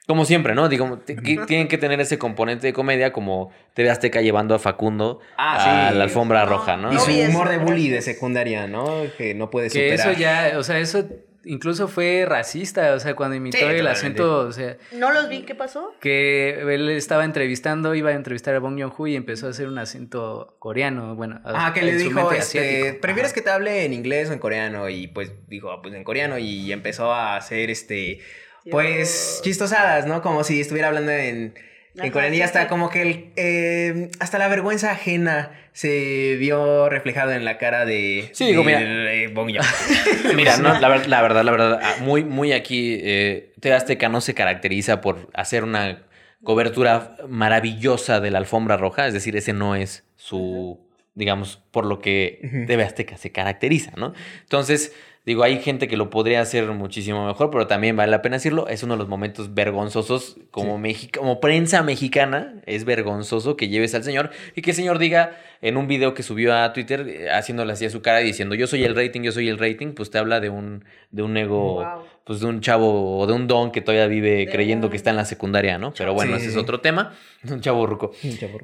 Como 0.07 0.25
siempre, 0.25 0.55
¿no? 0.55 0.69
Digo, 0.69 0.99
tienen 1.47 1.67
que 1.67 1.79
tener 1.79 2.01
ese 2.01 2.17
componente 2.17 2.69
de 2.69 2.73
comedia 2.73 3.13
como 3.13 3.51
TV 3.75 3.91
Azteca 3.91 4.21
llevando 4.21 4.55
a 4.55 4.59
Facundo 4.61 5.19
Ah, 5.37 5.87
a 5.89 5.91
sí. 5.91 5.97
la 5.99 6.05
alfombra 6.05 6.45
No, 6.45 6.51
roja, 6.51 6.77
¿no? 6.77 6.93
Y 6.93 6.99
su 6.99 7.11
humor 7.11 7.49
de 7.49 7.59
bully 7.59 7.89
de 7.89 8.03
secundaria, 8.03 8.69
¿no? 8.69 9.03
Que 9.19 9.35
no 9.35 9.51
puede 9.51 9.69
Que 9.69 9.91
superar. 9.97 10.11
eso 10.13 10.21
ya, 10.21 10.59
o 10.59 10.63
sea, 10.63 10.79
eso 10.79 11.05
incluso 11.45 11.87
fue 11.89 12.25
racista, 12.27 12.93
o 12.95 13.01
sea, 13.01 13.15
cuando 13.15 13.37
imitó 13.37 13.57
Sí, 13.59 13.65
el 13.65 13.79
totalmente. 13.79 13.99
acento, 13.99 14.39
o 14.49 14.53
sea, 14.53 14.77
No 14.93 15.13
los 15.13 15.29
vi, 15.29 15.43
¿qué 15.43 15.55
pasó? 15.57 15.93
que 16.01 16.61
él 16.73 16.89
estaba 16.91 17.25
entrevistando, 17.25 17.95
iba 17.97 18.11
a 18.11 18.15
entrevistar 18.15 18.55
a 18.55 18.61
Bong 18.61 18.81
Joon-ho 18.81 19.07
y 19.09 19.17
empezó 19.17 19.47
a 19.49 19.51
hacer 19.51 19.67
un 19.69 19.79
acento 19.79 20.57
coreano, 20.61 21.17
bueno, 21.17 21.41
Ah, 21.45 21.73
que 21.75 21.83
le 21.83 21.95
dijo, 21.97 22.31
este. 22.33 22.95
¿prefieres 23.01 23.31
Ajá. 23.33 23.35
que 23.35 23.43
te 23.43 23.51
hable 23.51 23.85
en 23.85 23.93
inglés 23.93 24.31
o 24.31 24.33
en 24.33 24.39
coreano? 24.39 24.89
Y 24.89 25.07
pues 25.09 25.33
dijo, 25.49 25.71
"Ah, 25.73 25.83
pues 25.83 25.95
en 25.95 26.03
coreano 26.05 26.37
y 26.39 26.73
empezó 26.73 27.13
a 27.13 27.37
hacer, 27.37 27.71
este, 27.71 28.21
pues 28.71 29.41
chistosadas, 29.45 30.07
¿no? 30.07 30.23
Como 30.23 30.45
si 30.45 30.61
estuviera 30.61 30.89
hablando 30.89 31.13
en, 31.13 31.55
en 31.97 32.11
coreano 32.11 32.37
y 32.37 32.43
hasta 32.43 32.63
sí. 32.63 32.69
como 32.69 32.91
que 32.91 33.03
el, 33.03 33.31
eh, 33.37 34.11
hasta 34.21 34.39
la 34.39 34.49
vergüenza 34.49 34.91
ajena 34.91 35.51
se 35.73 36.37
vio 36.39 36.89
reflejada 36.89 37.37
en 37.37 37.45
la 37.45 37.59
cara 37.59 37.85
de, 37.85 38.31
Sí, 38.33 38.47
digo, 38.47 38.63
de- 38.63 38.67
mira. 38.67 38.81
de 38.81 39.29
Bong 39.29 39.51
Joon. 39.55 40.37
Mira, 40.37 40.57
no, 40.57 40.79
la, 40.81 40.97
la 41.07 41.23
verdad, 41.23 41.45
la 41.45 41.51
verdad, 41.53 41.81
ah, 41.83 41.95
muy, 42.01 42.25
muy 42.25 42.53
aquí, 42.53 42.99
eh, 43.03 43.53
TV 43.61 43.75
Azteca 43.77 44.09
no 44.09 44.21
se 44.21 44.33
caracteriza 44.35 45.01
por 45.03 45.29
hacer 45.35 45.65
una 45.65 46.03
cobertura 46.43 47.17
maravillosa 47.29 48.21
de 48.21 48.31
la 48.31 48.39
alfombra 48.39 48.77
roja, 48.77 49.07
es 49.07 49.13
decir, 49.13 49.37
ese 49.37 49.53
no 49.53 49.75
es 49.75 50.05
su, 50.17 50.81
digamos, 51.15 51.63
por 51.71 51.85
lo 51.87 51.99
que. 51.99 52.65
TV 52.67 52.83
Azteca 52.83 53.17
se 53.17 53.33
caracteriza, 53.33 53.93
¿no? 53.97 54.15
Entonces, 54.43 54.95
digo, 55.27 55.43
hay 55.43 55.61
gente 55.61 55.89
que 55.89 55.97
lo 55.97 56.09
podría 56.09 56.41
hacer 56.41 56.67
muchísimo 56.69 57.27
mejor, 57.27 57.51
pero 57.51 57.67
también 57.67 57.97
vale 57.97 58.11
la 58.13 58.23
pena 58.23 58.37
decirlo, 58.37 58.69
es 58.69 58.83
uno 58.85 58.95
de 58.95 58.99
los 58.99 59.09
momentos 59.09 59.53
vergonzosos 59.55 60.37
como, 60.51 60.79
Mexi- 60.79 61.11
como 61.15 61.41
prensa 61.41 61.83
mexicana, 61.83 62.55
es 62.65 62.85
vergonzoso 62.85 63.57
que 63.57 63.69
lleves 63.69 63.95
al 63.95 64.05
señor 64.05 64.31
y 64.55 64.63
que 64.63 64.71
el 64.71 64.77
señor 64.77 64.99
diga 64.99 65.37
en 65.63 65.77
un 65.77 65.89
video 65.89 66.15
que 66.15 66.23
subió 66.23 66.55
a 66.55 66.73
Twitter, 66.73 67.07
eh, 67.09 67.31
haciéndole 67.31 67.73
así 67.73 67.85
a 67.85 67.91
su 67.91 68.03
cara 68.03 68.23
y 68.23 68.27
diciendo, 68.27 68.55
yo 68.55 68.67
soy 68.67 68.85
el 68.85 68.95
rating, 68.95 69.23
yo 69.23 69.33
soy 69.33 69.49
el 69.49 69.59
rating, 69.59 69.93
pues 69.95 70.11
te 70.11 70.19
habla 70.19 70.39
de 70.41 70.49
un, 70.49 70.85
de 71.11 71.23
un 71.23 71.37
ego, 71.37 71.75
Wow. 71.83 72.03
pues 72.25 72.41
de 72.41 72.47
un 72.47 72.61
chavo 72.61 73.19
o 73.19 73.27
de 73.27 73.33
un 73.33 73.47
don 73.49 73.73
que 73.73 73.81
todavía 73.81 74.07
vive 74.07 74.31
De 74.37 74.49
creyendo 74.49 74.87
un 74.87 74.91
que 74.93 74.97
está 74.97 75.11
en 75.11 75.17
la 75.17 75.25
secundaria, 75.25 75.77
¿no? 75.79 75.93
Pero 75.97 76.15
bueno, 76.15 76.37
Sí, 76.37 76.43
ese 76.43 76.51
es 76.53 76.57
otro 76.57 76.81
tema, 76.81 77.15
un 77.51 77.61
chavo 77.61 77.85
ruco. 77.87 78.13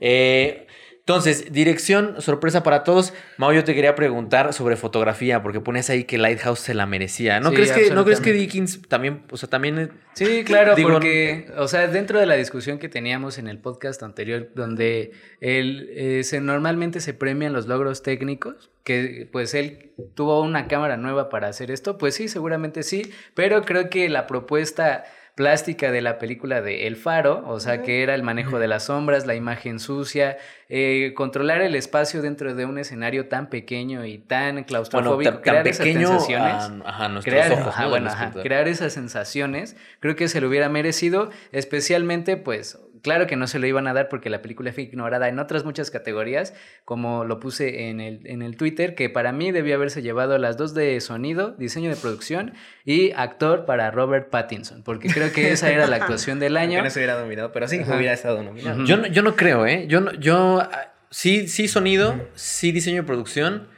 Eh, 0.01 0.67
entonces, 1.05 1.53
dirección, 1.53 2.23
sorpresa 2.23 2.63
para 2.63 2.85
todos. 2.85 3.13
Mao, 3.37 3.53
yo 3.53 3.65
te 3.65 3.75
quería 3.75 3.97
preguntar 3.97 4.53
sobre 4.53 4.77
fotografía, 4.77 5.43
porque 5.43 5.59
ponías 5.59 5.91
ahí 5.91 6.05
que 6.05 6.17
Lighthouse 6.17 6.61
se 6.61 6.75
la 6.75 6.87
merecía. 6.87 7.41
¿No, 7.41 7.51
Sí, 7.51 7.57
crees, 7.57 7.73
que, 7.73 7.91
¿no 7.91 8.05
crees 8.05 8.21
que. 8.21 8.33
Dickens 8.33 8.81
también, 8.89 9.25
o 9.33 9.37
sea, 9.37 9.49
también... 9.51 9.91
Sí, 10.15 10.45
claro, 10.45 10.77
Digo, 10.77 10.91
porque, 10.91 11.51
o 11.57 11.67
sea, 11.67 11.89
dentro 11.89 12.21
de 12.21 12.27
la 12.27 12.35
discusión 12.35 12.79
que 12.79 12.89
teníamos 12.89 13.39
en 13.39 13.49
el 13.49 13.59
podcast 13.59 14.01
anterior, 14.05 14.51
donde 14.55 15.11
él, 15.41 15.91
eh, 15.93 16.23
se, 16.23 16.41
normalmente 16.41 17.01
se 17.01 17.15
premian 17.15 17.53
los 17.53 17.67
logros 17.67 18.05
técnicos, 18.05 18.71
que 18.85 19.29
pues 19.33 19.55
él 19.55 19.91
tuvo 20.15 20.41
una 20.41 20.69
cámara 20.69 20.97
nueva 20.97 21.31
para 21.31 21.49
hacer 21.49 21.73
esto, 21.73 21.99
pues 21.99 22.15
sí, 22.15 22.29
seguramente 22.29 22.85
sí, 22.85 23.11
pero 23.35 23.63
creo 23.63 23.91
que 23.91 24.09
la 24.09 24.29
propuesta 24.29 25.05
plástica 25.35 25.91
de 25.91 26.03
la 26.03 26.19
película 26.19 26.61
de 26.61 26.87
El 26.87 26.97
Faro, 26.97 27.43
o 27.47 27.59
sea, 27.59 27.83
que 27.83 28.03
era 28.03 28.15
el 28.15 28.23
manejo 28.23 28.59
de 28.59 28.69
las 28.69 28.85
sombras, 28.85 29.27
la 29.27 29.35
imagen 29.35 29.79
sucia, 29.79 30.37
eh, 30.69 31.13
controlar 31.17 31.63
el 31.63 31.75
espacio 31.75 32.21
dentro 32.21 32.55
de 32.55 32.67
un 32.67 32.79
escenario 32.79 33.29
tan 33.29 33.49
pequeño 33.49 34.05
y 34.05 34.19
tan 34.19 34.65
claustrofóbico, 34.65 35.33
tan 35.33 35.41
crear 35.41 35.69
esas 35.69 35.87
sensaciones 35.87 36.53
a, 36.53 36.83
ajá, 36.85 37.21
crear, 37.23 37.53
ojos, 37.53 37.75
bueno, 37.89 38.11
ajá, 38.11 38.31
crear 38.43 38.69
esas 38.69 38.93
sensaciones, 38.93 39.77
creo 40.01 40.17
que 40.17 40.29
se 40.29 40.41
lo 40.41 40.49
hubiera 40.49 40.69
merecido, 40.69 41.31
especialmente 41.51 42.37
pues 42.37 42.79
claro 43.03 43.27
que 43.27 43.37
no 43.37 43.47
se 43.47 43.59
lo 43.59 43.67
iban 43.67 43.87
a 43.87 43.93
dar 43.93 44.09
porque 44.09 44.31
la 44.31 44.41
película 44.43 44.73
fue 44.73 44.85
ignorada 44.85 45.29
en 45.29 45.39
otras 45.39 45.65
muchas 45.65 45.91
categorías, 45.91 46.55
como 46.85 47.25
lo 47.25 47.41
puse 47.41 47.89
en 47.91 48.01
el, 48.01 48.21
en 48.27 48.43
el 48.43 48.57
Twitter, 48.57 48.95
que 48.95 49.11
para 49.11 49.33
mí 49.33 49.53
debió 49.53 49.75
haberse 49.75 50.03
llevado 50.03 50.39
las 50.39 50.57
dos 50.57 50.75
de 50.75 51.01
sonido, 51.01 51.53
diseño 51.59 51.91
de 51.91 51.97
producción 51.97 52.55
y 52.85 53.13
actor 53.13 53.65
para 53.67 53.91
Robert 53.91 54.31
Pattinson, 54.31 54.83
porque 54.83 55.09
creo 55.09 55.33
que 55.33 55.53
esa 55.53 55.71
era 55.71 55.87
la 55.87 55.97
actuación 55.97 56.39
del 56.39 56.55
Que 56.55 56.59
año. 56.61 56.83
no 56.83 56.91
se 56.91 56.99
hubiera 57.01 57.19
nominado, 57.21 57.53
pero 57.53 57.69
sí, 57.69 57.81
Ajá. 57.81 57.97
hubiera 57.97 58.13
estado 58.13 58.43
nominado. 58.43 58.85
Yo 58.85 58.97
no, 58.97 59.07
yo 59.09 59.23
no 59.23 59.37
creo, 59.37 59.67
¿eh? 59.67 59.87
Yo, 59.89 60.01
no- 60.01 60.13
yo 60.13 60.61
ah, 60.61 60.93
sí, 61.11 61.49
sí 61.49 61.69
sonido, 61.69 62.29
sí 62.35 62.73
diseño 62.73 63.03
de 63.03 63.07
producción. 63.07 63.69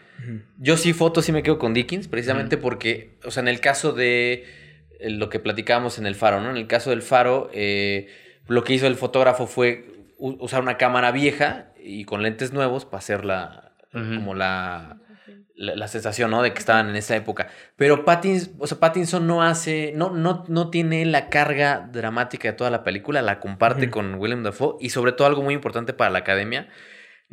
Yo 0.58 0.76
sí 0.78 0.92
foto, 0.94 1.20
sí 1.20 1.32
me 1.32 1.42
quedo 1.42 1.58
con 1.58 1.74
Dickens, 1.74 2.08
precisamente 2.08 2.56
porque, 2.56 3.18
o 3.24 3.30
sea, 3.30 3.42
en 3.42 3.48
el 3.48 3.60
caso 3.60 3.92
de 3.92 4.44
eh, 5.00 5.10
lo 5.10 5.28
que 5.28 5.38
platicábamos 5.38 5.98
en 5.98 6.06
el 6.06 6.14
faro, 6.14 6.40
¿no? 6.40 6.50
En 6.50 6.56
el 6.56 6.66
caso 6.66 6.90
del 6.90 7.02
faro, 7.02 7.50
eh, 7.52 8.08
lo 8.46 8.64
que 8.64 8.74
hizo 8.74 8.86
el 8.86 8.96
fotógrafo 8.96 9.46
fue 9.46 9.86
usar 10.18 10.62
una 10.62 10.76
cámara 10.76 11.10
vieja 11.10 11.72
y 11.82 12.04
con 12.04 12.22
lentes 12.22 12.52
nuevos 12.52 12.84
para 12.84 12.98
hacer 12.98 13.24
la, 13.24 13.72
como 13.92 14.34
la, 14.34 14.98
la, 15.54 15.76
la 15.76 15.88
sensación, 15.88 16.30
¿no? 16.30 16.42
De 16.42 16.52
que 16.52 16.58
estaban 16.58 16.88
en 16.88 16.96
esa 16.96 17.16
época. 17.16 17.48
Pero 17.76 18.04
Pattinson, 18.04 18.54
o 18.58 18.66
sea, 18.66 18.78
Pattinson 18.78 19.26
no 19.26 19.42
hace, 19.42 19.92
no, 19.94 20.10
no, 20.10 20.44
no 20.48 20.70
tiene 20.70 21.04
la 21.04 21.28
carga 21.28 21.88
dramática 21.92 22.48
de 22.48 22.54
toda 22.54 22.70
la 22.70 22.84
película, 22.84 23.22
la 23.22 23.40
comparte 23.40 23.90
con 23.90 24.14
Willem 24.16 24.42
Dafoe 24.42 24.76
y 24.80 24.90
sobre 24.90 25.12
todo 25.12 25.26
algo 25.26 25.42
muy 25.42 25.54
importante 25.54 25.92
para 25.92 26.10
la 26.10 26.20
academia, 26.20 26.68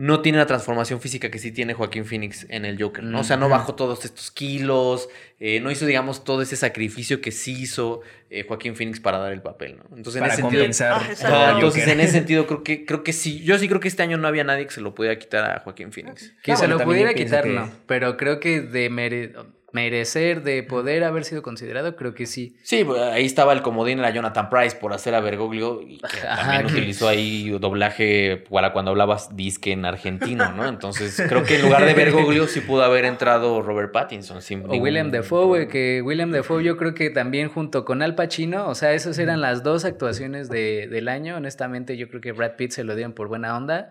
no 0.01 0.21
tiene 0.21 0.39
la 0.39 0.47
transformación 0.47 0.99
física 0.99 1.29
que 1.29 1.37
sí 1.37 1.51
tiene 1.51 1.75
Joaquín 1.75 2.05
Phoenix 2.05 2.47
en 2.49 2.65
el 2.65 2.81
Joker, 2.81 3.03
¿no? 3.03 3.19
O 3.19 3.23
sea, 3.23 3.37
no 3.37 3.49
bajó 3.49 3.75
todos 3.75 4.03
estos 4.03 4.31
kilos, 4.31 5.09
eh, 5.39 5.59
no 5.59 5.69
hizo, 5.69 5.85
digamos, 5.85 6.23
todo 6.23 6.41
ese 6.41 6.55
sacrificio 6.55 7.21
que 7.21 7.29
sí 7.31 7.51
hizo 7.61 8.01
eh, 8.31 8.43
Joaquín 8.47 8.75
Phoenix 8.75 8.99
para 8.99 9.19
dar 9.19 9.31
el 9.31 9.43
papel, 9.43 9.77
¿no? 9.77 9.95
Entonces, 9.95 10.19
para 10.19 10.33
en 10.33 10.39
ese 10.39 10.73
sentido... 10.73 10.95
Ah, 11.25 11.51
entonces, 11.53 11.87
en 11.87 11.99
ese 11.99 12.13
sentido, 12.13 12.47
creo 12.47 12.63
que, 12.63 12.83
creo 12.83 13.03
que 13.03 13.13
sí. 13.13 13.43
Yo 13.43 13.59
sí 13.59 13.67
creo 13.67 13.79
que 13.79 13.89
este 13.89 14.01
año 14.01 14.17
no 14.17 14.27
había 14.27 14.43
nadie 14.43 14.65
que 14.65 14.71
se 14.71 14.81
lo 14.81 14.95
pudiera 14.95 15.19
quitar 15.19 15.43
a 15.51 15.59
Joaquín 15.59 15.91
Phoenix. 15.91 16.33
Que 16.41 16.55
se 16.55 16.67
lo 16.67 16.79
pudiera 16.79 17.13
quitar, 17.13 17.43
que- 17.43 17.49
no. 17.51 17.69
Pero 17.85 18.17
creo 18.17 18.39
que 18.39 18.61
de 18.61 18.89
mere- 18.89 19.33
merecer, 19.73 20.43
de 20.43 20.63
poder 20.63 21.03
haber 21.03 21.23
sido 21.23 21.41
considerado, 21.41 21.95
creo 21.95 22.13
que 22.13 22.25
sí. 22.25 22.55
Sí, 22.63 22.83
pues, 22.83 23.01
ahí 23.01 23.25
estaba 23.25 23.53
el 23.53 23.61
comodín, 23.61 23.99
era 23.99 24.09
Jonathan 24.09 24.49
Price 24.49 24.75
por 24.75 24.93
hacer 24.93 25.15
a 25.15 25.21
Bergoglio 25.21 25.81
y 25.81 25.97
que 25.97 26.17
también 26.23 26.65
utilizó 26.65 27.07
ahí 27.07 27.49
doblaje 27.59 28.43
para 28.49 28.73
cuando 28.73 28.91
hablabas 28.91 29.35
disque 29.35 29.71
en 29.71 29.85
argentino, 29.85 30.51
¿no? 30.51 30.67
Entonces 30.67 31.21
creo 31.27 31.43
que 31.43 31.55
en 31.55 31.63
lugar 31.63 31.85
de 31.85 31.93
Bergoglio 31.93 32.47
sí 32.47 32.61
pudo 32.61 32.83
haber 32.83 33.05
entrado 33.05 33.61
Robert 33.61 33.91
Pattinson. 33.91 34.41
Sin 34.41 34.59
O 34.59 34.67
ningún 34.67 34.81
William 34.81 35.11
Defoe, 35.11 35.45
güey, 35.45 35.67
que 35.67 36.01
William 36.01 36.31
Defoe 36.31 36.63
yo 36.63 36.77
creo 36.77 36.93
que 36.93 37.09
también 37.09 37.49
junto 37.49 37.85
con 37.85 38.01
Al 38.01 38.15
Pacino, 38.15 38.67
o 38.67 38.75
sea, 38.75 38.93
esas 38.93 39.17
eran 39.19 39.41
las 39.41 39.63
dos 39.63 39.85
actuaciones 39.85 40.49
de, 40.49 40.87
del 40.87 41.07
año. 41.07 41.37
Honestamente, 41.37 41.97
yo 41.97 42.09
creo 42.09 42.21
que 42.21 42.31
Brad 42.31 42.55
Pitt 42.55 42.71
se 42.71 42.83
lo 42.83 42.95
dieron 42.95 43.13
por 43.13 43.27
buena 43.27 43.55
onda. 43.55 43.89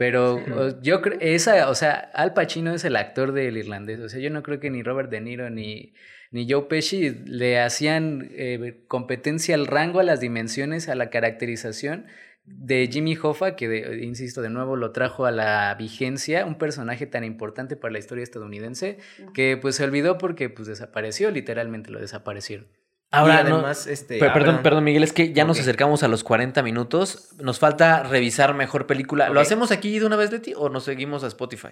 Pero 0.00 0.80
yo 0.80 1.02
creo, 1.02 1.18
esa, 1.20 1.68
o 1.68 1.74
sea, 1.74 1.92
Al 2.14 2.32
Pacino 2.32 2.72
es 2.74 2.86
el 2.86 2.96
actor 2.96 3.32
del 3.32 3.58
irlandés. 3.58 4.00
O 4.00 4.08
sea, 4.08 4.18
yo 4.18 4.30
no 4.30 4.42
creo 4.42 4.58
que 4.58 4.70
ni 4.70 4.82
Robert 4.82 5.10
De 5.10 5.20
Niro 5.20 5.50
ni, 5.50 5.92
ni 6.30 6.50
Joe 6.50 6.62
Pesci 6.70 7.10
le 7.26 7.60
hacían 7.60 8.26
eh, 8.30 8.82
competencia 8.88 9.54
al 9.56 9.66
rango, 9.66 10.00
a 10.00 10.02
las 10.02 10.18
dimensiones, 10.20 10.88
a 10.88 10.94
la 10.94 11.10
caracterización 11.10 12.06
de 12.46 12.88
Jimmy 12.90 13.14
Hoffa, 13.22 13.56
que 13.56 13.68
de- 13.68 14.02
insisto, 14.02 14.40
de 14.40 14.48
nuevo 14.48 14.74
lo 14.74 14.90
trajo 14.92 15.26
a 15.26 15.30
la 15.32 15.74
vigencia, 15.78 16.46
un 16.46 16.56
personaje 16.56 17.04
tan 17.06 17.22
importante 17.22 17.76
para 17.76 17.92
la 17.92 17.98
historia 17.98 18.24
estadounidense, 18.24 18.96
que 19.34 19.58
pues 19.60 19.76
se 19.76 19.84
olvidó 19.84 20.16
porque 20.16 20.48
pues 20.48 20.66
desapareció, 20.66 21.30
literalmente 21.30 21.90
lo 21.90 22.00
desaparecieron. 22.00 22.66
Ahora, 23.12 23.40
Y 23.40 23.48
no- 23.50 23.56
además, 23.56 23.86
este, 23.88 24.18
Pe- 24.20 24.30
perdón, 24.30 24.62
perdón, 24.62 24.84
Miguel, 24.84 25.02
es 25.02 25.12
que 25.12 25.32
ya 25.32 25.44
nos 25.44 25.58
acercamos 25.58 26.02
a 26.04 26.08
los 26.08 26.22
40 26.22 26.62
minutos. 26.62 27.30
Nos 27.40 27.58
falta 27.58 28.04
revisar 28.04 28.54
mejor 28.54 28.86
película. 28.86 29.28
¿Lo 29.30 29.40
hacemos 29.40 29.72
aquí 29.72 29.98
de 29.98 30.06
una 30.06 30.16
vez, 30.16 30.30
Leti, 30.30 30.52
o 30.56 30.68
nos 30.68 30.84
seguimos 30.84 31.24
a 31.24 31.26
Spotify? 31.26 31.70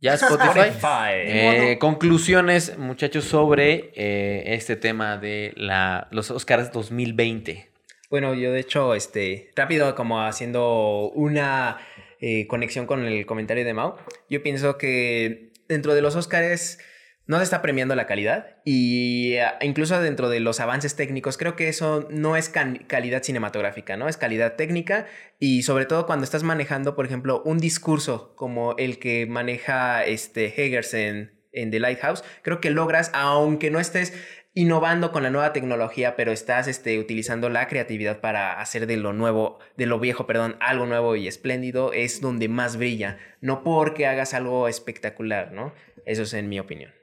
¿Ya 0.00 0.14
Spotify? 0.14 0.60
Spotify. 0.68 1.10
Eh, 1.12 1.76
conclusiones, 1.80 2.78
muchachos, 2.78 3.24
sobre 3.24 3.92
eh, 3.94 4.54
este 4.54 4.76
tema 4.76 5.18
de 5.18 5.52
la, 5.56 6.08
los 6.10 6.30
Oscars 6.30 6.72
2020. 6.72 7.70
Bueno, 8.08 8.34
yo 8.34 8.52
de 8.52 8.60
hecho, 8.60 8.94
este, 8.94 9.50
rápido 9.56 9.94
como 9.96 10.22
haciendo 10.22 11.10
una 11.14 11.78
eh, 12.20 12.46
conexión 12.46 12.86
con 12.86 13.04
el 13.04 13.26
comentario 13.26 13.64
de 13.64 13.74
Mau, 13.74 13.96
yo 14.30 14.42
pienso 14.42 14.78
que 14.78 15.50
dentro 15.68 15.94
de 15.94 16.02
los 16.02 16.14
Oscars 16.14 16.78
no 17.26 17.38
se 17.38 17.44
está 17.44 17.60
premiando 17.62 17.94
la 17.94 18.06
calidad 18.06 18.56
y 18.64 19.34
eh, 19.34 19.46
incluso 19.62 20.00
dentro 20.00 20.28
de 20.28 20.40
los 20.40 20.60
avances 20.60 20.94
técnicos 20.94 21.36
creo 21.36 21.56
que 21.56 21.68
eso 21.68 22.06
no 22.10 22.36
es 22.36 22.48
calidad 22.48 23.22
cinematográfica, 23.22 23.96
¿no? 23.96 24.08
Es 24.08 24.16
calidad 24.16 24.54
técnica 24.54 25.06
y 25.38 25.62
sobre 25.62 25.86
todo 25.86 26.06
cuando 26.06 26.24
estás 26.24 26.42
manejando, 26.42 26.94
por 26.94 27.06
ejemplo, 27.06 27.42
un 27.44 27.58
discurso 27.58 28.34
como 28.36 28.76
el 28.76 28.98
que 28.98 29.26
maneja 29.26 30.04
este 30.04 30.64
Eggers 30.64 30.94
en, 30.94 31.32
en 31.52 31.70
The 31.70 31.80
Lighthouse, 31.80 32.22
creo 32.42 32.60
que 32.60 32.70
logras, 32.70 33.10
aunque 33.12 33.70
no 33.70 33.80
estés 33.80 34.12
innovando 34.56 35.12
con 35.12 35.22
la 35.22 35.28
nueva 35.28 35.52
tecnología, 35.52 36.16
pero 36.16 36.32
estás 36.32 36.66
este, 36.66 36.98
utilizando 36.98 37.50
la 37.50 37.68
creatividad 37.68 38.20
para 38.20 38.58
hacer 38.58 38.86
de 38.86 38.96
lo 38.96 39.12
nuevo, 39.12 39.58
de 39.76 39.84
lo 39.84 40.00
viejo, 40.00 40.26
perdón, 40.26 40.56
algo 40.60 40.86
nuevo 40.86 41.14
y 41.14 41.28
espléndido, 41.28 41.92
es 41.92 42.22
donde 42.22 42.48
más 42.48 42.78
brilla, 42.78 43.18
no 43.42 43.62
porque 43.62 44.06
hagas 44.06 44.32
algo 44.32 44.66
espectacular, 44.66 45.52
¿no? 45.52 45.74
Eso 46.06 46.22
es 46.22 46.32
en 46.32 46.48
mi 46.48 46.58
opinión. 46.58 46.95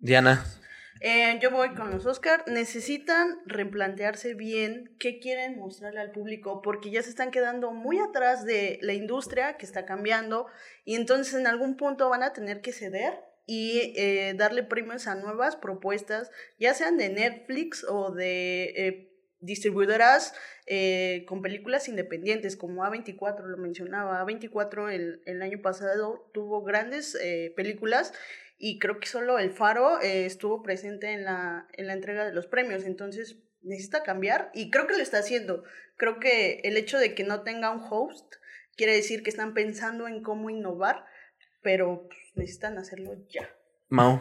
Diana. 0.00 0.44
Eh, 1.00 1.38
yo 1.40 1.50
voy 1.50 1.74
con 1.74 1.90
los 1.90 2.06
Oscar. 2.06 2.44
Necesitan 2.48 3.38
replantearse 3.46 4.34
bien 4.34 4.96
qué 4.98 5.20
quieren 5.20 5.58
mostrarle 5.58 6.00
al 6.00 6.10
público 6.10 6.60
porque 6.62 6.90
ya 6.90 7.02
se 7.02 7.10
están 7.10 7.30
quedando 7.30 7.70
muy 7.70 7.98
atrás 7.98 8.44
de 8.44 8.78
la 8.82 8.94
industria 8.94 9.56
que 9.56 9.66
está 9.66 9.84
cambiando 9.84 10.46
y 10.84 10.96
entonces 10.96 11.34
en 11.34 11.46
algún 11.46 11.76
punto 11.76 12.08
van 12.08 12.22
a 12.22 12.32
tener 12.32 12.60
que 12.60 12.72
ceder 12.72 13.28
y 13.48 13.94
eh, 13.96 14.34
darle 14.36 14.62
premios 14.62 15.06
a 15.06 15.14
nuevas 15.14 15.56
propuestas, 15.56 16.30
ya 16.58 16.74
sean 16.74 16.98
de 16.98 17.08
Netflix 17.08 17.82
o 17.82 18.10
de 18.10 18.64
eh, 18.76 19.12
distribuidoras 19.40 20.34
eh, 20.66 21.24
con 21.26 21.40
películas 21.40 21.88
independientes, 21.88 22.58
como 22.58 22.84
A24 22.84 23.46
lo 23.46 23.56
mencionaba. 23.56 24.22
A24 24.22 24.92
el, 24.92 25.22
el 25.24 25.40
año 25.40 25.62
pasado 25.62 26.30
tuvo 26.34 26.62
grandes 26.62 27.16
películas 27.56 28.12
y 28.58 28.78
creo 28.78 28.98
que 28.98 29.06
solo 29.06 29.38
el 29.38 29.52
Faro 29.52 30.00
eh, 30.00 30.26
estuvo 30.26 30.62
presente 30.62 31.12
en 31.12 31.24
la, 31.24 31.68
en 31.74 31.86
la 31.86 31.92
entrega 31.92 32.24
de 32.24 32.34
los 32.34 32.46
premios, 32.46 32.84
entonces 32.84 33.38
necesita 33.62 34.02
cambiar 34.02 34.50
y 34.52 34.70
creo 34.70 34.86
que 34.86 34.96
lo 34.96 35.02
está 35.02 35.18
haciendo. 35.18 35.62
Creo 35.96 36.18
que 36.18 36.60
el 36.64 36.76
hecho 36.76 36.98
de 36.98 37.14
que 37.14 37.24
no 37.24 37.42
tenga 37.42 37.70
un 37.70 37.82
host 37.88 38.34
quiere 38.76 38.94
decir 38.94 39.22
que 39.22 39.30
están 39.30 39.54
pensando 39.54 40.08
en 40.08 40.22
cómo 40.22 40.50
innovar, 40.50 41.04
pero 41.62 42.08
pues, 42.08 42.20
necesitan 42.34 42.78
hacerlo 42.78 43.14
ya. 43.28 43.48
Mau. 43.88 44.20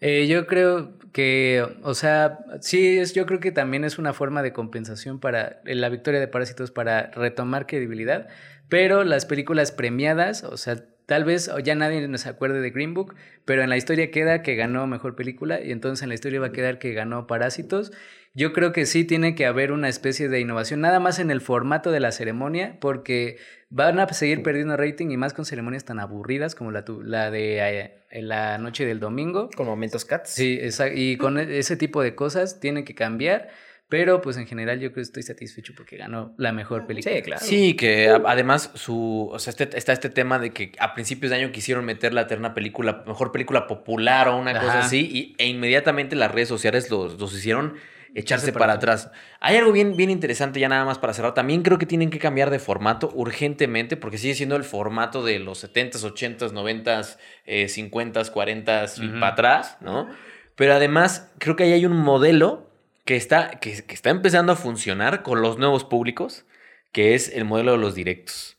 Eh, 0.00 0.26
yo 0.26 0.46
creo 0.46 0.98
que, 1.12 1.64
o 1.82 1.94
sea, 1.94 2.40
sí, 2.60 2.98
es, 2.98 3.14
yo 3.14 3.26
creo 3.26 3.40
que 3.40 3.52
también 3.52 3.84
es 3.84 3.98
una 3.98 4.12
forma 4.12 4.42
de 4.42 4.52
compensación 4.52 5.20
para 5.20 5.62
eh, 5.64 5.74
la 5.74 5.88
victoria 5.88 6.20
de 6.20 6.28
Parásitos 6.28 6.70
para 6.70 7.10
retomar 7.12 7.66
credibilidad, 7.66 8.28
pero 8.68 9.04
las 9.04 9.24
películas 9.24 9.72
premiadas, 9.72 10.42
o 10.44 10.56
sea, 10.56 10.84
tal 11.06 11.24
vez 11.24 11.50
ya 11.62 11.74
nadie 11.74 12.06
nos 12.08 12.26
acuerde 12.26 12.60
de 12.60 12.70
Green 12.70 12.94
Book, 12.94 13.14
pero 13.44 13.62
en 13.62 13.70
la 13.70 13.76
historia 13.76 14.10
queda 14.10 14.42
que 14.42 14.54
ganó 14.54 14.86
mejor 14.86 15.16
película 15.16 15.60
y 15.60 15.70
entonces 15.72 16.02
en 16.02 16.08
la 16.08 16.14
historia 16.14 16.40
va 16.40 16.46
a 16.46 16.52
quedar 16.52 16.78
que 16.78 16.92
ganó 16.92 17.26
Parásitos. 17.26 17.92
Yo 18.36 18.52
creo 18.52 18.72
que 18.72 18.84
sí 18.84 19.04
tiene 19.04 19.36
que 19.36 19.46
haber 19.46 19.70
una 19.70 19.88
especie 19.88 20.28
de 20.28 20.40
innovación, 20.40 20.80
nada 20.80 20.98
más 20.98 21.20
en 21.20 21.30
el 21.30 21.40
formato 21.40 21.92
de 21.92 22.00
la 22.00 22.10
ceremonia, 22.10 22.78
porque 22.80 23.36
van 23.70 24.00
a 24.00 24.08
seguir 24.08 24.42
perdiendo 24.42 24.76
rating 24.76 25.10
y 25.10 25.16
más 25.16 25.34
con 25.34 25.44
ceremonias 25.44 25.84
tan 25.84 26.00
aburridas 26.00 26.56
como 26.56 26.72
la, 26.72 26.82
de 27.30 27.92
eh, 28.10 28.22
la 28.22 28.58
noche 28.58 28.86
del 28.86 28.98
domingo. 28.98 29.50
Con 29.56 29.66
momentos 29.66 30.04
cats. 30.04 30.30
Sí, 30.30 30.58
y 30.94 31.16
con 31.16 31.38
e- 31.38 31.58
ese 31.58 31.76
tipo 31.76 32.02
de 32.02 32.16
cosas 32.16 32.58
tiene 32.58 32.82
que 32.82 32.96
cambiar, 32.96 33.50
pero 33.88 34.20
pues 34.20 34.36
en 34.36 34.46
general 34.46 34.80
yo 34.80 34.88
creo 34.90 34.94
que 34.96 35.00
estoy 35.02 35.22
satisfecho 35.22 35.72
porque 35.76 35.96
ganó 35.96 36.34
la 36.38 36.52
mejor 36.52 36.86
película. 36.86 37.14
Sí, 37.16 37.22
claro. 37.22 37.42
Sí, 37.44 37.74
que 37.74 38.08
a- 38.08 38.22
además 38.26 38.70
su, 38.74 39.28
o 39.32 39.38
sea, 39.38 39.50
este- 39.50 39.76
está 39.76 39.92
este 39.92 40.08
tema 40.10 40.38
de 40.38 40.50
que 40.50 40.72
a 40.78 40.94
principios 40.94 41.30
de 41.30 41.36
año 41.36 41.52
quisieron 41.52 41.84
meter 41.84 42.12
la 42.14 42.26
terna 42.26 42.54
película, 42.54 43.04
mejor 43.06 43.30
película 43.30 43.66
popular 43.66 44.28
o 44.28 44.36
una 44.36 44.52
cosa 44.58 44.80
así, 44.80 45.00
y, 45.12 45.34
e 45.42 45.46
inmediatamente 45.46 46.16
las 46.16 46.30
redes 46.32 46.48
sociales 46.48 46.90
los, 46.90 47.18
los 47.20 47.32
hicieron 47.34 47.74
echarse 48.16 48.52
para 48.52 48.66
para 48.66 48.72
atrás. 48.74 49.10
Hay 49.40 49.56
algo 49.56 49.72
bien, 49.72 49.96
bien 49.96 50.08
interesante 50.08 50.60
ya 50.60 50.68
nada 50.68 50.84
más 50.84 50.98
para 50.98 51.12
cerrar. 51.12 51.34
También 51.34 51.62
creo 51.62 51.78
que 51.78 51.86
tienen 51.86 52.10
que 52.10 52.20
cambiar 52.20 52.48
de 52.50 52.60
formato 52.60 53.10
urgentemente 53.12 53.96
porque 53.96 54.18
sigue 54.18 54.34
siendo 54.34 54.54
el 54.54 54.62
formato 54.64 55.24
de 55.24 55.40
los 55.40 55.58
70s, 55.64 56.04
80s, 56.04 56.52
90s, 56.52 57.18
eh, 57.44 57.66
50s, 57.68 58.30
40s 58.32 58.98
y 59.02 59.08
para 59.08 59.28
atrás, 59.32 59.78
¿no? 59.80 60.08
Pero 60.54 60.74
además 60.74 61.32
creo 61.38 61.56
que 61.56 61.64
ahí 61.64 61.72
hay 61.72 61.86
un 61.86 61.96
modelo 61.96 62.70
que 63.04 63.16
está, 63.16 63.58
que, 63.60 63.82
que 63.82 63.94
está 63.94 64.10
empezando 64.10 64.52
a 64.52 64.56
funcionar 64.56 65.22
con 65.22 65.42
los 65.42 65.58
nuevos 65.58 65.84
públicos, 65.84 66.46
que 66.92 67.14
es 67.14 67.28
el 67.34 67.44
modelo 67.44 67.72
de 67.72 67.78
los 67.78 67.94
directos. 67.94 68.58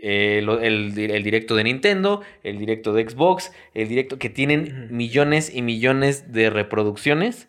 Eh, 0.00 0.40
lo- 0.44 0.60
el, 0.60 0.94
di- 0.94 1.04
el 1.06 1.22
directo 1.24 1.56
de 1.56 1.64
Nintendo, 1.64 2.22
el 2.44 2.58
directo 2.58 2.92
de 2.92 3.08
Xbox, 3.08 3.52
el 3.74 3.88
directo 3.88 4.18
que 4.18 4.30
tienen 4.30 4.88
millones 4.96 5.52
y 5.52 5.62
millones 5.62 6.32
de 6.32 6.50
reproducciones 6.50 7.48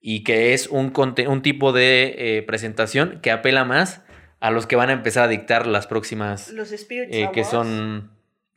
y 0.00 0.22
que 0.22 0.52
es 0.54 0.68
un, 0.68 0.92
un 1.26 1.42
tipo 1.42 1.72
de 1.72 2.14
eh, 2.38 2.42
presentación 2.42 3.18
que 3.20 3.32
apela 3.32 3.64
más 3.64 4.02
a 4.38 4.52
los 4.52 4.66
que 4.68 4.76
van 4.76 4.90
a 4.90 4.92
empezar 4.92 5.24
a 5.24 5.28
dictar 5.28 5.66
las 5.66 5.88
próximas, 5.88 6.50
Los 6.52 6.70
eh, 6.72 7.30
que 7.34 7.42
son, 7.42 8.12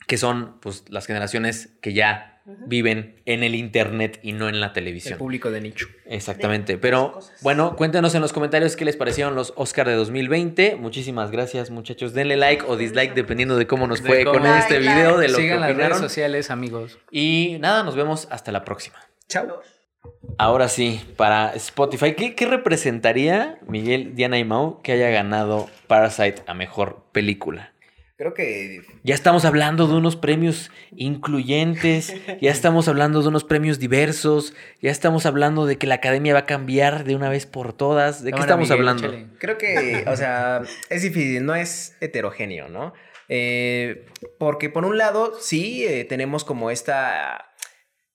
que 0.08 0.18
son 0.18 0.60
pues, 0.62 0.86
las 0.90 1.08
generaciones 1.08 1.76
que 1.82 1.94
ya 1.94 2.31
Viven 2.46 3.22
en 3.26 3.44
el 3.44 3.54
Internet 3.56 4.20
y 4.24 4.34
no 4.34 4.50
en 4.50 4.60
la 4.60 4.68
El 4.68 4.74
televisión. 4.74 5.18
público 5.20 5.52
de 5.52 5.62
nicho. 5.62 5.88
Exactamente, 6.06 6.74
de 6.74 6.80
pero 6.80 7.20
bueno, 7.42 7.76
cuéntenos 7.76 8.16
en 8.16 8.22
los 8.22 8.34
comentarios 8.34 8.76
qué 8.76 8.84
les 8.84 8.98
parecieron 8.98 9.36
los 9.36 9.54
Oscar 9.56 9.88
de 9.88 9.94
2020. 9.94 10.76
Muchísimas 10.76 11.30
gracias, 11.32 11.70
muchachos. 11.70 12.14
Denle 12.14 12.38
like 12.38 12.66
o 12.68 12.78
dislike 12.78 13.14
dependiendo 13.14 13.58
de 13.58 13.68
cómo 13.68 13.86
nos 13.88 14.02
De 14.02 14.10
fue 14.10 14.24
cómo- 14.26 14.40
con 14.40 14.48
este 14.48 14.80
Like, 14.80 14.96
video, 14.96 15.18
de 15.18 15.28
lo 15.30 15.38
Sigan 15.38 15.58
que 15.58 15.60
las 15.60 15.68
redes 15.70 15.76
opinaron. 15.86 16.00
sociales, 16.00 16.50
amigos. 16.52 16.98
Y 17.12 17.58
nada, 17.60 17.84
nos 17.84 17.96
vemos 17.96 18.28
hasta 18.32 18.52
la 18.52 18.66
próxima. 18.66 18.98
Chao. 19.30 19.62
Ahora 20.40 20.68
sí, 20.68 21.00
para 21.16 21.54
Spotify, 21.54 22.16
¿qué, 22.16 22.34
qué 22.34 22.48
representaría 22.48 23.60
Miguel, 23.68 24.16
Diana 24.16 24.40
y 24.40 24.44
Mau 24.44 24.82
que 24.82 24.94
haya 24.94 25.10
ganado 25.12 25.70
Parasite 25.86 26.42
a 26.48 26.56
mejor 26.56 27.04
película? 27.12 27.72
Creo 28.22 28.36
que 28.36 28.84
Ya 29.02 29.16
estamos 29.16 29.46
hablando 29.46 29.88
de 29.88 29.96
unos 29.96 30.16
premios 30.16 30.70
incluyentes, 30.96 32.14
ya 32.40 32.52
estamos 32.52 32.88
hablando 32.88 33.24
de 33.24 33.28
unos 33.28 33.44
premios 33.44 33.80
diversos, 33.80 34.54
ya 34.80 34.92
estamos 34.92 35.26
hablando 35.26 35.66
de 35.66 35.80
que 35.80 35.88
la 35.88 35.96
academia 35.96 36.34
va 36.34 36.42
a 36.42 36.46
cambiar 36.46 37.04
de 37.04 37.16
una 37.16 37.30
vez 37.30 37.48
por 37.48 37.74
todas. 37.74 38.24
¿De 38.24 38.32
qué 38.32 38.40
estamos 38.40 38.70
Miguel, 38.70 38.88
hablando? 38.88 39.28
Creo 39.40 39.58
que, 39.58 40.06
o 40.06 40.16
sea, 40.16 40.62
es 40.92 41.02
difícil, 41.02 41.44
no 41.44 41.56
es 41.56 41.98
heterogéneo, 42.00 42.70
¿no? 42.70 42.94
Eh, 43.28 44.06
porque 44.38 44.70
por 44.70 44.86
un 44.86 45.00
lado, 45.00 45.34
sí, 45.40 45.84
eh, 45.88 46.06
tenemos 46.06 46.44
como 46.44 46.70
esta 46.70 47.51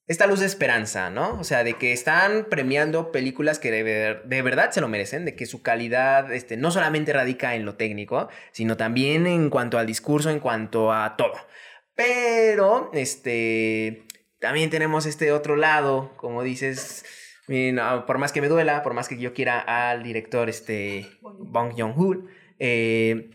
esta 0.07 0.27
luz 0.27 0.41
de 0.41 0.47
esperanza, 0.47 1.11
¿no? 1.11 1.39
O 1.41 1.45
sea, 1.45 1.65
de 1.65 1.75
que 1.75 1.93
están 1.93 2.47
premiando 2.49 3.11
películas 3.11 3.59
que 3.59 3.71
de, 3.71 4.21
de, 4.25 4.43
verdad 4.43 4.71
se 4.71 4.81
lo 4.81 4.89
merecen, 4.89 5.25
de 5.25 5.35
que 5.35 5.47
su 5.47 5.63
calidad 5.63 6.33
este, 6.33 6.57
no 6.57 6.71
solamente 6.71 7.13
radica 7.13 7.57
en 7.57 7.65
lo 7.65 7.75
técnico, 7.75 8.29
sino 8.53 8.77
también 8.77 9.27
en 9.27 9.51
cuanto 9.51 9.79
al 9.79 9.87
discurso, 9.87 10.31
en 10.31 10.39
cuanto 10.39 10.93
a 10.93 11.17
todo. 11.17 11.35
Pero, 11.97 12.91
este, 12.93 14.05
también 14.39 14.71
tenemos 14.71 15.07
este 15.07 15.33
otro 15.33 15.57
lado, 15.57 16.13
como 16.17 16.43
dices, 16.45 17.05
por 18.07 18.19
más 18.19 18.33
que 18.33 18.41
me 18.41 18.49
duela, 18.49 18.83
por 18.83 18.95
más 18.95 19.09
que 19.09 19.19
yo 19.19 19.35
quiera 19.35 19.59
al 19.59 20.05
director, 20.05 20.49
este, 20.49 21.07
Bong 21.21 21.73
Joon-ho, 21.77 22.29
eh, 22.59 23.31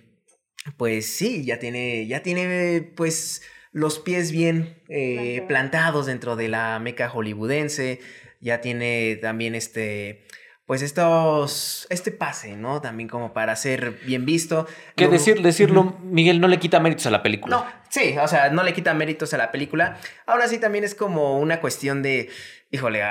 pues 0.77 1.07
sí, 1.07 1.43
ya 1.43 1.59
tiene, 1.59 2.07
ya 2.07 2.21
tiene, 2.21 2.93
pues 2.95 3.41
los 3.71 3.99
pies 3.99 4.31
bien 4.31 4.81
eh, 4.89 5.43
plantados 5.47 6.05
dentro 6.05 6.35
de 6.35 6.49
la 6.49 6.79
meca 6.79 7.09
hollywoodense, 7.09 7.99
ya 8.39 8.59
tiene 8.59 9.17
también 9.21 9.55
este, 9.55 10.25
pues 10.65 10.81
estos, 10.81 11.87
este 11.89 12.11
pase, 12.11 12.55
¿no? 12.57 12.81
También 12.81 13.07
como 13.07 13.33
para 13.33 13.55
ser 13.55 13.99
bien 14.05 14.25
visto. 14.25 14.67
Que 14.95 15.07
decir, 15.07 15.41
decirlo, 15.41 15.97
Miguel, 16.01 16.41
no 16.41 16.47
le 16.47 16.59
quita 16.59 16.79
méritos 16.79 17.05
a 17.05 17.11
la 17.11 17.23
película. 17.23 17.55
No, 17.55 17.65
sí, 17.89 18.15
o 18.17 18.27
sea, 18.27 18.49
no 18.49 18.63
le 18.63 18.73
quita 18.73 18.93
méritos 18.93 19.33
a 19.33 19.37
la 19.37 19.51
película. 19.51 19.97
Ahora 20.25 20.47
sí 20.47 20.59
también 20.59 20.83
es 20.83 20.95
como 20.95 21.39
una 21.39 21.61
cuestión 21.61 22.01
de, 22.01 22.29
híjole, 22.71 23.01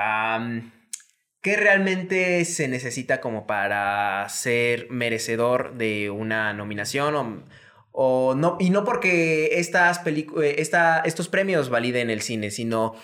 ¿qué 1.40 1.56
realmente 1.56 2.44
se 2.44 2.68
necesita 2.68 3.20
como 3.20 3.46
para 3.46 4.28
ser 4.28 4.88
merecedor 4.90 5.76
de 5.76 6.10
una 6.10 6.52
nominación 6.52 7.14
o 7.14 7.44
o 7.92 8.34
no, 8.34 8.56
y 8.60 8.70
no 8.70 8.84
porque 8.84 9.58
estas 9.58 10.00
eh, 10.06 10.56
estos 11.04 11.28
premios 11.28 11.70
validen 11.70 12.10
el 12.10 12.22
cine, 12.22 12.50
sino 12.50 12.94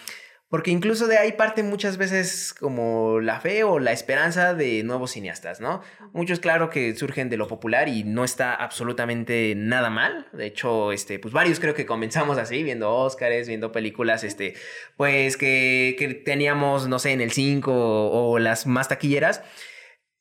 porque 0.48 0.70
incluso 0.70 1.08
de 1.08 1.18
ahí 1.18 1.32
parte 1.32 1.64
muchas 1.64 1.96
veces 1.96 2.54
como 2.54 3.18
la 3.20 3.40
fe 3.40 3.64
o 3.64 3.80
la 3.80 3.90
esperanza 3.90 4.54
de 4.54 4.84
nuevos 4.84 5.10
cineastas, 5.10 5.60
¿no? 5.60 5.82
Muchos 6.12 6.38
claro 6.38 6.70
que 6.70 6.94
surgen 6.94 7.28
de 7.28 7.36
lo 7.36 7.48
popular 7.48 7.88
y 7.88 8.04
no 8.04 8.22
está 8.22 8.54
absolutamente 8.54 9.54
nada 9.56 9.90
mal. 9.90 10.28
De 10.32 10.46
hecho, 10.46 10.92
este, 10.92 11.18
pues 11.18 11.34
varios 11.34 11.58
creo 11.58 11.74
que 11.74 11.84
comenzamos 11.84 12.38
así, 12.38 12.62
viendo 12.62 12.94
Óscares, 12.94 13.48
viendo 13.48 13.72
películas, 13.72 14.22
este, 14.22 14.54
pues 14.96 15.36
que, 15.36 15.96
que 15.98 16.14
teníamos, 16.14 16.86
no 16.86 17.00
sé, 17.00 17.10
en 17.10 17.20
el 17.20 17.32
5 17.32 17.72
o 17.72 18.38
las 18.38 18.66
más 18.66 18.86
taquilleras. 18.86 19.42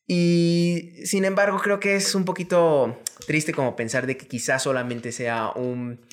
Y 0.08 0.94
sin 1.06 1.26
embargo, 1.26 1.60
creo 1.60 1.80
que 1.80 1.96
es 1.96 2.14
un 2.14 2.26
poquito 2.26 3.02
triste 3.26 3.54
como 3.54 3.76
pensar 3.76 4.06
de 4.06 4.18
que 4.18 4.28
quizás 4.28 4.64
solamente 4.64 5.12
sea 5.12 5.52
un, 5.56 6.06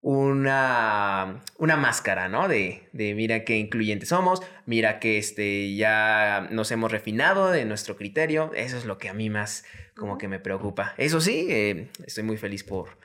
una, 0.00 1.42
una 1.58 1.76
máscara, 1.76 2.28
¿no? 2.28 2.48
De, 2.48 2.88
de 2.92 3.14
mira 3.14 3.44
qué 3.44 3.58
incluyentes 3.58 4.08
somos, 4.08 4.42
mira 4.64 5.00
que 5.00 5.18
este, 5.18 5.74
ya 5.74 6.48
nos 6.50 6.70
hemos 6.70 6.90
refinado 6.90 7.50
de 7.50 7.64
nuestro 7.64 7.96
criterio. 7.96 8.50
Eso 8.54 8.78
es 8.78 8.84
lo 8.84 8.98
que 8.98 9.08
a 9.08 9.14
mí 9.14 9.28
más 9.28 9.64
como 9.96 10.16
que 10.16 10.28
me 10.28 10.38
preocupa. 10.38 10.94
Eso 10.96 11.20
sí, 11.20 11.46
eh, 11.50 11.90
estoy 12.06 12.24
muy 12.24 12.38
feliz 12.38 12.64
por, 12.64 12.98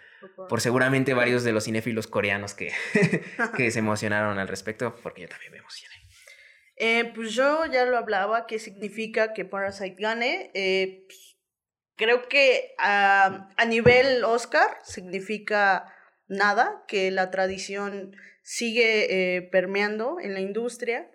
por 0.48 0.62
seguramente 0.62 1.14
varios 1.14 1.44
de 1.44 1.52
los 1.52 1.66
cinéfilos 1.66 2.08
coreanos 2.08 2.54
que, 2.54 2.72
que 3.58 3.72
se 3.72 3.80
emocionaron 3.80 4.40
al 4.40 4.48
respecto, 4.48 4.96
porque 5.02 5.24
yo 5.24 5.28
también 5.28 5.52
me 5.52 5.58
emocioné. 5.58 6.03
Eh, 6.76 7.12
pues 7.14 7.34
yo 7.34 7.66
ya 7.66 7.86
lo 7.86 7.98
hablaba, 7.98 8.48
qué 8.48 8.60
significa 8.60 9.34
que 9.34 9.46
Parasite 9.46 9.96
gane. 10.00 10.52
Eh, 10.54 11.06
pues, 11.08 11.38
creo 11.96 12.28
que 12.28 12.74
a, 12.80 13.50
a, 13.56 13.66
nivel 13.66 14.24
Oscar 14.24 14.78
significa 14.84 15.94
nada, 16.28 16.84
que 16.88 17.12
la 17.12 17.30
tradición 17.30 18.16
sigue 18.42 19.36
eh, 19.38 19.42
permeando 19.44 20.18
en 20.20 20.34
la 20.34 20.40
industria. 20.40 21.10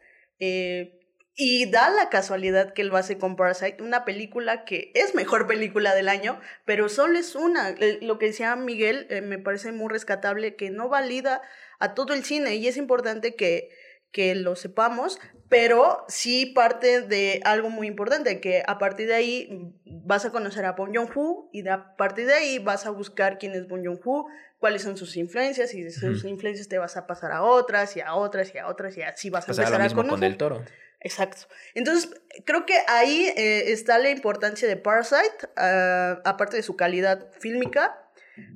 y 1.40 1.70
da 1.70 1.90
la 1.90 2.08
casualidad 2.10 2.72
que 2.72 2.82
él 2.82 2.88
lo 2.88 2.96
hace 2.96 3.16
con 3.18 3.36
Parasite, 3.36 3.82
una 3.82 4.04
película 4.04 4.64
que 4.64 4.90
es 4.94 5.14
mejor 5.14 5.46
película 5.46 5.94
del 5.94 6.08
año, 6.08 6.40
pero 6.64 6.88
solo 6.88 7.18
es 7.18 7.34
una. 7.36 7.74
Lo 8.00 8.18
que 8.18 8.26
decía 8.26 8.56
Miguel 8.56 9.06
me 9.22 9.38
parece 9.38 9.72
muy 9.72 9.88
rescatable, 9.88 10.56
que 10.56 10.70
no 10.70 10.88
valida 10.88 11.42
a 11.78 11.94
todo 11.94 12.12
el 12.12 12.24
cine 12.24 12.56
y 12.56 12.66
es 12.66 12.76
importante 12.76 13.36
que 13.36 13.70
que 14.12 14.34
lo 14.34 14.56
sepamos, 14.56 15.18
pero 15.48 16.04
sí 16.08 16.46
parte 16.46 17.02
de 17.02 17.40
algo 17.44 17.70
muy 17.70 17.86
importante, 17.86 18.40
que 18.40 18.62
a 18.66 18.78
partir 18.78 19.08
de 19.08 19.14
ahí 19.14 19.72
vas 19.84 20.24
a 20.24 20.30
conocer 20.30 20.64
a 20.64 20.72
Bong 20.72 20.94
Joon-ho 20.94 21.48
y 21.52 21.66
a 21.68 21.96
partir 21.96 22.26
de 22.26 22.34
ahí 22.34 22.58
vas 22.58 22.86
a 22.86 22.90
buscar 22.90 23.38
quién 23.38 23.52
es 23.52 23.66
Bong 23.68 23.84
Joon-ho, 23.84 24.26
cuáles 24.58 24.82
son 24.82 24.96
sus 24.96 25.16
influencias 25.16 25.74
y 25.74 25.82
de 25.82 25.90
sus 25.90 26.24
influencias 26.24 26.68
te 26.68 26.78
vas 26.78 26.96
a 26.96 27.06
pasar 27.06 27.32
a 27.32 27.42
otras 27.42 27.96
y 27.96 28.00
a 28.00 28.14
otras 28.14 28.54
y 28.54 28.58
a 28.58 28.68
otras 28.68 28.96
y 28.96 29.02
así 29.02 29.30
vas 29.30 29.48
a 29.48 29.52
empezar 29.52 29.80
a 29.80 29.88
conocer. 29.90 30.10
con 30.10 30.24
el 30.24 30.36
toro. 30.36 30.64
Exacto. 31.00 31.46
Entonces, 31.74 32.10
creo 32.44 32.66
que 32.66 32.74
ahí 32.88 33.32
eh, 33.36 33.70
está 33.70 33.98
la 33.98 34.10
importancia 34.10 34.66
de 34.66 34.76
Parasite, 34.76 35.46
uh, 35.56 36.20
aparte 36.24 36.56
de 36.56 36.62
su 36.62 36.76
calidad 36.76 37.30
fílmica, 37.38 38.04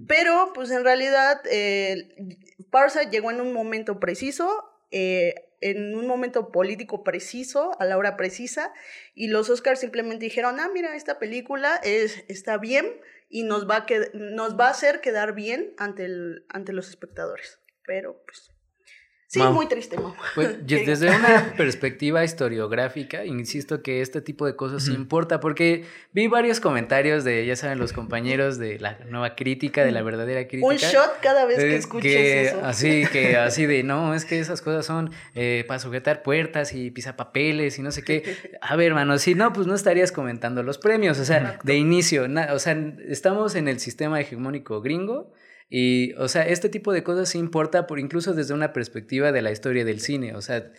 pero 0.08 0.52
pues 0.54 0.70
en 0.70 0.84
realidad 0.84 1.40
eh, 1.50 2.08
Parasite 2.70 3.10
llegó 3.10 3.30
en 3.30 3.40
un 3.40 3.52
momento 3.52 4.00
preciso, 4.00 4.71
eh, 4.92 5.48
en 5.60 5.94
un 5.94 6.06
momento 6.06 6.52
político 6.52 7.04
preciso, 7.04 7.80
a 7.80 7.84
la 7.84 7.96
hora 7.96 8.16
precisa, 8.16 8.72
y 9.14 9.28
los 9.28 9.48
Oscars 9.48 9.80
simplemente 9.80 10.24
dijeron, 10.24 10.60
ah, 10.60 10.68
mira, 10.72 10.96
esta 10.96 11.18
película 11.18 11.80
es, 11.82 12.24
está 12.28 12.58
bien 12.58 13.00
y 13.28 13.44
nos 13.44 13.68
va, 13.68 13.76
a 13.78 13.86
nos 14.12 14.58
va 14.58 14.66
a 14.66 14.70
hacer 14.70 15.00
quedar 15.00 15.34
bien 15.34 15.74
ante, 15.78 16.04
el, 16.04 16.44
ante 16.48 16.72
los 16.72 16.88
espectadores. 16.88 17.58
Pero, 17.84 18.22
pues, 18.26 18.51
Sí, 19.32 19.40
muy 19.40 19.66
triste, 19.66 19.96
mamá. 19.96 20.14
Pues, 20.34 20.58
desde 20.66 21.08
una 21.08 21.54
perspectiva 21.56 22.22
historiográfica, 22.22 23.24
insisto 23.24 23.82
que 23.82 24.02
este 24.02 24.20
tipo 24.20 24.44
de 24.44 24.56
cosas 24.56 24.88
importa, 24.88 25.40
porque 25.40 25.86
vi 26.12 26.26
varios 26.26 26.60
comentarios 26.60 27.24
de, 27.24 27.46
ya 27.46 27.56
saben, 27.56 27.78
los 27.78 27.94
compañeros 27.94 28.58
de 28.58 28.78
la 28.78 28.98
nueva 29.08 29.34
crítica, 29.34 29.86
de 29.86 29.90
la 29.92 30.02
verdadera 30.02 30.46
crítica. 30.46 30.66
Un 30.66 30.76
shot 30.76 31.20
cada 31.22 31.46
vez 31.46 31.56
que 31.56 31.76
escuches 31.76 32.52
eso. 32.52 32.60
Así, 32.62 33.04
que 33.12 33.38
así 33.38 33.64
de, 33.64 33.82
no, 33.82 34.14
es 34.14 34.26
que 34.26 34.38
esas 34.38 34.60
cosas 34.60 34.84
son 34.84 35.10
eh, 35.34 35.64
para 35.66 35.80
sujetar 35.80 36.22
puertas 36.22 36.74
y 36.74 36.90
pisapapeles 36.90 37.78
y 37.78 37.82
no 37.82 37.90
sé 37.90 38.02
qué. 38.04 38.36
A 38.60 38.76
ver, 38.76 38.88
hermano, 38.88 39.16
si 39.16 39.34
no, 39.34 39.54
pues 39.54 39.66
no 39.66 39.74
estarías 39.74 40.12
comentando 40.12 40.62
los 40.62 40.76
premios, 40.76 41.18
o 41.18 41.24
sea, 41.24 41.58
de 41.64 41.76
inicio, 41.76 42.26
o 42.52 42.58
sea, 42.58 42.76
estamos 43.08 43.54
en 43.54 43.68
el 43.68 43.80
sistema 43.80 44.20
hegemónico 44.20 44.82
gringo 44.82 45.32
y, 45.74 46.12
o 46.18 46.28
sea, 46.28 46.46
este 46.46 46.68
tipo 46.68 46.92
de 46.92 47.02
cosas 47.02 47.30
sí 47.30 47.38
importa, 47.38 47.86
por 47.86 47.98
incluso 47.98 48.34
desde 48.34 48.52
una 48.52 48.74
perspectiva 48.74 49.32
de 49.32 49.40
la 49.40 49.52
historia 49.52 49.86
del 49.86 50.00
cine. 50.00 50.34
O 50.34 50.42
sea, 50.42 50.70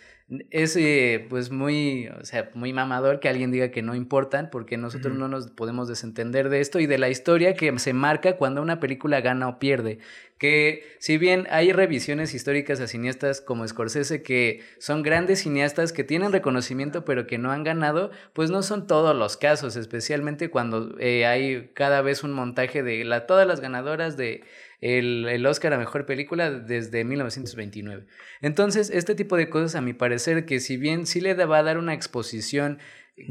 es 0.50 0.74
eh, 0.76 1.26
pues 1.28 1.50
muy, 1.50 2.08
o 2.08 2.24
sea, 2.24 2.50
muy 2.54 2.72
mamador 2.72 3.20
que 3.20 3.28
alguien 3.28 3.50
diga 3.50 3.70
que 3.70 3.82
no 3.82 3.94
importan, 3.94 4.48
porque 4.50 4.78
nosotros 4.78 5.14
no 5.14 5.28
nos 5.28 5.50
podemos 5.50 5.86
desentender 5.86 6.48
de 6.48 6.60
esto 6.60 6.80
y 6.80 6.86
de 6.86 6.96
la 6.96 7.10
historia 7.10 7.54
que 7.54 7.78
se 7.78 7.92
marca 7.92 8.36
cuando 8.36 8.62
una 8.62 8.80
película 8.80 9.20
gana 9.20 9.48
o 9.48 9.58
pierde. 9.58 9.98
Que 10.38 10.82
si 10.98 11.18
bien 11.18 11.46
hay 11.50 11.72
revisiones 11.72 12.34
históricas 12.34 12.80
a 12.80 12.88
cineastas 12.88 13.40
como 13.40 13.68
Scorsese 13.68 14.22
que 14.22 14.62
son 14.78 15.02
grandes 15.02 15.42
cineastas 15.42 15.92
que 15.92 16.04
tienen 16.04 16.32
reconocimiento 16.32 17.04
pero 17.04 17.26
que 17.26 17.38
no 17.38 17.52
han 17.52 17.62
ganado, 17.62 18.10
pues 18.32 18.50
no 18.50 18.62
son 18.62 18.86
todos 18.86 19.14
los 19.14 19.36
casos, 19.36 19.76
especialmente 19.76 20.50
cuando 20.50 20.98
eh, 20.98 21.26
hay 21.26 21.70
cada 21.74 22.00
vez 22.00 22.24
un 22.24 22.32
montaje 22.32 22.82
de 22.82 23.04
la, 23.04 23.26
todas 23.26 23.46
las 23.46 23.60
ganadoras 23.60 24.16
de 24.16 24.42
el, 24.84 25.26
el, 25.30 25.46
Oscar 25.46 25.72
a 25.72 25.78
Mejor 25.78 26.04
Película 26.04 26.50
desde 26.50 27.04
1929. 27.04 28.04
Entonces, 28.42 28.90
este 28.90 29.14
tipo 29.14 29.36
de 29.36 29.48
cosas, 29.48 29.76
a 29.76 29.80
mi 29.80 29.94
parecer, 29.94 30.13
que 30.46 30.60
si 30.60 30.76
bien 30.76 31.06
sí 31.06 31.20
le 31.20 31.34
va 31.34 31.58
a 31.58 31.62
dar 31.62 31.78
una 31.78 31.94
exposición 31.94 32.78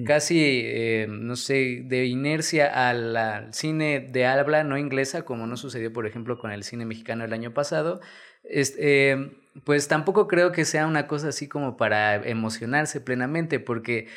casi, 0.06 0.62
eh, 0.64 1.08
no 1.10 1.36
sé, 1.36 1.82
de 1.84 2.06
inercia 2.06 2.90
al, 2.90 3.54
cine 3.54 4.00
de 4.12 4.26
habla 4.26 4.64
no 4.64 4.78
inglesa, 4.78 5.24
como 5.24 5.46
no 5.46 5.58
sucedió, 5.58 5.92
por 5.92 6.08
ejemplo, 6.08 6.38
con 6.38 6.52
el 6.52 6.64
cine 6.64 6.86
mexicano 6.86 7.26
el 7.26 7.34
año 7.34 7.54
pasado, 7.54 8.00
eh, 8.46 9.32
pues 9.66 9.88
tampoco 9.88 10.28
creo 10.28 10.52
que 10.52 10.66
sea 10.66 10.88
una 10.88 11.08
cosa 11.08 11.30
así 11.30 11.48
como 11.48 11.78
para 11.78 12.16
emocionarse 12.16 13.02
plenamente, 13.02 13.60
porque, 13.60 14.08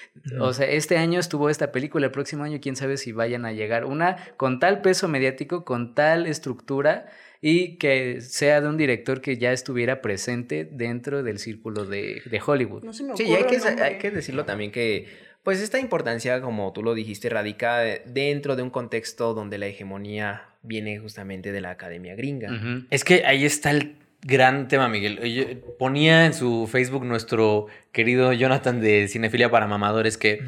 o 0.40 0.52
sea, 0.52 0.66
este 0.66 0.96
año 0.96 1.20
estuvo 1.20 1.50
esta 1.50 1.72
película, 1.72 2.06
el 2.06 2.12
próximo 2.12 2.44
año 2.44 2.58
quién 2.60 2.76
sabe 2.76 2.96
si 2.96 3.12
vayan 3.12 3.44
a 3.44 3.52
llegar. 3.52 3.84
Una 3.84 4.16
con 4.36 4.60
tal 4.60 4.80
peso 4.80 5.08
mediático, 5.08 5.64
con 5.64 5.94
tal 5.94 6.26
estructura, 6.26 7.06
y 7.40 7.76
que 7.76 8.20
sea 8.20 8.60
de 8.60 8.68
un 8.68 8.76
director 8.76 9.20
que 9.20 9.36
ya 9.36 9.52
estuviera 9.52 10.00
presente 10.00 10.68
dentro 10.70 11.22
del 11.22 11.38
círculo 11.38 11.84
de, 11.84 12.22
de 12.24 12.40
Hollywood. 12.44 12.84
sí, 12.92 13.04
hay 13.34 13.44
que, 13.44 13.82
hay 13.82 13.98
que 13.98 14.10
decirlo 14.10 14.44
también 14.44 14.70
que 14.72 15.06
pues 15.42 15.60
esta 15.60 15.78
importancia, 15.78 16.40
como 16.40 16.72
tú 16.72 16.82
lo 16.82 16.92
dijiste, 16.94 17.28
radica 17.28 17.78
dentro 18.04 18.56
de 18.56 18.62
un 18.62 18.70
contexto 18.70 19.32
donde 19.32 19.58
la 19.58 19.66
hegemonía 19.66 20.48
viene 20.62 20.98
justamente 20.98 21.52
de 21.52 21.60
la 21.60 21.70
academia 21.70 22.16
gringa. 22.16 22.50
Es 22.90 23.04
que 23.04 23.24
ahí 23.24 23.44
está 23.44 23.70
el 23.70 23.94
gran 24.22 24.66
tema, 24.66 24.88
Miguel. 24.88 25.62
ponía 25.78 26.26
en 26.26 26.34
su 26.34 26.66
Facebook 26.66 27.04
nuestro 27.04 27.68
querido 27.92 28.32
Jonathan 28.32 28.80
de 28.80 29.06
Cinefilia 29.06 29.48
para 29.48 29.68
Mamadores 29.68 30.16
que 30.16 30.40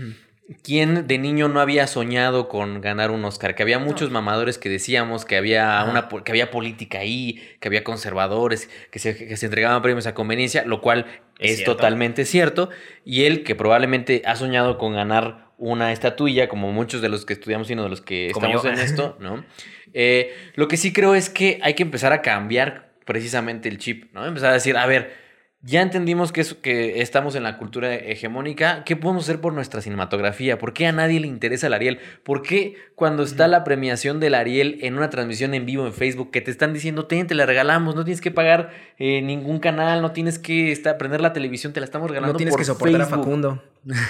¿quién 0.62 1.06
de 1.06 1.18
niño 1.18 1.48
no 1.48 1.60
había 1.60 1.86
soñado 1.86 2.48
con 2.48 2.80
ganar 2.80 3.10
un 3.10 3.24
Oscar? 3.24 3.54
Que 3.54 3.62
había 3.62 3.78
muchos 3.78 4.10
mamadores 4.10 4.58
que 4.58 4.68
decíamos 4.68 5.24
que 5.24 5.36
había, 5.36 5.84
una, 5.88 6.08
que 6.08 6.32
había 6.32 6.50
política 6.50 6.98
ahí, 7.00 7.42
que 7.60 7.68
había 7.68 7.84
conservadores, 7.84 8.70
que 8.90 8.98
se, 8.98 9.16
que 9.16 9.36
se 9.36 9.46
entregaban 9.46 9.82
premios 9.82 10.06
a 10.06 10.14
conveniencia, 10.14 10.64
lo 10.64 10.80
cual 10.80 11.06
Es 11.38 11.50
es, 11.52 11.56
cierto. 11.58 11.76
totalmente 11.76 12.24
cierto. 12.24 12.70
Y 13.04 13.24
él, 13.24 13.44
que 13.44 13.54
probablemente 13.54 14.22
ha 14.24 14.36
soñado 14.36 14.78
con 14.78 14.94
ganar 14.94 15.48
una 15.58 15.92
estatuilla, 15.92 16.48
como 16.48 16.72
muchos 16.72 17.02
de 17.02 17.08
los 17.08 17.26
que 17.26 17.32
estudiamos 17.34 17.68
y 17.68 17.72
uno 17.74 17.82
de 17.84 17.88
los 17.90 18.00
que 18.00 18.30
Como 18.32 18.46
estamos 18.46 18.64
yo. 18.64 18.70
en 18.70 18.78
esto, 18.78 19.16
¿no? 19.20 19.44
Eh, 19.92 20.34
lo 20.54 20.68
que 20.68 20.76
sí 20.76 20.92
creo 20.92 21.14
es 21.14 21.28
que 21.30 21.58
hay 21.62 21.74
que 21.74 21.82
empezar 21.82 22.12
a 22.12 22.22
cambiar 22.22 22.90
precisamente 23.04 23.68
el 23.68 23.78
chip, 23.78 24.12
¿no? 24.14 24.24
Empezar 24.26 24.50
a 24.50 24.54
decir, 24.54 24.76
a 24.76 24.86
ver, 24.86 25.27
ya 25.62 25.82
entendimos 25.82 26.30
que, 26.30 26.40
es- 26.42 26.54
que 26.54 27.00
estamos 27.02 27.34
en 27.34 27.42
la 27.42 27.58
cultura 27.58 27.92
hegemónica, 27.94 28.84
¿qué 28.84 28.94
podemos 28.94 29.24
hacer 29.24 29.40
por 29.40 29.52
nuestra 29.52 29.80
cinematografía? 29.80 30.56
¿Por 30.58 30.72
qué 30.72 30.86
a 30.86 30.92
nadie 30.92 31.18
le 31.18 31.26
interesa 31.26 31.66
el 31.66 31.74
Ariel? 31.74 31.98
¿Por 32.22 32.42
qué 32.42 32.76
cuando 32.94 33.24
está 33.24 33.48
la 33.48 33.64
premiación 33.64 34.20
del 34.20 34.34
Ariel 34.34 34.78
en 34.82 34.96
una 34.96 35.10
transmisión 35.10 35.54
en 35.54 35.66
vivo 35.66 35.84
en 35.86 35.92
Facebook 35.92 36.30
que 36.30 36.40
te 36.40 36.50
están 36.52 36.72
diciendo, 36.72 37.06
ten, 37.06 37.26
te 37.26 37.34
la 37.34 37.44
regalamos, 37.44 37.96
no 37.96 38.04
tienes 38.04 38.20
que 38.20 38.30
pagar 38.30 38.70
eh, 38.98 39.20
ningún 39.20 39.58
canal, 39.58 40.00
no 40.00 40.12
tienes 40.12 40.38
que 40.38 40.70
estar, 40.70 40.96
prender 40.96 41.20
la 41.20 41.32
televisión, 41.32 41.72
te 41.72 41.80
la 41.80 41.84
estamos 41.84 42.08
regalando 42.08 42.34
No 42.34 42.36
tienes 42.36 42.52
por 42.52 42.60
que 42.60 42.64
soportar 42.64 43.00
a 43.00 43.06
Facebook"? 43.06 43.24
Facundo. 43.24 43.62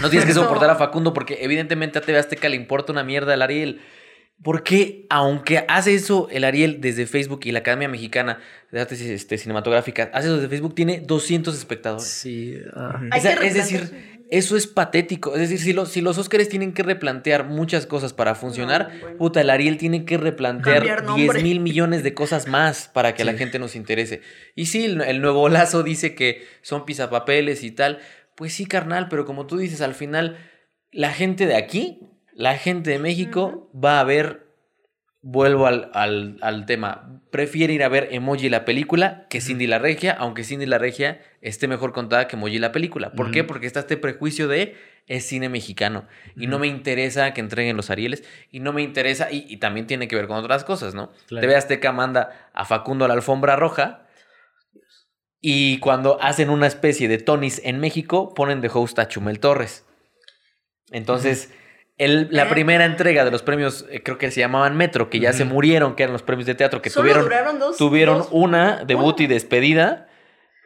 No 0.03 0.11
tienes 0.11 0.27
que 0.27 0.35
soportar 0.35 0.69
a 0.71 0.75
Facundo 0.77 1.15
porque 1.15 1.39
evidentemente 1.41 1.99
a 1.99 2.03
TV 2.03 2.19
Azteca 2.19 2.49
le 2.49 2.57
importa 2.57 2.93
una 2.93 3.05
mierda 3.05 3.33
el 3.35 3.43
Ariel. 3.43 3.81
Porque 4.43 5.07
aunque 5.11 5.65
hace 5.69 5.95
eso 5.95 6.29
el 6.31 6.45
Ariel 6.45 6.81
desde 6.81 7.07
Facebook 7.07 7.41
y 7.45 7.51
la 7.53 7.59
Academia 7.59 7.89
Mexicana 7.89 8.39
de 8.71 8.81
Artes 8.81 9.01
este, 9.01 9.37
Cinematográficas, 9.37 10.11
hace 10.13 10.29
eso 10.29 10.37
desde 10.37 10.49
Facebook, 10.49 10.75
tiene 10.77 11.01
200 11.01 11.57
espectadores. 11.57 12.07
Sí. 12.07 12.55
Hay 13.11 13.19
O 13.19 13.23
sea, 13.23 13.37
que 13.37 13.47
es 13.49 13.55
decir, 13.55 14.19
eso 14.31 14.57
es 14.57 14.69
patético. 14.69 15.35
Es 15.35 15.41
decir, 15.41 15.59
si, 15.59 15.73
los 15.73 15.89
si 15.91 16.01
los 16.03 16.19
Óscares 16.19 16.49
tienen 16.49 16.73
que 16.73 16.85
replantear 16.85 17.47
muchas 17.47 17.87
cosas 17.87 18.13
para 18.13 18.37
funcionar, 18.37 18.93
No, 18.95 19.01
bueno. 19.01 19.17
puta, 19.19 19.41
el 19.41 19.51
Ariel 19.51 19.77
tiene 19.77 20.05
que 20.05 20.17
replantear 20.19 20.77
Cambiar 20.87 21.01
10 21.01 21.07
nombre. 21.27 21.43
mil 21.43 21.59
millones 21.59 22.05
de 22.05 22.15
cosas 22.15 22.47
más 22.47 22.89
para 22.89 23.15
que 23.15 23.23
a 23.23 23.25
la 23.25 23.35
gente 23.35 23.59
nos 23.59 23.75
interese. 23.75 24.21
Y 24.55 24.67
sí, 24.67 24.85
el, 24.85 25.01
el 25.01 25.21
nuevo 25.21 25.49
lazo 25.49 25.83
dice 25.83 26.15
que 26.15 26.47
son 26.63 26.85
pisapapeles 26.85 27.65
y 27.65 27.73
tal. 27.73 27.99
Pues 28.37 28.53
sí, 28.53 28.67
carnal, 28.67 29.09
pero 29.09 29.25
como 29.25 29.49
tú 29.49 29.57
dices, 29.57 29.81
al 29.81 29.95
final, 29.95 30.37
la 30.93 31.11
gente 31.13 31.47
de 31.47 31.57
aquí, 31.57 32.03
la 32.39 32.57
gente 32.57 32.91
de 32.91 32.99
México, 32.99 33.71
va 33.75 34.01
a 34.01 34.05
ver. 34.05 34.47
Vuelvo 35.21 35.67
al, 35.67 35.91
al- 35.95 36.39
al 36.43 36.65
tema. 36.65 37.21
Prefiere 37.33 37.73
ir 37.75 37.83
a 37.83 37.89
ver 37.89 38.09
Emoji 38.13 38.49
la 38.49 38.65
película 38.65 39.27
que 39.29 39.41
Cindy 39.41 39.67
la 39.67 39.81
Regia, 39.81 40.13
aunque 40.13 40.45
Cindy 40.45 40.65
la 40.65 40.79
Regia 40.79 41.21
esté 41.43 41.67
mejor 41.67 41.93
contada 41.93 42.29
que 42.29 42.37
Emoji 42.37 42.61
la 42.61 42.71
película. 42.71 43.11
¿Por 43.11 43.33
qué? 43.33 43.43
Porque 43.43 43.67
está 43.67 43.81
este 43.81 43.97
prejuicio 43.97 44.47
de 44.47 44.77
es 45.09 45.27
cine 45.27 45.49
mexicano. 45.49 46.07
Y 46.37 46.47
no 46.47 46.61
me 46.61 46.69
interesa 46.69 47.35
que 47.35 47.41
entreguen 47.41 47.77
los 47.77 47.91
Arieles. 47.91 48.23
Y 48.53 48.61
no 48.61 48.73
me 48.73 48.81
interesa. 48.83 49.31
Y, 49.33 49.45
y 49.49 49.57
también 49.57 49.89
tiene 49.89 50.07
que 50.07 50.15
ver 50.15 50.29
con 50.29 50.37
otras 50.39 50.63
cosas, 50.63 50.95
¿no? 50.95 51.11
Claro. 51.27 51.41
TV 51.43 51.57
Azteca 51.57 51.91
manda 51.93 52.51
a 52.55 52.65
Facundo 52.65 53.05
a 53.05 53.09
la 53.09 53.15
alfombra 53.15 53.57
roja. 53.57 54.07
Y 55.41 55.79
cuando 55.79 56.23
hacen 56.23 56.49
una 56.49 56.69
especie 56.69 57.09
de 57.09 57.19
Tonis 57.19 57.61
en 57.65 57.81
México, 57.81 58.35
ponen 58.35 58.61
de 58.61 58.71
host 58.73 58.99
a 59.01 59.09
Chumel 59.09 59.41
Torres. 59.41 59.85
Entonces, 60.91 61.53
el- 61.99 62.29
la 62.31 62.45
Eh. 62.45 62.47
primera 62.49 62.85
entrega 62.85 63.25
de 63.25 63.31
los 63.31 63.43
premios, 63.43 63.85
eh, 63.91 64.03
creo 64.03 64.19
que 64.19 64.31
se 64.31 64.41
llamaban 64.41 64.77
Metro, 64.77 65.11
que 65.11 65.19
ya 65.21 65.33
se 65.33 65.45
murieron, 65.45 65.95
que 65.97 66.05
eran 66.05 66.13
los 66.13 66.23
premios 66.23 66.47
de 66.47 66.55
teatro, 66.55 66.81
que 66.81 66.91
Solo 66.91 67.03
tuvieron, 67.05 67.25
duraron 67.25 67.59
dos. 67.59 67.77
tuvieron 67.77 68.19
dos- 68.19 68.29
una 68.31 68.85
debut 68.85 69.21
y 69.21 69.27
despedida, 69.27 70.07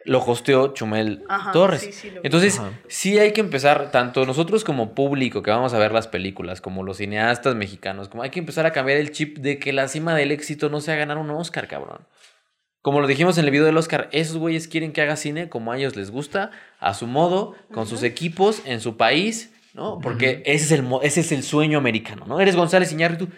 lo 0.05 0.19
hosteó 0.23 0.73
Chumel 0.73 1.23
Ajá, 1.29 1.51
Torres. 1.53 1.81
sí, 1.81 1.91
sí. 1.93 2.11
Entonces, 2.23 2.59
Ajá. 2.59 2.71
sí 2.89 3.17
hay 3.19 3.31
que 3.31 3.39
empezar, 3.41 3.89
tanto 3.91 4.25
nosotros 4.25 4.63
como 4.65 4.93
público 4.93 5.41
que 5.41 5.49
vamos 5.49 5.73
a 5.73 5.77
ver 5.79 5.91
las 5.93 6.07
películas, 6.07 6.59
como 6.59 6.83
los 6.83 6.97
cineastas 6.97 7.55
mexicanos, 7.55 8.09
como 8.09 8.21
hay 8.21 8.29
que 8.29 8.39
empezar 8.39 8.65
a 8.65 8.71
cambiar 8.73 8.97
el 8.97 9.11
chip 9.11 9.37
de 9.37 9.59
que 9.59 9.71
la 9.71 9.87
cima 9.87 10.13
del 10.15 10.31
éxito 10.33 10.69
no 10.69 10.81
sea 10.81 10.95
ganar 10.95 11.17
un 11.17 11.29
Oscar, 11.31 11.67
cabrón. 11.69 12.05
Como 12.81 12.99
lo 12.99 13.07
dijimos 13.07 13.37
en 13.37 13.45
el 13.45 13.51
video 13.51 13.65
del 13.65 13.77
Oscar, 13.77 14.09
esos 14.11 14.35
güeyes 14.35 14.67
quieren 14.67 14.91
que 14.91 15.01
haga 15.01 15.15
cine 15.15 15.47
como 15.47 15.71
a 15.71 15.77
ellos 15.77 15.95
les 15.95 16.11
gusta, 16.11 16.51
a 16.81 16.93
su 16.93 17.07
modo, 17.07 17.55
con 17.73 17.87
sus 17.87 18.03
equipos, 18.03 18.61
en 18.65 18.81
su 18.81 18.97
país, 18.97 19.52
¿no? 19.73 19.99
Porque 19.99 20.41
ese, 20.45 20.65
es 20.65 20.71
el, 20.79 20.87
ese 21.01 21.21
es 21.21 21.31
el 21.31 21.43
sueño 21.43 21.77
americano, 21.77 22.25
¿no? 22.27 22.39
Eres 22.39 22.55
González 22.55 22.91
Iñárritu, 22.91 23.29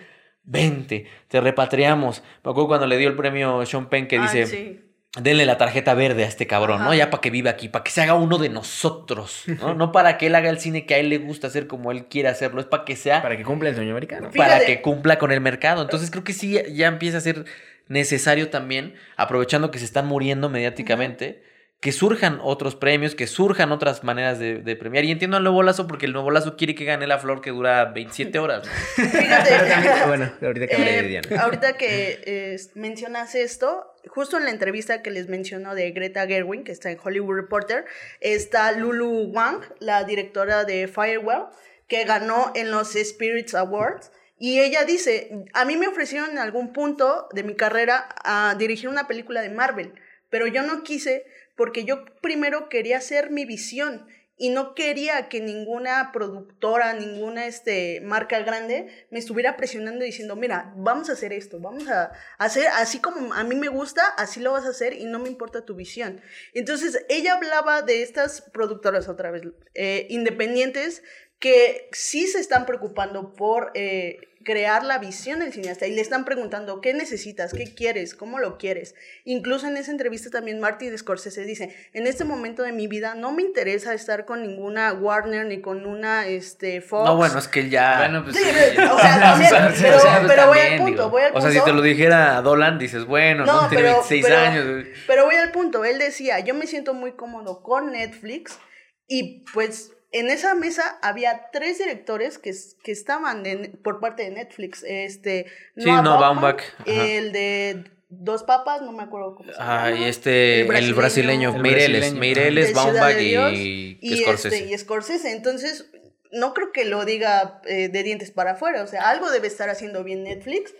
vente, 0.44 1.06
te 1.28 1.42
repatriamos. 1.42 2.22
Me 2.44 2.52
acuerdo 2.52 2.68
cuando 2.68 2.88
le 2.88 2.98
dio 2.98 3.08
el 3.10 3.16
premio 3.16 3.66
Sean 3.66 3.90
Penn 3.90 4.08
que 4.08 4.18
Ah, 4.18 4.22
dice, 4.22 4.46
sí. 4.46 4.82
denle 5.20 5.46
la 5.46 5.58
tarjeta 5.58 5.94
verde 5.94 6.24
a 6.24 6.28
este 6.28 6.46
cabrón, 6.46 6.84
¿no? 6.84 6.94
Ya 6.94 7.10
para 7.10 7.22
que 7.22 7.30
viva 7.32 7.50
aquí, 7.52 7.70
para 7.70 7.84
que 7.84 7.92
se 7.92 8.02
haga 8.02 8.14
uno 8.16 8.38
de 8.38 8.50
nosotros, 8.50 9.44
¿no? 9.48 9.74
No 9.74 9.92
para 9.92 10.18
que 10.18 10.28
él 10.28 10.36
haga 10.36 10.50
el 10.50 10.60
cine 10.60 10.86
que 10.86 10.94
a 10.96 10.98
él 11.00 11.10
le 11.10 11.18
gusta 11.18 11.48
hacer 11.48 11.68
como 11.68 11.92
él 11.92 12.06
quiere 12.08 12.28
hacerlo, 12.30 12.60
es 12.62 12.68
para 12.68 12.86
que 12.86 12.96
sea, 12.96 13.16
para, 13.16 13.24
Para 13.24 13.38
que 13.38 13.44
cumpla 13.44 13.70
el 13.70 13.76
sueño 13.76 13.92
americano. 13.92 14.30
Fíjate. 14.32 14.66
que 14.66 14.82
cumpla 14.82 15.18
con 15.18 15.32
el 15.32 15.42
mercado. 15.42 15.82
Entonces 15.82 16.12
creo 16.12 16.24
que 16.24 16.34
sí, 16.34 16.60
ya 16.74 16.88
empieza 16.88 17.18
a 17.18 17.22
ser 17.22 17.46
necesario 17.88 18.50
también, 18.50 18.96
aprovechando 19.16 19.72
que 19.72 19.80
se 19.80 19.86
están 19.86 20.08
muriendo 20.08 20.50
mediáticamente, 20.50 21.44
que 21.80 21.92
surjan 21.92 22.40
otros 22.42 22.76
premios, 22.76 23.14
que 23.14 23.28
surjan 23.28 23.72
otras 23.72 24.04
maneras 24.04 24.40
de, 24.40 24.58
de 24.58 24.76
premiar. 24.76 25.06
Y 25.06 25.12
entiendo 25.12 25.38
al 25.38 25.44
Nuevo 25.44 25.62
Lazo 25.62 25.88
porque 25.88 26.08
el 26.08 26.14
Nuevo 26.14 26.32
Lazo 26.32 26.56
quiere 26.58 26.74
que 26.74 26.84
gane 26.84 27.06
la 27.06 27.20
flor 27.20 27.42
que 27.42 27.52
dura 27.52 27.86
27 27.86 28.40
horas. 28.40 28.68
Fíjate. 28.96 30.08
bueno, 30.08 30.32
ahorita 30.42 30.68
que 30.68 30.76
hablé 30.76 31.02
de 31.04 31.16
Eh, 31.18 31.38
ahorita 31.40 31.78
que 31.78 32.22
eh, 32.26 32.58
mencionas 32.74 33.36
esto, 33.36 33.94
justo 34.08 34.38
en 34.38 34.46
la 34.46 34.50
entrevista 34.50 35.04
que 35.04 35.12
les 35.12 35.28
menciono 35.28 35.76
de 35.76 35.92
Greta 35.92 36.26
Gerwig, 36.26 36.64
que 36.64 36.72
está 36.72 36.90
en 36.90 36.98
Hollywood 37.04 37.36
Reporter, 37.36 37.86
está 38.20 38.72
Lulu 38.72 39.26
Wang, 39.26 39.62
la 39.80 40.04
directora 40.06 40.64
de 40.64 40.88
Firewall, 40.88 41.50
que 41.88 42.04
ganó 42.06 42.52
en 42.56 42.72
los 42.72 42.94
Spirits 42.94 43.54
Awards. 43.54 44.12
Y 44.40 44.60
ella 44.60 44.86
dice, 44.86 45.46
a 45.54 45.66
mí 45.66 45.78
me 45.78 45.88
ofrecieron 45.88 46.32
en 46.32 46.40
algún 46.40 46.74
punto 46.74 47.30
de 47.32 47.44
mi 47.44 47.56
carrera 47.56 48.10
a 48.24 48.56
dirigir 48.58 48.90
una 48.90 49.08
película 49.08 49.42
de 49.42 49.50
Marvel, 49.50 49.94
pero 50.30 50.48
yo 50.48 50.64
no 50.64 50.84
quise 50.84 51.26
porque 51.56 51.86
yo 51.86 52.06
primero 52.22 52.70
quería 52.70 52.98
hacer 52.98 53.32
mi 53.32 53.46
visión 53.46 54.08
y 54.38 54.50
no 54.50 54.76
quería 54.76 55.30
que 55.30 55.40
ninguna 55.40 56.12
productora, 56.12 56.94
ninguna 56.94 57.46
este, 57.46 58.02
marca 58.02 58.40
grande 58.40 59.08
me 59.10 59.20
estuviera 59.20 59.56
presionando 59.56 60.04
diciendo, 60.04 60.36
mira, 60.36 60.74
vamos 60.76 61.10
a 61.10 61.14
hacer 61.14 61.32
esto, 61.32 61.60
vamos 61.60 61.88
a 61.88 62.12
hacer 62.38 62.68
así 62.74 63.00
como 63.00 63.34
a 63.34 63.44
mí 63.46 63.56
me 63.56 63.70
gusta, 63.70 64.06
así 64.18 64.42
lo 64.42 64.52
vas 64.52 64.66
a 64.66 64.70
hacer 64.70 64.94
y 64.94 65.06
no 65.06 65.20
me 65.20 65.30
importa 65.30 65.66
tu 65.66 65.76
visión. 65.76 66.22
Entonces, 66.54 67.06
ella 67.08 67.36
hablaba 67.36 67.82
de 67.82 68.02
estas 68.02 68.42
productoras 68.42 69.08
otra 69.08 69.32
vez, 69.32 69.44
eh, 69.74 70.08
independientes, 70.10 71.02
que 71.40 71.90
sí 71.92 72.28
se 72.28 72.40
están 72.40 72.66
preocupando 72.66 73.34
por 73.36 73.72
eh, 73.74 74.18
crear 74.46 74.86
la 74.86 75.00
visión 75.00 75.40
del 75.40 75.52
cineasta 75.52 75.88
y 75.88 75.94
le 75.96 76.00
están 76.02 76.24
preguntando 76.24 76.80
qué 76.80 76.94
necesitas, 76.94 77.52
qué 77.52 77.74
quieres, 77.74 78.16
cómo 78.16 78.40
lo 78.40 78.58
quieres. 78.58 78.96
Incluso 79.26 79.68
en 79.68 79.76
esa 79.76 79.92
entrevista 79.92 80.30
también 80.30 80.62
Martin 80.62 80.98
Scorsese 80.98 81.44
dice, 81.44 81.76
en 81.92 82.08
este 82.08 82.24
momento 82.24 82.64
de 82.64 82.72
mi 82.72 82.88
vida 82.88 83.16
no 83.16 83.34
me 83.34 83.42
interesa 83.42 83.94
estar 83.94 84.24
con 84.26 84.44
ninguna 84.44 84.94
Warner 84.94 85.46
ni 85.48 85.60
con 85.60 85.86
una 85.86 86.28
este, 86.28 86.80
Fox. 86.80 87.04
No, 87.10 87.18
bueno, 87.18 87.38
es 87.40 87.48
que 87.50 87.70
ya... 87.70 87.98
Bueno, 87.98 88.24
pues 88.24 88.38
Sí, 88.38 88.44
o 88.92 89.00
sea, 89.00 89.20
también, 89.20 89.50
pero, 89.52 89.68
o 89.98 90.00
sea, 90.00 90.20
pues 90.22 90.32
pero 90.32 90.48
voy 90.48 90.60
al 90.60 90.78
punto, 90.78 90.92
digo. 90.92 91.10
voy 91.10 91.22
al 91.24 91.32
O 91.32 91.34
punto. 91.34 91.52
sea, 91.52 91.60
si 91.60 91.66
te 91.66 91.74
lo 91.74 91.82
dijera 91.82 92.42
Dolan, 92.42 92.78
dices, 92.78 93.04
bueno, 93.06 93.46
no, 93.46 93.64
No, 93.64 93.68
tiene 93.68 93.84
pero- 93.86 93.96
26 93.96 94.26
pero- 94.26 94.38
años. 94.40 94.86
Pero 95.08 95.26
voy 95.26 95.36
al 95.36 95.52
punto, 95.52 95.84
él 95.84 95.98
decía, 95.98 96.40
yo 96.42 96.54
me 96.54 96.68
siento 96.68 96.94
muy 96.94 97.14
cómodo 97.14 97.64
con 97.64 97.92
Netflix 97.94 98.60
y 99.08 99.44
pues 99.54 99.92
en 100.12 100.30
esa 100.30 100.56
mesa 100.56 100.98
había 101.02 101.50
tres 101.52 101.78
directores 101.80 102.38
que, 102.38 102.54
que 102.84 102.92
estaban 102.92 103.46
en- 103.46 103.72
por 103.84 104.00
parte 104.00 104.24
de 104.24 104.32
Netflix. 104.32 104.84
Este, 104.88 105.46
Sí, 105.78 105.86
Noah 105.86 106.20
Baumbach, 106.20 106.62
el 106.86 107.32
de 107.32 107.84
Dos 108.10 108.44
Papas, 108.44 108.82
no 108.82 108.92
me 108.92 109.04
acuerdo 109.04 109.36
cómo 109.36 109.52
se 109.52 109.58
llama. 109.58 109.84
Ah, 109.86 109.92
y 109.92 110.04
este, 110.06 110.62
El 110.62 110.72
el 110.76 110.94
brasileño, 110.94 111.52
brasileño. 111.52 111.56
El 111.56 111.62
Meireles, 111.62 112.00
brasileño, 112.00 112.20
Meireles, 112.20 112.68
de 112.68 112.74
Baumbach 112.74 113.16
de 113.16 113.24
y, 113.54 113.98
y, 114.02 114.18
Scorsese. 114.22 114.58
Este, 114.58 114.74
y 114.74 114.78
Scorsese. 114.78 115.32
Entonces, 115.32 115.90
no 116.32 116.54
creo 116.54 116.72
que 116.72 116.86
lo 116.86 117.04
diga 117.04 117.62
eh, 117.66 117.90
de 117.90 118.04
dientes 118.04 118.32
para 118.32 118.52
afuera. 118.52 118.84
O 118.84 118.88
sea, 118.88 119.10
algo 119.10 119.32
debe 119.32 119.48
estar 119.48 119.70
haciendo 119.70 120.04
bien 120.04 120.24
Netflix 120.24 120.74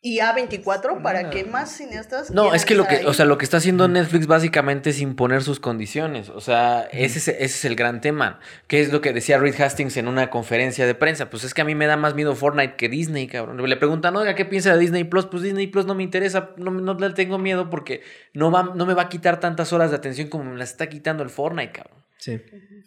y 0.00 0.20
A24 0.20 1.02
para 1.02 1.24
No. 1.24 1.30
que 1.30 1.44
más 1.44 1.76
cineastas. 1.76 2.30
No, 2.30 2.54
es 2.54 2.64
que 2.64 2.76
lo 2.76 2.86
que, 2.86 3.04
o 3.06 3.12
sea, 3.12 3.24
lo 3.24 3.36
que 3.36 3.44
está 3.44 3.56
haciendo 3.56 3.88
Netflix 3.88 4.28
básicamente 4.28 4.90
es 4.90 5.00
imponer 5.00 5.42
sus 5.42 5.58
condiciones. 5.58 6.28
O 6.28 6.40
sea, 6.40 6.82
ese, 6.92 7.18
es, 7.18 7.28
ese 7.28 7.44
es 7.44 7.64
el 7.64 7.74
gran 7.74 8.00
tema. 8.00 8.38
Que 8.68 8.80
es 8.80 8.92
lo 8.92 9.00
que 9.00 9.12
decía 9.12 9.38
Reed 9.38 9.60
Hastings 9.60 9.96
en 9.96 10.06
una 10.06 10.30
conferencia 10.30 10.86
de 10.86 10.94
prensa. 10.94 11.30
Pues 11.30 11.42
es 11.42 11.52
que 11.52 11.62
a 11.62 11.64
mí 11.64 11.74
me 11.74 11.86
da 11.86 11.96
más 11.96 12.14
miedo 12.14 12.36
Fortnite 12.36 12.76
que 12.76 12.88
Disney, 12.88 13.26
cabrón. 13.26 13.60
Le 13.68 13.76
preguntan, 13.76 14.14
oiga, 14.14 14.36
¿qué 14.36 14.44
piensa 14.44 14.72
de 14.72 14.78
Disney 14.78 15.02
Plus? 15.02 15.26
Pues 15.26 15.42
Disney 15.42 15.66
Plus 15.66 15.84
no 15.84 15.96
me 15.96 16.04
interesa, 16.04 16.50
no, 16.56 16.70
no 16.70 16.94
le 16.94 17.10
tengo 17.10 17.38
miedo 17.38 17.68
porque 17.68 18.02
no, 18.34 18.52
va, 18.52 18.72
no 18.74 18.86
me 18.86 18.94
va 18.94 19.02
a 19.02 19.08
quitar 19.08 19.40
tantas 19.40 19.72
horas 19.72 19.90
de 19.90 19.96
atención 19.96 20.28
como 20.28 20.44
me 20.44 20.56
las 20.58 20.70
está 20.70 20.88
quitando 20.88 21.24
el 21.24 21.30
Fortnite, 21.30 21.72
cabrón. 21.72 22.04
Sí. 22.18 22.40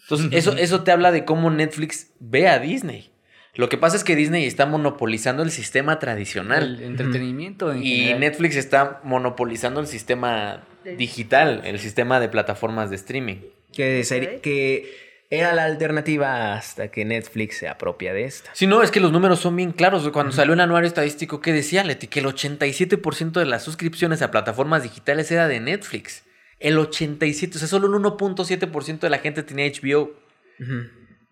Entonces, 0.03 0.29
eso, 0.31 0.53
eso 0.57 0.83
te 0.83 0.91
habla 0.91 1.11
de 1.11 1.25
cómo 1.25 1.49
Netflix 1.51 2.11
ve 2.19 2.47
a 2.47 2.59
Disney. 2.59 3.10
Lo 3.55 3.67
que 3.69 3.77
pasa 3.77 3.97
es 3.97 4.03
que 4.03 4.15
Disney 4.15 4.45
está 4.45 4.65
monopolizando 4.65 5.43
el 5.43 5.51
sistema 5.51 5.99
tradicional. 5.99 6.75
El 6.77 6.83
entretenimiento 6.83 7.71
en 7.71 7.83
Y 7.83 7.95
general. 7.97 8.19
Netflix 8.21 8.55
está 8.55 9.01
monopolizando 9.03 9.79
el 9.81 9.87
sistema 9.87 10.63
digital, 10.97 11.61
el 11.65 11.79
sistema 11.79 12.19
de 12.19 12.29
plataformas 12.29 12.89
de 12.89 12.95
streaming. 12.95 13.37
Que, 13.73 14.03
ser- 14.03 14.41
que 14.41 15.11
era 15.29 15.53
la 15.53 15.63
alternativa 15.65 16.53
hasta 16.53 16.89
que 16.89 17.05
Netflix 17.05 17.57
se 17.57 17.67
apropia 17.67 18.13
de 18.13 18.25
esta. 18.25 18.49
Sí, 18.53 18.67
no, 18.67 18.83
es 18.83 18.91
que 18.91 18.99
los 18.99 19.11
números 19.11 19.39
son 19.39 19.55
bien 19.55 19.71
claros. 19.71 20.09
Cuando 20.11 20.31
salió 20.33 20.53
el 20.53 20.59
anuario 20.59 20.87
estadístico, 20.87 21.39
¿qué 21.41 21.53
decía, 21.53 21.83
Leti? 21.83 22.07
Que 22.07 22.19
el 22.21 22.25
87% 22.27 23.31
de 23.33 23.45
las 23.45 23.63
suscripciones 23.63 24.21
a 24.21 24.31
plataformas 24.31 24.83
digitales 24.83 25.31
era 25.31 25.47
de 25.47 25.59
Netflix. 25.59 26.23
El 26.59 26.77
87%, 26.77 27.55
o 27.55 27.59
sea, 27.59 27.67
solo 27.67 27.87
un 27.87 28.03
1.7% 28.03 28.99
de 28.99 29.09
la 29.09 29.19
gente 29.19 29.43
tenía 29.43 29.65
HBO. 29.71 30.11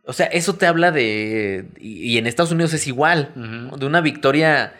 O 0.09 0.13
sea, 0.13 0.25
eso 0.25 0.55
te 0.55 0.65
habla 0.65 0.91
de... 0.91 1.65
Y, 1.79 2.17
en 2.17 2.25
Estados 2.25 2.51
Unidos 2.51 2.73
es 2.73 2.87
igual, 2.87 3.31
de 3.77 3.85
una 3.85 4.01
victoria 4.01 4.73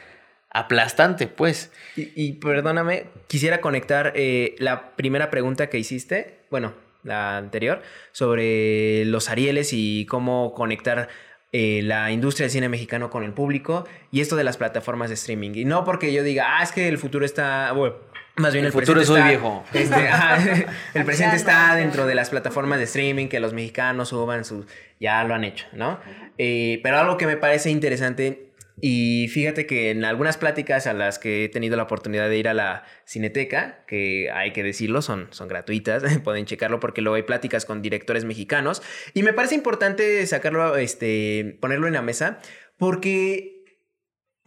aplastante, 0.50 1.28
pues. 1.28 1.72
Y, 1.96 2.34
perdóname, 2.34 3.06
quisiera 3.28 3.62
conectar 3.62 4.14
eh, 4.16 4.56
la 4.58 4.96
primera 4.96 5.30
pregunta 5.30 5.70
que 5.70 5.78
hiciste, 5.78 6.40
bueno, 6.50 6.74
la 7.04 7.38
anterior, 7.38 7.84
sobre 8.12 9.06
los 9.06 9.30
Arieles 9.30 9.70
y 9.72 10.08
cómo 10.08 10.56
conectar 10.56 11.10
eh, 11.52 11.82
la 11.84 12.12
industria 12.12 12.46
del 12.46 12.52
cine 12.52 12.68
mexicano 12.68 13.12
con 13.12 13.24
el 13.24 13.34
público 13.34 13.88
y 14.12 14.22
esto 14.22 14.36
de 14.36 14.44
las 14.44 14.58
plataformas 14.58 15.10
de 15.10 15.14
streaming. 15.14 15.52
Y 15.54 15.64
no 15.64 15.86
porque 15.86 16.12
yo 16.12 16.24
diga, 16.24 16.58
ah, 16.58 16.64
es 16.64 16.72
que 16.72 16.88
el 16.88 16.98
futuro 16.98 17.24
está... 17.24 17.72
Bueno, 17.74 17.98
más 18.40 18.54
bien 18.54 18.66
el, 18.66 18.72
futuro 18.72 19.02
es 19.02 19.14
viejo. 19.14 19.64
Este, 19.74 20.10
el 20.94 21.06
presente 21.06 21.36
está 21.36 21.76
dentro 21.76 22.08
de 22.08 22.16
las 22.16 22.30
plataformas 22.30 22.80
de 22.80 22.86
streaming 22.86 23.28
que 23.28 23.40
los 23.40 23.54
mexicanos 23.54 24.10
suban 24.10 24.46
sus... 24.46 24.66
Ya 25.00 25.24
lo 25.24 25.34
han 25.34 25.44
hecho, 25.44 25.66
¿no? 25.72 26.00
Eh, 26.38 26.80
pero 26.84 26.98
algo 26.98 27.18
que 27.18 27.26
me 27.26 27.38
parece 27.38 27.70
interesante 27.70 28.50
y 28.82 29.28
fíjate 29.30 29.66
que 29.66 29.92
en 29.92 30.06
algunas 30.06 30.38
pláticas 30.38 30.88
a 30.88 30.94
las 30.94 31.20
que 31.20 31.46
he 31.46 31.50
tenido 31.50 31.76
la 31.76 31.84
oportunidad 31.84 32.30
de 32.30 32.38
ir 32.38 32.48
a 32.48 32.54
la 32.54 32.84
Cineteca, 33.06 33.84
que 33.88 34.32
hay 34.32 34.54
que 34.54 34.64
decirlo, 34.64 35.02
son, 35.02 35.28
son 35.32 35.48
gratuitas, 35.48 36.04
pueden 36.24 36.46
checarlo 36.46 36.80
porque 36.80 37.02
luego 37.02 37.16
hay 37.16 37.24
pláticas 37.24 37.66
con 37.66 37.82
directores 37.82 38.26
mexicanos. 38.26 38.82
Y 39.14 39.24
me 39.24 39.34
parece 39.34 39.56
importante 39.56 40.26
sacarlo, 40.28 40.78
este, 40.78 41.58
ponerlo 41.60 41.88
en 41.88 41.94
la 41.94 42.02
mesa, 42.02 42.40
porque 42.78 43.59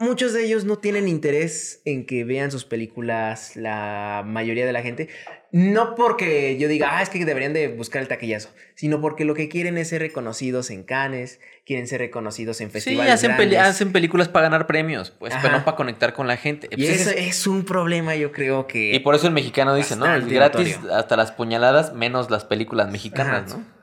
muchos 0.02 0.32
de 0.32 0.44
ellos 0.44 0.64
no 0.64 0.78
tienen 0.78 1.08
interés 1.08 1.80
en 1.84 2.04
que 2.04 2.24
vean 2.24 2.50
sus 2.50 2.64
películas, 2.64 3.56
la 3.56 4.22
mayoría 4.26 4.66
de 4.66 4.72
la 4.72 4.82
gente. 4.82 5.08
No 5.52 5.94
porque 5.94 6.56
yo 6.58 6.66
diga, 6.66 6.96
ah, 6.96 7.02
es 7.02 7.10
que 7.10 7.24
deberían 7.24 7.52
de 7.52 7.68
buscar 7.68 8.00
el 8.00 8.08
taquillazo, 8.08 8.50
sino 8.74 9.00
porque 9.00 9.24
lo 9.24 9.34
que 9.34 9.48
quieren 9.48 9.76
es 9.76 9.88
ser 9.88 10.00
reconocidos 10.00 10.70
en 10.70 10.82
Cannes, 10.82 11.40
quieren 11.66 11.86
ser 11.86 12.00
reconocidos 12.00 12.60
en 12.62 12.70
festivales. 12.70 13.20
Sí, 13.20 13.26
hacen, 13.26 13.56
hacen 13.56 13.92
películas 13.92 14.28
para 14.28 14.44
ganar 14.44 14.66
premios, 14.66 15.10
pues, 15.10 15.34
pero 15.42 15.58
no 15.58 15.64
para 15.64 15.76
conectar 15.76 16.14
con 16.14 16.26
la 16.26 16.38
gente. 16.38 16.68
Y 16.70 16.76
pues 16.76 17.00
eso 17.02 17.10
es... 17.10 17.46
un 17.46 17.64
problema, 17.64 18.16
yo 18.16 18.32
creo 18.32 18.66
que. 18.66 18.94
Y 18.94 19.00
por 19.00 19.14
eso 19.14 19.26
el 19.26 19.34
mexicano 19.34 19.74
dice, 19.74 19.94
¿no? 19.94 20.12
Es 20.14 20.26
gratis 20.26 20.78
hasta 20.90 21.16
las 21.16 21.32
puñaladas, 21.32 21.92
menos 21.92 22.30
las 22.30 22.44
películas 22.44 22.90
mexicanas, 22.90 23.56
¿no? 23.56 23.81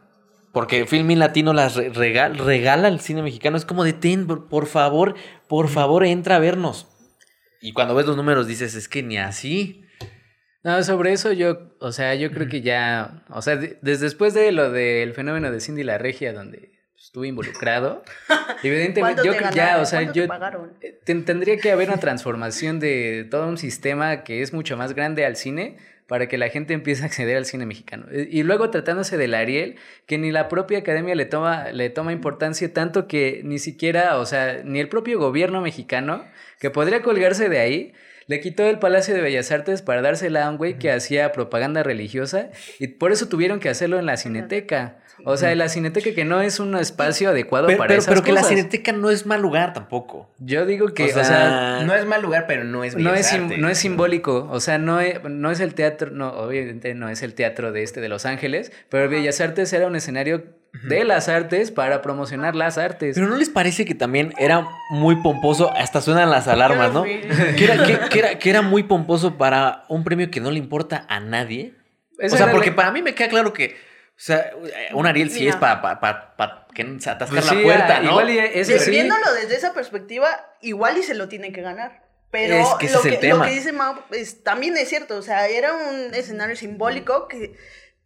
Porque 0.51 0.85
Filmin 0.85 1.19
Latino 1.19 1.53
las 1.53 1.75
regala, 1.75 2.43
regala 2.43 2.87
al 2.87 2.99
cine 2.99 3.21
mexicano. 3.21 3.57
Es 3.57 3.65
como 3.65 3.83
de, 3.83 3.93
ten, 3.93 4.25
por 4.25 4.65
favor, 4.65 5.15
por 5.47 5.67
favor, 5.67 6.05
entra 6.05 6.37
a 6.37 6.39
vernos. 6.39 6.87
Y 7.61 7.73
cuando 7.73 7.93
ves 7.93 8.05
los 8.05 8.17
números 8.17 8.47
dices, 8.47 8.75
es 8.75 8.87
que 8.87 9.03
ni 9.03 9.17
así. 9.17 9.85
No, 10.63 10.81
sobre 10.83 11.13
eso 11.13 11.31
yo, 11.31 11.75
o 11.79 11.91
sea, 11.91 12.15
yo 12.15 12.31
creo 12.31 12.47
que 12.49 12.61
ya, 12.61 13.23
o 13.29 13.41
sea, 13.41 13.55
desde 13.55 13.97
después 13.97 14.33
de 14.33 14.51
lo 14.51 14.71
del 14.71 15.13
fenómeno 15.13 15.51
de 15.51 15.61
Cindy 15.61 15.83
la 15.83 15.97
Regia, 15.97 16.33
donde 16.33 16.73
estuve 16.97 17.29
involucrado, 17.29 18.03
evidentemente 18.63 19.21
yo 19.23 19.35
creo 19.37 19.51
ya, 19.51 19.79
o 19.79 19.85
sea, 19.85 20.11
yo 20.11 20.25
eh, 20.81 20.99
tendría 21.05 21.57
que 21.57 21.71
haber 21.71 21.87
una 21.87 21.99
transformación 21.99 22.81
de 22.81 23.25
todo 23.31 23.47
un 23.47 23.57
sistema 23.57 24.23
que 24.23 24.41
es 24.41 24.51
mucho 24.51 24.75
más 24.75 24.93
grande 24.93 25.25
al 25.25 25.37
cine 25.37 25.77
para 26.09 26.27
que 26.27 26.39
la 26.39 26.49
gente 26.49 26.73
empiece 26.73 27.03
a 27.03 27.05
acceder 27.05 27.37
al 27.37 27.45
cine 27.45 27.67
mexicano. 27.67 28.07
Eh, 28.11 28.27
y 28.29 28.41
luego 28.41 28.71
tratándose 28.71 29.15
del 29.15 29.35
Ariel, 29.35 29.75
que 30.07 30.17
ni 30.17 30.31
la 30.31 30.49
propia 30.49 30.79
academia 30.79 31.13
le 31.13 31.25
toma, 31.25 31.71
le 31.71 31.91
toma 31.91 32.11
importancia 32.11 32.73
tanto 32.73 33.07
que 33.07 33.41
ni 33.45 33.59
siquiera, 33.59 34.17
o 34.17 34.25
sea, 34.25 34.61
ni 34.65 34.79
el 34.79 34.89
propio 34.89 35.19
gobierno 35.19 35.61
mexicano, 35.61 36.25
que 36.59 36.71
podría 36.71 37.03
colgarse 37.03 37.47
de 37.47 37.59
ahí, 37.59 37.93
le 38.25 38.41
quitó 38.41 38.67
el 38.67 38.79
Palacio 38.79 39.13
de 39.13 39.21
Bellas 39.21 39.51
Artes 39.51 39.83
para 39.83 40.01
dársela 40.01 40.45
a 40.45 40.49
un 40.49 40.57
güey 40.57 40.79
que 40.79 40.91
hacía 40.91 41.31
propaganda 41.31 41.83
religiosa 41.83 42.49
y 42.79 42.87
por 42.87 43.11
eso 43.11 43.29
tuvieron 43.29 43.59
que 43.59 43.69
hacerlo 43.69 43.99
en 43.99 44.05
la 44.07 44.17
Cineteca. 44.17 44.98
O 45.25 45.37
sea, 45.37 45.53
la 45.55 45.69
cineteca 45.69 46.13
que 46.13 46.25
no 46.25 46.41
es 46.41 46.59
un 46.59 46.75
espacio 46.75 47.29
adecuado 47.29 47.67
para 47.67 47.87
pero, 47.87 47.99
esas 47.99 48.13
Pero 48.13 48.23
que 48.23 48.31
la 48.31 48.43
cineteca 48.43 48.91
no 48.91 49.09
es 49.09 49.25
mal 49.25 49.41
lugar 49.41 49.73
tampoco. 49.73 50.29
Yo 50.39 50.65
digo 50.65 50.93
que, 50.93 51.05
o 51.05 51.23
sea, 51.23 51.83
no 51.85 51.93
es 51.93 52.05
mal 52.05 52.21
lugar, 52.21 52.45
pero 52.47 52.63
no 52.63 52.83
es 52.83 52.95
no 52.95 53.13
es, 53.13 53.37
no 53.57 53.69
es 53.69 53.77
simbólico. 53.77 54.47
O 54.51 54.59
sea, 54.59 54.77
no 54.77 54.99
es, 54.99 55.23
no 55.23 55.51
es 55.51 55.59
el 55.59 55.73
teatro, 55.73 56.11
no, 56.11 56.29
obviamente 56.31 56.93
no 56.93 57.09
es 57.09 57.21
el 57.21 57.33
teatro 57.33 57.71
de 57.71 57.83
este 57.83 58.01
de 58.01 58.09
Los 58.09 58.25
Ángeles, 58.25 58.71
pero 58.89 59.09
Bellas 59.09 59.39
Artes 59.41 59.71
era 59.73 59.87
un 59.87 59.95
escenario 59.95 60.59
de 60.83 61.03
las 61.03 61.27
artes 61.29 61.71
para 61.71 62.01
promocionar 62.01 62.55
las 62.55 62.77
artes. 62.77 63.15
Pero 63.15 63.27
¿no 63.27 63.37
les 63.37 63.49
parece 63.49 63.85
que 63.85 63.95
también 63.95 64.33
era 64.37 64.67
muy 64.91 65.15
pomposo? 65.17 65.73
Hasta 65.75 66.01
suenan 66.01 66.29
las 66.29 66.47
alarmas, 66.47 66.93
¿no? 66.93 67.03
Que 67.57 67.63
era, 67.65 67.83
que, 67.83 68.19
era, 68.19 68.39
que 68.39 68.49
era 68.49 68.61
muy 68.61 68.83
pomposo 68.83 69.37
para 69.37 69.85
un 69.89 70.03
premio 70.03 70.29
que 70.29 70.39
no 70.39 70.51
le 70.51 70.59
importa 70.59 71.05
a 71.09 71.19
nadie. 71.19 71.73
o 72.21 72.29
sea, 72.29 72.51
porque 72.51 72.71
para 72.71 72.91
mí 72.91 73.01
me 73.01 73.15
queda 73.15 73.29
claro 73.29 73.53
que 73.53 73.75
o 74.19 74.21
sea, 74.21 74.51
un 74.91 75.07
Ariel 75.07 75.31
sí 75.31 75.47
es 75.47 75.55
para 75.55 75.81
pa, 75.81 76.67
que 76.73 76.83
se 76.99 77.09
atascar 77.09 77.41
pues 77.41 77.53
la 77.53 77.63
puerta, 77.63 77.99
¿no? 78.01 78.11
Igual 78.11 78.29
es, 78.29 78.89
Viéndolo 78.89 79.33
desde 79.33 79.55
esa 79.55 79.73
perspectiva, 79.73 80.27
igual 80.59 80.97
y 80.97 81.03
se 81.03 81.15
lo 81.15 81.29
tiene 81.29 81.53
que 81.53 81.61
ganar. 81.61 82.03
Pero 82.29 82.55
es 82.55 82.67
que 82.79 82.89
lo, 82.89 83.01
que, 83.01 83.29
lo 83.29 83.41
que 83.41 83.49
dice 83.49 83.71
Mau 83.71 83.95
también 84.43 84.75
es 84.77 84.89
cierto, 84.89 85.15
o 85.15 85.21
sea, 85.21 85.47
era 85.47 85.73
un 85.73 86.13
escenario 86.13 86.57
simbólico 86.57 87.29
que 87.29 87.55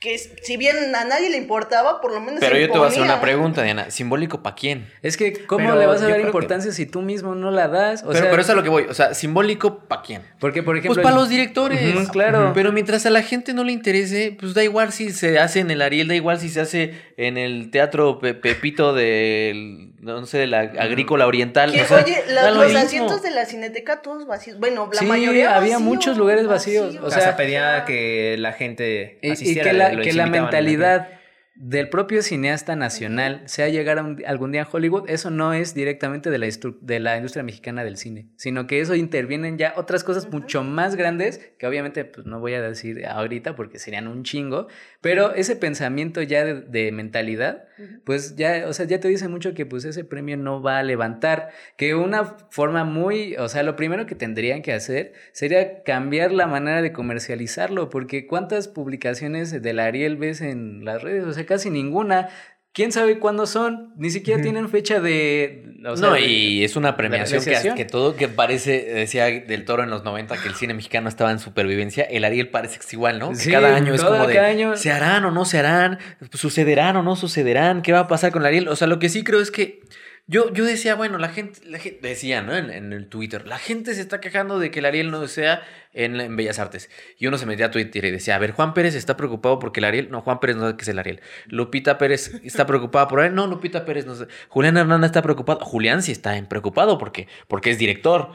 que 0.03 0.17
si 0.17 0.57
bien 0.57 0.93
a 0.93 1.05
nadie 1.05 1.29
le 1.29 1.37
importaba, 1.37 2.01
por 2.01 2.13
lo 2.13 2.19
menos. 2.19 2.41
Pero 2.41 2.57
yo 2.57 2.69
te 2.69 2.77
voy 2.77 2.87
a 2.87 2.89
hacer 2.89 3.01
una 3.01 3.21
pregunta, 3.21 3.63
Diana. 3.63 3.89
¿Simbólico 3.89 4.43
para 4.43 4.53
quién? 4.53 4.85
Es 5.01 5.15
que, 5.15 5.45
¿cómo 5.45 5.73
le 5.75 5.85
vas 5.85 6.01
a 6.01 6.09
dar 6.09 6.19
importancia 6.19 6.73
si 6.73 6.85
tú 6.85 7.01
mismo 7.01 7.35
no 7.35 7.51
la 7.51 7.69
das? 7.69 8.03
O 8.03 8.09
pero, 8.09 8.25
pero 8.29 8.41
eso 8.41 8.41
es 8.41 8.49
a 8.49 8.55
lo 8.55 8.63
que 8.63 8.69
voy. 8.69 8.83
O 8.83 8.93
sea, 8.93 9.13
¿simbólico 9.13 9.79
para 9.79 10.01
quién? 10.01 10.21
Porque, 10.39 10.61
por 10.61 10.75
ejemplo. 10.75 10.95
Pues 10.95 11.03
para 11.03 11.15
los 11.15 11.29
directores. 11.29 12.09
claro. 12.09 12.51
Pero 12.53 12.73
mientras 12.73 13.05
a 13.05 13.11
la 13.11 13.21
gente 13.21 13.53
no 13.53 13.63
le 13.63 13.71
interese, 13.71 14.35
pues 14.37 14.53
da 14.53 14.61
igual 14.61 14.91
si 14.91 15.11
se 15.11 15.39
hace 15.39 15.61
en 15.61 15.71
el 15.71 15.81
Ariel, 15.81 16.09
da 16.09 16.15
igual 16.15 16.37
si 16.37 16.49
se 16.49 16.59
hace 16.59 16.95
en 17.15 17.37
el 17.37 17.71
teatro 17.71 18.19
Pepito 18.19 18.93
del. 18.93 19.92
No 20.03 20.25
sé, 20.25 20.39
de 20.39 20.47
la 20.47 20.59
Agrícola 20.59 21.25
Oriental. 21.25 21.71
oye, 21.71 22.23
los 22.29 22.75
asientos 22.75 23.21
de 23.23 23.31
la 23.31 23.45
cineteca 23.45 24.01
todos 24.01 24.27
vacíos. 24.27 24.59
Bueno, 24.59 24.89
la 24.93 25.01
mayoría. 25.03 25.55
Había 25.55 25.79
muchos 25.79 26.17
lugares 26.17 26.47
vacíos. 26.47 26.97
O 27.01 27.09
sea, 27.09 27.35
pedía 27.35 27.85
que 27.85 28.35
la 28.37 28.53
gente 28.53 29.17
asistiera 29.23 29.91
que 30.01 30.13
la 30.13 30.27
mentalidad 30.27 31.07
del 31.55 31.89
propio 31.89 32.23
cineasta 32.23 32.75
nacional 32.75 33.43
sea 33.45 33.69
llegar 33.69 33.99
algún 34.25 34.51
día 34.51 34.63
a 34.63 34.69
Hollywood, 34.71 35.07
eso 35.07 35.29
no 35.29 35.53
es 35.53 35.75
directamente 35.75 36.31
de 36.31 36.39
la, 36.39 36.47
de 36.81 36.99
la 36.99 37.15
industria 37.15 37.43
mexicana 37.43 37.83
del 37.83 37.97
cine, 37.97 38.27
sino 38.37 38.65
que 38.65 38.81
eso 38.81 38.95
intervienen 38.95 39.59
ya 39.59 39.73
otras 39.77 40.03
cosas 40.03 40.31
mucho 40.31 40.63
más 40.63 40.95
grandes, 40.95 41.53
que 41.59 41.67
obviamente 41.67 42.05
pues, 42.05 42.25
no 42.25 42.39
voy 42.39 42.55
a 42.55 42.61
decir 42.61 43.05
ahorita 43.05 43.55
porque 43.55 43.77
serían 43.77 44.07
un 44.07 44.23
chingo, 44.23 44.67
pero 44.99 45.35
ese 45.35 45.55
pensamiento 45.55 46.23
ya 46.23 46.43
de, 46.43 46.91
mentalidad, 46.91 47.65
pues 48.03 48.35
ya, 48.35 48.65
o 48.67 48.73
sea, 48.73 48.87
ya 48.87 48.99
te 48.99 49.07
dice 49.07 49.27
mucho 49.27 49.53
que 49.53 49.65
pues 49.65 49.85
ese 49.85 50.03
premio 50.03 50.37
no 50.37 50.61
va 50.61 50.79
a 50.79 50.83
levantar, 50.83 51.49
que 51.77 51.93
una 51.93 52.25
forma 52.49 52.83
muy, 52.83 53.35
o 53.37 53.47
sea, 53.47 53.61
lo 53.63 53.75
primero 53.75 54.05
que 54.05 54.15
tendrían 54.15 54.61
que 54.61 54.73
hacer 54.73 55.13
sería 55.33 55.83
cambiar 55.83 56.31
la 56.31 56.47
manera 56.47 56.81
de 56.81 56.93
comercializarlo, 56.93 57.89
porque 57.89 58.25
cuántas 58.25 58.67
publicaciones 58.67 59.61
del 59.61 59.79
Ariel 59.79 60.17
ves 60.17 60.41
en 60.41 60.83
las 60.83 61.01
redes, 61.01 61.25
o 61.25 61.33
sea, 61.33 61.42
casi 61.45 61.69
ninguna. 61.69 62.29
¿Quién 62.73 62.91
sabe 62.91 63.19
cuándo 63.19 63.45
son? 63.45 63.93
Ni 63.97 64.09
siquiera 64.09 64.41
tienen 64.41 64.67
fecha 64.67 64.99
de... 64.99 65.75
no, 65.77 66.17
y 66.17 66.63
es 66.63 66.75
una 66.75 66.97
premiación 66.97 67.43
que, 67.75 67.85
todo 67.85 68.15
que 68.15 68.27
parece, 68.27 68.81
decía 68.81 69.25
del 69.25 69.63
Toro 69.63 69.83
en 69.83 69.91
los 69.91 70.03
90 70.03 70.41
que 70.41 70.47
el 70.47 70.55
cine 70.55 70.73
mexicano 70.73 71.07
estaba 71.07 71.31
en 71.31 71.37
supervivencia, 71.37 72.03
el 72.03 72.25
Ariel 72.25 72.49
parece 72.49 72.79
que 72.79 72.85
es 72.85 72.93
igual, 72.93 73.19
¿no? 73.19 73.31
cada 73.51 73.75
año 73.75 73.93
es 73.93 74.03
como 74.03 74.25
de, 74.25 74.75
¿se 74.75 74.91
harán 74.91 75.23
o 75.25 75.29
no 75.29 75.45
se 75.45 75.59
harán? 75.59 75.99
¿Sucederán 76.31 76.95
o 76.95 77.03
no 77.03 77.15
sucederán? 77.15 77.83
¿Qué 77.83 77.91
va 77.91 77.99
a 77.99 78.07
pasar 78.07 78.31
con 78.31 78.41
el 78.41 78.47
Ariel? 78.47 78.67
O 78.67 78.75
sea, 78.75 78.87
lo 78.87 78.97
que 78.97 79.09
sí 79.09 79.23
creo 79.23 79.39
es 79.39 79.51
que 79.51 79.81
yo, 80.25 80.53
yo 80.53 80.63
decía, 80.63 80.95
bueno, 80.95 81.17
la 81.17 81.27
gente, 81.27 81.59
la 81.65 81.79
gente 81.79 82.07
decía, 82.07 82.41
¿no? 82.41 82.55
En, 82.55 82.93
el 82.93 83.07
Twitter, 83.07 83.45
la 83.45 83.57
gente 83.57 83.93
se 83.93 83.99
está 83.99 84.21
quejando 84.21 84.57
de 84.57 84.71
que 84.71 84.79
el 84.79 84.85
Ariel 84.85 85.11
no 85.11 85.27
sea 85.27 85.61
en, 85.93 86.35
Bellas 86.37 86.59
Artes. 86.59 86.89
Y 87.17 87.27
uno 87.27 87.37
se 87.37 87.45
metía 87.45 87.65
a 87.65 87.71
Twitter 87.71 88.05
y 88.05 88.11
decía, 88.11 88.37
a 88.37 88.39
ver, 88.39 88.51
Juan 88.51 88.73
Pérez 88.73 88.95
está 88.95 89.17
preocupado 89.17 89.59
porque 89.59 89.81
el 89.81 89.83
Ariel, 89.83 90.09
no, 90.11 90.21
Juan 90.21 90.39
Pérez 90.39 90.55
no 90.55 90.61
sabe 90.61 90.77
qué 90.77 90.83
es 90.83 90.87
el 90.87 90.99
Ariel. 90.99 91.21
Lupita 91.47 91.97
Pérez 91.97 92.39
está 92.43 92.65
preocupada 92.65 93.09
por 93.09 93.19
él, 93.19 93.35
no, 93.35 93.47
Lupita 93.47 93.83
Pérez 93.83 94.05
no 94.05 94.15
sé. 94.15 94.27
Julián 94.47 94.77
Hernández 94.77 95.09
está 95.09 95.21
preocupado, 95.21 95.59
Julián 95.59 96.01
sí 96.01 96.13
está 96.13 96.41
preocupado 96.47 96.97
porque, 96.97 97.27
porque 97.49 97.71
es 97.71 97.77
director. 97.77 98.31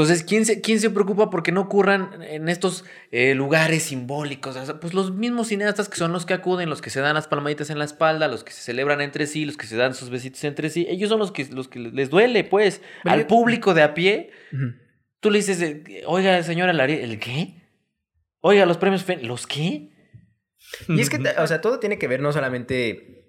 Entonces, 0.00 0.24
¿quién 0.24 0.46
se, 0.46 0.60
¿quién 0.62 0.80
se 0.80 0.88
preocupa 0.88 1.28
porque 1.28 1.52
no 1.52 1.60
ocurran 1.60 2.22
en 2.22 2.48
estos 2.48 2.84
eh, 3.10 3.34
lugares 3.34 3.82
simbólicos? 3.82 4.56
pues 4.80 4.94
los 4.94 5.12
mismos 5.12 5.48
cineastas 5.48 5.88
que 5.88 5.96
son 5.96 6.12
los 6.12 6.24
que 6.24 6.32
acuden, 6.32 6.70
los 6.70 6.80
que 6.80 6.88
se 6.88 7.00
dan 7.00 7.14
las 7.14 7.28
palmaditas 7.28 7.68
en 7.68 7.78
la 7.78 7.84
espalda, 7.84 8.26
los 8.26 8.42
que 8.42 8.52
se 8.52 8.62
celebran 8.62 9.02
entre 9.02 9.26
sí, 9.26 9.44
los 9.44 9.58
que 9.58 9.66
se 9.66 9.76
dan 9.76 9.94
sus 9.94 10.08
besitos 10.08 10.42
entre 10.44 10.70
sí, 10.70 10.86
ellos 10.88 11.10
son 11.10 11.18
los 11.18 11.32
que, 11.32 11.44
los 11.46 11.68
que 11.68 11.80
les 11.80 12.08
duele, 12.08 12.44
pues, 12.44 12.80
al 13.04 13.26
público 13.26 13.74
de 13.74 13.82
a 13.82 13.92
pie. 13.92 14.30
Tú 15.20 15.30
le 15.30 15.38
dices, 15.38 15.82
oiga, 16.06 16.42
señora 16.42 16.72
Lari, 16.72 16.94
¿el 16.94 17.18
qué? 17.18 17.68
Oiga, 18.40 18.64
los 18.64 18.78
premios, 18.78 19.04
¿los 19.22 19.46
qué? 19.46 19.90
Y 20.88 21.00
es 21.00 21.10
que, 21.10 21.18
o 21.36 21.46
sea, 21.46 21.60
todo 21.60 21.78
tiene 21.78 21.98
que 21.98 22.08
ver 22.08 22.20
no 22.20 22.32
solamente 22.32 23.20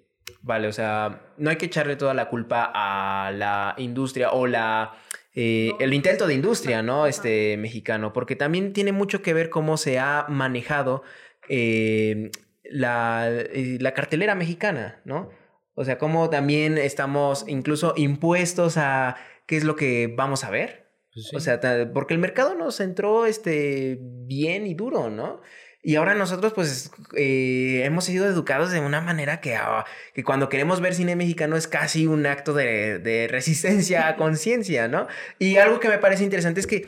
Vale, 0.42 0.66
o 0.66 0.72
sea, 0.72 1.32
no 1.36 1.50
hay 1.50 1.56
que 1.56 1.66
echarle 1.66 1.96
toda 1.96 2.14
la 2.14 2.28
culpa 2.28 2.70
a 2.74 3.30
la 3.30 3.74
industria 3.78 4.32
o 4.32 4.46
la 4.48 4.92
eh, 5.34 5.72
el 5.80 5.94
intento 5.94 6.26
de 6.26 6.34
industria, 6.34 6.82
¿no? 6.82 7.06
Este 7.06 7.56
mexicano, 7.56 8.12
porque 8.12 8.36
también 8.36 8.72
tiene 8.72 8.92
mucho 8.92 9.22
que 9.22 9.32
ver 9.32 9.48
cómo 9.48 9.76
se 9.76 9.98
ha 9.98 10.26
manejado 10.28 11.02
eh, 11.48 12.30
la, 12.64 13.28
eh, 13.30 13.78
la 13.80 13.94
cartelera 13.94 14.34
mexicana, 14.34 15.00
¿no? 15.04 15.30
O 15.74 15.84
sea, 15.84 15.96
cómo 15.96 16.28
también 16.28 16.76
estamos 16.76 17.46
incluso 17.48 17.94
impuestos 17.96 18.76
a 18.76 19.16
qué 19.46 19.56
es 19.56 19.64
lo 19.64 19.74
que 19.74 20.12
vamos 20.14 20.44
a 20.44 20.50
ver. 20.50 20.82
Pues 21.14 21.32
O 21.34 21.40
sea, 21.40 21.60
porque 21.92 22.14
el 22.14 22.20
mercado 22.20 22.54
nos 22.54 22.80
entró 22.80 23.26
este, 23.26 23.98
bien 24.00 24.66
y 24.66 24.74
duro, 24.74 25.10
¿no? 25.10 25.40
Y 25.84 25.96
ahora 25.96 26.14
nosotros, 26.14 26.52
pues, 26.52 26.92
eh, 27.16 27.82
hemos 27.84 28.04
sido 28.04 28.26
educados 28.26 28.70
de 28.70 28.78
una 28.78 29.00
manera 29.00 29.40
que, 29.40 29.56
ah, 29.56 29.84
que 30.14 30.22
cuando 30.22 30.48
queremos 30.48 30.80
ver 30.80 30.94
cine 30.94 31.16
mexicano 31.16 31.56
es 31.56 31.66
casi 31.66 32.06
un 32.06 32.24
acto 32.24 32.54
de, 32.54 33.00
de 33.00 33.26
resistencia 33.28 34.06
a 34.06 34.16
conciencia, 34.16 34.86
¿no? 34.86 35.08
Y 35.40 35.56
algo 35.56 35.80
que 35.80 35.88
me 35.88 35.98
parece 35.98 36.22
interesante 36.22 36.60
es 36.60 36.68
que 36.68 36.86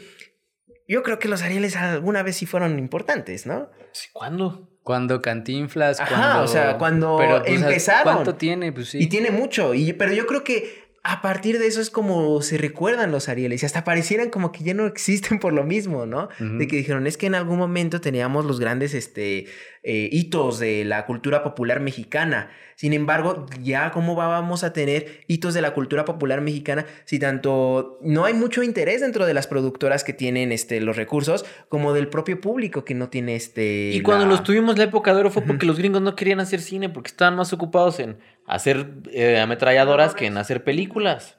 yo 0.87 1.03
creo 1.03 1.19
que 1.19 1.29
los 1.29 1.43
Arieles 1.43 1.77
alguna 1.77 2.23
vez 2.23 2.37
sí 2.37 2.47
fueron 2.47 2.79
importantes, 2.79 3.47
¿no? 3.47 3.69
Sí, 3.93 4.09
¿Cuándo? 4.13 4.71
Cuando 4.83 5.23
Cantinflas, 5.23 5.99
Ajá, 5.99 6.15
cuando... 6.15 6.43
o 6.43 6.47
sea, 6.47 6.79
cuando 6.79 7.17
pues, 7.17 7.43
empezaron. 7.47 8.15
¿Cuánto 8.15 8.35
tiene? 8.35 8.71
Pues 8.71 8.91
sí. 8.91 8.99
Y 9.01 9.09
tiene 9.09 9.31
mucho, 9.31 9.73
y, 9.75 9.95
pero 9.95 10.13
yo 10.13 10.27
creo 10.27 10.45
que 10.45 10.84
a 11.07 11.21
partir 11.21 11.59
de 11.59 11.67
eso 11.67 11.83
es 11.83 11.91
como 11.91 12.41
se 12.41 12.57
recuerdan 12.57 13.13
los 13.13 13.29
Arieles 13.29 13.63
y 13.63 13.67
hasta 13.67 13.85
parecieran 13.85 14.31
como 14.31 14.53
que 14.53 14.65
ya 14.65 14.73
no 14.73 14.87
existen 14.87 15.39
por 15.39 15.53
lo 15.53 15.63
mismo, 15.63 16.07
¿no? 16.07 16.31
De 16.39 16.67
que 16.67 16.77
dijeron, 16.77 17.07
es 17.07 17.19
que 17.19 17.27
en 17.27 17.35
algún 17.35 17.59
momento 17.59 18.01
teníamos 18.01 18.47
los 18.47 18.59
grandes 18.59 18.95
este, 18.95 19.47
eh, 19.87 20.09
hitos 20.11 20.59
de 20.59 20.85
la 20.85 21.05
cultura 21.05 21.43
popular 21.45 21.79
mexicana. 21.79 22.51
Sin 22.75 22.93
embargo, 22.95 23.47
ya 23.63 23.91
cómo 23.91 24.17
va- 24.17 24.27
vamos 24.29 24.65
a 24.65 24.73
tener 24.73 25.21
hitos 25.29 25.53
de 25.55 25.61
la 25.61 25.75
cultura 25.75 26.05
popular 26.07 26.41
mexicana 26.41 26.87
si 27.05 27.19
tanto 27.19 27.99
no 28.03 28.25
hay 28.25 28.33
mucho 28.35 28.63
interés 28.63 29.03
dentro 29.03 29.27
de 29.27 29.35
las 29.35 29.47
productoras 29.47 30.03
que 30.03 30.13
tienen 30.15 30.53
este, 30.53 30.81
los 30.81 30.97
recursos 30.97 31.45
como 31.69 31.93
del 31.93 32.09
propio 32.09 32.41
público 32.41 32.85
que 32.85 32.95
no 32.95 33.11
tiene 33.11 33.37
este... 33.37 33.91
Y 33.93 34.01
cuando 34.01 34.25
los 34.27 34.43
tuvimos 34.43 34.79
la 34.79 34.85
época 34.85 35.13
de 35.15 35.21
oro 35.21 35.31
fue 35.31 35.43
porque 35.43 35.67
los 35.67 35.79
gringos 35.79 36.01
no 36.03 36.17
querían 36.17 36.41
hacer 36.41 36.61
cine, 36.61 36.89
porque 36.89 37.09
estaban 37.09 37.37
más 37.37 37.53
ocupados 37.53 38.01
en 38.01 38.19
hacer 38.47 38.87
eh, 39.13 39.39
ametralladoras 39.39 40.15
que 40.15 40.27
en 40.27 40.39
hacer 40.39 40.65
películas. 40.65 41.37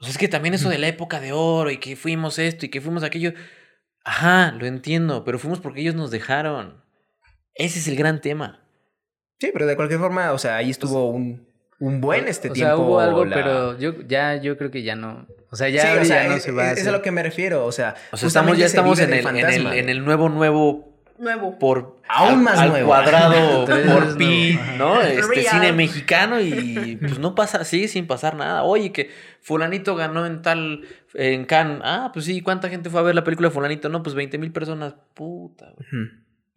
O 0.00 0.04
sea, 0.04 0.10
es 0.10 0.18
que 0.18 0.28
también 0.28 0.54
eso 0.54 0.68
de 0.68 0.78
la 0.78 0.88
época 0.88 1.20
de 1.20 1.32
oro 1.32 1.70
y 1.70 1.78
que 1.78 1.94
fuimos 1.96 2.38
esto 2.40 2.66
y 2.66 2.68
que 2.68 2.80
fuimos 2.80 3.04
aquello. 3.04 3.32
Ajá, 4.04 4.52
lo 4.52 4.66
entiendo, 4.66 5.24
pero 5.24 5.38
fuimos 5.38 5.60
porque 5.60 5.80
ellos 5.80 5.94
nos 5.94 6.10
dejaron. 6.10 6.82
Ese 7.58 7.78
es 7.80 7.88
el 7.88 7.96
gran 7.96 8.20
tema. 8.20 8.60
Sí, 9.40 9.50
pero 9.52 9.66
de 9.66 9.76
cualquier 9.76 10.00
forma, 10.00 10.32
o 10.32 10.38
sea, 10.38 10.56
ahí 10.56 10.70
estuvo 10.70 11.10
un, 11.10 11.46
un 11.78 12.00
buen 12.00 12.26
este 12.26 12.48
o 12.50 12.52
tiempo. 12.52 12.74
sea, 12.76 12.76
hubo 12.84 13.00
algo, 13.00 13.24
la- 13.24 13.36
pero 13.36 13.78
yo 13.78 14.00
ya 14.06 14.36
yo 14.36 14.56
creo 14.56 14.70
que 14.70 14.82
ya 14.82 14.96
no. 14.96 15.26
O 15.50 15.56
sea, 15.56 15.68
ya, 15.68 15.82
Sí, 15.82 15.88
ahora 15.88 16.02
o 16.02 16.04
sea, 16.04 16.22
ya 16.24 16.28
no 16.28 16.34
es, 16.36 16.42
se 16.42 16.52
va 16.52 16.62
a 16.64 16.72
es- 16.72 16.78
es 16.80 16.86
a 16.86 16.92
lo 16.92 17.02
que 17.02 17.10
me 17.10 17.22
refiero, 17.22 17.64
o 17.66 17.72
sea, 17.72 17.94
O 18.12 18.16
sea, 18.16 18.26
estamos, 18.28 18.56
ya 18.58 18.66
estamos 18.66 18.98
en 19.00 19.12
el, 19.12 19.26
en, 19.26 19.36
el, 19.46 19.66
en 19.66 19.88
el 19.88 20.04
nuevo, 20.04 20.28
nuevo 20.28 20.86
Nuevo. 21.18 21.58
por 21.58 21.96
Aún 22.08 22.30
al- 22.30 22.36
más 22.38 22.58
al 22.60 22.68
nuevo. 22.70 22.86
cuadrado 22.88 23.64
por 23.66 24.06
no, 24.08 24.16
pi. 24.16 24.58
¿no? 24.76 25.00
Este 25.00 25.22
Real. 25.22 25.46
cine 25.54 25.72
mexicano 25.72 26.40
y 26.40 26.96
pues 27.00 27.18
no 27.18 27.34
pasa, 27.34 27.64
sigue 27.64 27.88
sin 27.88 28.06
pasar 28.06 28.36
nada. 28.36 28.62
Oye, 28.62 28.92
que 28.92 29.10
fulanito 29.40 29.96
ganó 29.96 30.26
en 30.26 30.42
tal 30.42 30.82
en 31.14 31.44
Cannes. 31.44 31.80
Ah, 31.82 32.10
pues 32.12 32.24
sí, 32.26 32.40
¿cuánta 32.40 32.68
gente 32.68 32.88
fue 32.90 33.00
a 33.00 33.02
ver 33.02 33.14
la 33.16 33.24
película 33.24 33.48
de 33.48 33.54
fulanito? 33.54 33.88
No, 33.88 34.02
pues 34.02 34.14
20 34.14 34.38
mil 34.38 34.52
personas. 34.52 34.94
Puta. 35.14 35.72
güey. 35.76 36.08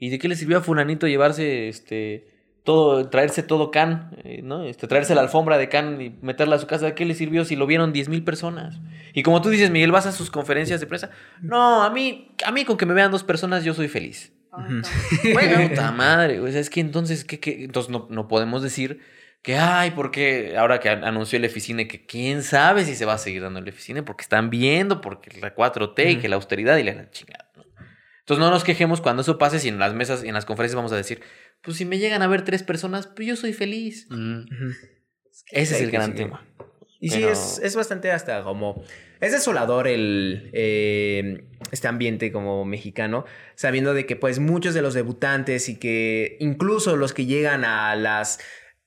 ¿Y 0.02 0.10
de 0.10 0.20
qué 0.20 0.28
le 0.28 0.36
sirvió 0.36 0.58
a 0.58 0.62
fulanito 0.62 1.08
llevarse 1.08 1.70
este 1.70 2.28
todo 2.64 3.10
traerse 3.10 3.42
todo 3.44 3.72
Cannes, 3.72 4.00
eh, 4.24 4.42
¿no? 4.44 4.64
Este 4.66 4.88
traerse 4.88 5.16
la 5.16 5.22
alfombra 5.22 5.58
de 5.58 5.70
Cannes 5.70 6.02
y 6.02 6.16
meterla 6.22 6.58
a 6.58 6.60
su 6.60 6.68
casa? 6.68 6.88
¿De 6.88 6.94
qué 6.96 7.06
le 7.06 7.16
sirvió 7.16 7.46
si 7.46 7.56
lo 7.56 7.66
vieron 7.68 7.94
10 7.94 8.10
mil 8.10 8.24
personas? 8.24 8.80
Y 9.14 9.24
como 9.24 9.42
tú 9.42 9.50
dices, 9.50 9.72
Miguel, 9.72 9.92
vas 9.92 10.06
a 10.08 10.12
sus 10.12 10.30
conferencias 10.30 10.80
de 10.82 10.88
prensa. 10.88 11.10
No, 11.42 11.84
a 11.84 11.90
mí 11.92 12.36
a 12.46 12.52
mí 12.52 12.66
con 12.66 12.76
que 12.78 12.86
me 12.86 12.94
vean 12.94 13.12
dos 13.12 13.24
personas 13.24 13.64
yo 13.64 13.74
soy 13.74 13.88
feliz. 13.88 14.34
Bueno, 15.34 15.70
puta 15.70 15.92
madre, 15.94 16.40
o 16.42 16.48
sea, 16.52 16.60
es 16.60 16.70
que 16.70 16.82
entonces, 16.82 17.24
¿qué, 17.24 17.40
qué? 17.40 17.64
Entonces 17.64 17.90
no, 17.90 18.08
no 18.10 18.28
podemos 18.28 18.62
decir 18.62 19.00
que, 19.44 19.56
ay, 19.58 19.92
porque 19.92 20.56
ahora 20.58 20.80
que 20.80 20.90
an- 20.90 21.04
anunció 21.04 21.38
el 21.38 21.46
Eficine, 21.46 21.88
que 21.88 22.06
quién 22.06 22.44
sabe 22.44 22.86
si 22.86 22.96
se 22.96 23.06
va 23.06 23.14
a 23.14 23.18
seguir 23.18 23.42
dando 23.42 23.60
el 23.60 23.68
Eficine, 23.68 24.04
porque 24.04 24.24
están 24.24 24.50
viendo, 24.50 25.00
porque 25.02 25.40
la 25.40 25.56
4T 25.56 26.12
y 26.12 26.16
que 26.18 26.28
la 26.30 26.36
austeridad 26.36 26.78
y 26.78 26.84
la 26.84 27.10
chingada. 27.12 27.51
¿No? 28.38 28.46
Entonces 28.46 28.50
no 28.50 28.52
nos 28.52 28.64
quejemos 28.64 29.02
cuando 29.02 29.22
eso 29.22 29.38
pase, 29.38 29.60
si 29.60 29.68
en 29.68 29.80
las 29.80 29.94
mesas 29.94 30.24
y 30.24 30.28
en 30.28 30.34
las 30.34 30.46
conferencias 30.46 30.76
vamos 30.76 30.92
a 30.92 30.96
decir, 30.96 31.22
pues 31.62 31.78
si 31.78 31.86
me 31.86 31.98
llegan 31.98 32.22
a 32.22 32.28
ver 32.28 32.44
tres 32.44 32.64
personas, 32.64 33.08
pues 33.08 33.28
yo 33.28 33.36
soy 33.36 33.54
feliz. 33.54 34.08
Mm. 34.10 34.44
Ese 35.52 35.76
es 35.76 35.82
el 35.82 35.92
gran 35.92 36.12
sí. 36.12 36.18
tema. 36.18 36.46
Y 37.00 37.10
sí, 37.10 37.24
es, 37.24 37.60
es 37.64 37.76
bastante 37.76 38.12
hasta 38.12 38.44
como... 38.44 38.84
Es 39.20 39.32
desolador 39.32 39.88
el, 39.88 40.50
eh, 40.54 41.44
este 41.72 41.88
ambiente 41.88 42.32
como 42.32 42.64
mexicano, 42.66 43.26
sabiendo 43.56 43.94
de 43.94 44.06
que 44.06 44.16
pues 44.16 44.40
muchos 44.40 44.74
de 44.74 44.82
los 44.82 44.94
debutantes 44.94 45.70
y 45.70 45.78
que 45.78 46.38
incluso 46.40 46.96
los 46.96 47.14
que 47.14 47.26
llegan 47.26 47.66
a 47.66 47.96
las 47.96 48.40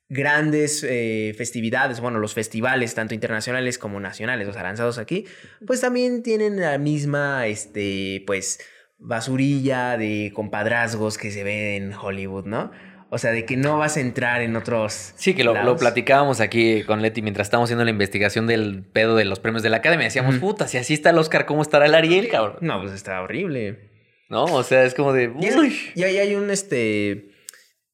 grandes 0.09 0.85
eh, 0.89 1.35
festividades, 1.37 2.01
bueno, 2.01 2.19
los 2.19 2.35
festivales 2.35 2.95
tanto 2.95 3.15
internacionales 3.15 3.79
como 3.79 4.01
nacionales, 4.01 4.47
los 4.47 4.57
lanzados 4.57 4.99
aquí, 4.99 5.27
pues 5.67 5.81
también 5.81 6.23
tienen 6.23 6.61
la 6.61 6.79
misma, 6.79 7.47
este, 7.47 8.23
pues, 8.27 8.61
basurilla 9.05 9.97
de 9.97 10.33
compadrazgos 10.35 11.19
que 11.19 11.31
se 11.31 11.45
ve 11.45 11.77
en 11.77 11.93
Hollywood, 11.93 12.47
¿no? 12.47 12.73
O 13.11 13.19
sea, 13.19 13.31
de 13.31 13.45
que 13.45 13.57
no 13.57 13.79
vas 13.79 13.97
a 13.97 14.01
entrar 14.01 14.43
en 14.43 14.57
otros... 14.57 15.13
Sí, 15.17 15.35
que 15.35 15.45
lo, 15.45 15.77
platicábamos 15.77 16.41
aquí 16.41 16.83
con 16.83 17.01
Leti 17.01 17.23
mientras 17.23 17.47
estábamos 17.47 17.69
haciendo 17.69 17.85
la 17.85 17.91
investigación 17.91 18.47
del 18.49 18.83
pedo 18.93 19.15
de 19.15 19.25
los 19.25 19.39
premios 19.39 19.63
de 19.63 19.71
la 19.71 19.77
Academia. 19.77 20.07
Decíamos, 20.07 20.37
puta, 20.37 20.67
si 20.67 20.79
así 20.79 20.95
está 20.95 21.11
el 21.11 21.19
Oscar, 21.19 21.47
¿cómo 21.47 21.63
estará 21.63 21.87
el 21.87 21.95
Ariel, 21.95 22.29
cabrón? 22.29 22.57
No, 22.61 22.81
pues 22.81 22.93
está 22.93 23.21
horrible. 23.23 23.91
¿No? 24.31 24.45
O 24.47 24.63
sea, 24.65 24.85
es 24.85 24.95
como 24.95 25.13
de. 25.13 25.33
Y, 25.39 25.47
es- 25.47 25.55
uy. 25.57 25.77
y 25.95 26.03
ahí 26.03 26.19
hay 26.19 26.35
un, 26.35 26.51
este... 26.51 27.29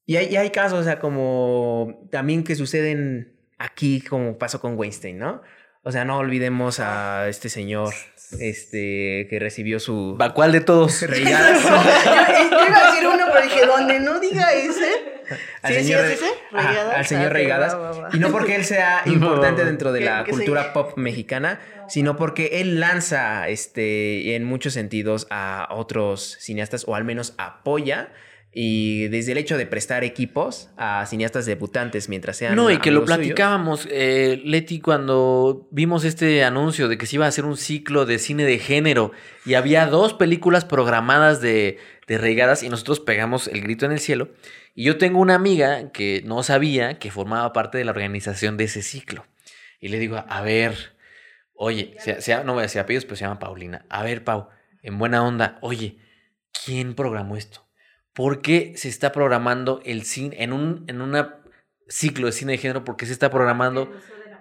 Y 0.07 0.15
hay, 0.15 0.27
y 0.33 0.37
hay 0.37 0.49
casos, 0.49 0.79
o 0.79 0.83
sea, 0.83 0.97
como 0.99 2.07
también 2.09 2.43
que 2.43 2.55
suceden 2.55 3.37
aquí, 3.59 4.01
como 4.01 4.39
pasó 4.39 4.59
con 4.59 4.75
Weinstein, 4.75 5.19
¿no? 5.19 5.43
O 5.83 5.91
sea, 5.91 6.03
no 6.03 6.17
olvidemos 6.17 6.79
a 6.79 7.27
este 7.27 7.49
señor, 7.49 7.93
este, 8.39 9.27
que 9.29 9.37
recibió 9.39 9.79
su... 9.79 10.17
¿Va 10.19 10.33
cuál 10.33 10.51
de 10.51 10.61
todos? 10.61 11.01
yo, 11.01 11.07
yo 11.13 11.15
iba 11.15 11.27
a 11.27 12.91
decir 12.91 13.07
uno, 13.07 13.25
pero 13.31 13.41
dije, 13.43 13.65
donde 13.65 13.99
no 13.99 14.19
diga 14.19 14.53
ese. 14.53 15.11
Al 15.61 15.73
¿Sí, 15.73 15.79
sí 15.79 15.85
señor 15.85 16.01
es 16.05 16.07
Re- 16.07 16.13
ese? 16.15 16.25
Ajá, 16.53 16.67
¿Reigadas? 16.69 16.95
al 16.97 17.05
señor 17.05 17.25
Ah, 17.27 17.29
Reigadas. 17.29 17.75
va, 17.75 17.79
va, 17.79 17.91
va. 18.01 18.09
Y 18.13 18.19
no 18.19 18.31
porque 18.31 18.55
él 18.55 18.65
sea 18.65 19.03
importante 19.05 19.63
dentro 19.65 19.91
de 19.93 20.01
la 20.01 20.25
sí. 20.25 20.31
cultura 20.31 20.73
pop 20.73 20.97
mexicana, 20.97 21.59
sino 21.87 22.17
porque 22.17 22.59
él 22.61 22.79
lanza, 22.79 23.47
este, 23.49 24.35
en 24.35 24.43
muchos 24.43 24.73
sentidos, 24.73 25.27
a 25.29 25.67
otros 25.71 26.37
cineastas, 26.39 26.83
o 26.87 26.95
al 26.95 27.03
menos 27.05 27.33
apoya. 27.37 28.09
Y 28.53 29.07
desde 29.07 29.31
el 29.31 29.37
hecho 29.37 29.57
de 29.57 29.65
prestar 29.65 30.03
equipos 30.03 30.69
a 30.75 31.05
cineastas 31.05 31.45
debutantes 31.45 32.09
mientras 32.09 32.35
sean. 32.35 32.55
No, 32.57 32.69
y 32.69 32.79
que 32.79 32.91
lo 32.91 32.99
platicábamos, 33.05 33.87
eh, 33.89 34.41
Leti, 34.43 34.81
cuando 34.81 35.69
vimos 35.71 36.03
este 36.03 36.43
anuncio 36.43 36.89
de 36.89 36.97
que 36.97 37.05
se 37.05 37.15
iba 37.15 37.25
a 37.25 37.29
hacer 37.29 37.45
un 37.45 37.55
ciclo 37.55 38.05
de 38.05 38.19
cine 38.19 38.43
de 38.43 38.59
género 38.59 39.13
y 39.45 39.53
había 39.53 39.85
dos 39.85 40.13
películas 40.13 40.65
programadas 40.65 41.39
de, 41.39 41.77
de 42.07 42.17
regadas 42.17 42.61
y 42.63 42.67
nosotros 42.69 42.99
pegamos 42.99 43.47
el 43.47 43.61
grito 43.61 43.85
en 43.85 43.93
el 43.93 43.99
cielo. 43.99 44.31
Y 44.75 44.83
yo 44.83 44.97
tengo 44.97 45.19
una 45.19 45.35
amiga 45.35 45.91
que 45.93 46.21
no 46.25 46.43
sabía 46.43 46.99
que 46.99 47.09
formaba 47.09 47.53
parte 47.53 47.77
de 47.77 47.85
la 47.85 47.91
organización 47.91 48.57
de 48.57 48.65
ese 48.65 48.81
ciclo. 48.81 49.25
Y 49.79 49.87
le 49.87 49.97
digo, 49.97 50.23
a 50.27 50.41
ver, 50.41 50.97
oye, 51.53 51.95
se, 51.99 52.21
se- 52.21 52.43
no 52.43 52.51
voy 52.53 52.59
a 52.59 52.63
decir 52.63 52.81
apellidos, 52.81 53.05
pero 53.05 53.15
se 53.15 53.23
llama 53.23 53.39
Paulina. 53.39 53.85
A 53.89 54.03
ver, 54.03 54.25
Pau, 54.25 54.49
en 54.83 54.97
buena 54.97 55.23
onda, 55.23 55.57
oye, 55.61 55.97
¿quién 56.65 56.95
programó 56.95 57.37
esto? 57.37 57.65
¿Por 58.13 58.41
qué 58.41 58.73
se 58.75 58.89
está 58.89 59.11
programando 59.11 59.81
el 59.85 60.03
cine 60.03 60.43
en 60.43 60.53
un 60.53 60.83
en 60.87 61.01
una 61.01 61.41
ciclo 61.87 62.27
de 62.27 62.33
cine 62.33 62.53
de 62.53 62.57
género? 62.57 62.83
¿Por 62.83 62.97
qué 62.97 63.05
se 63.05 63.13
está 63.13 63.29
programando 63.29 63.91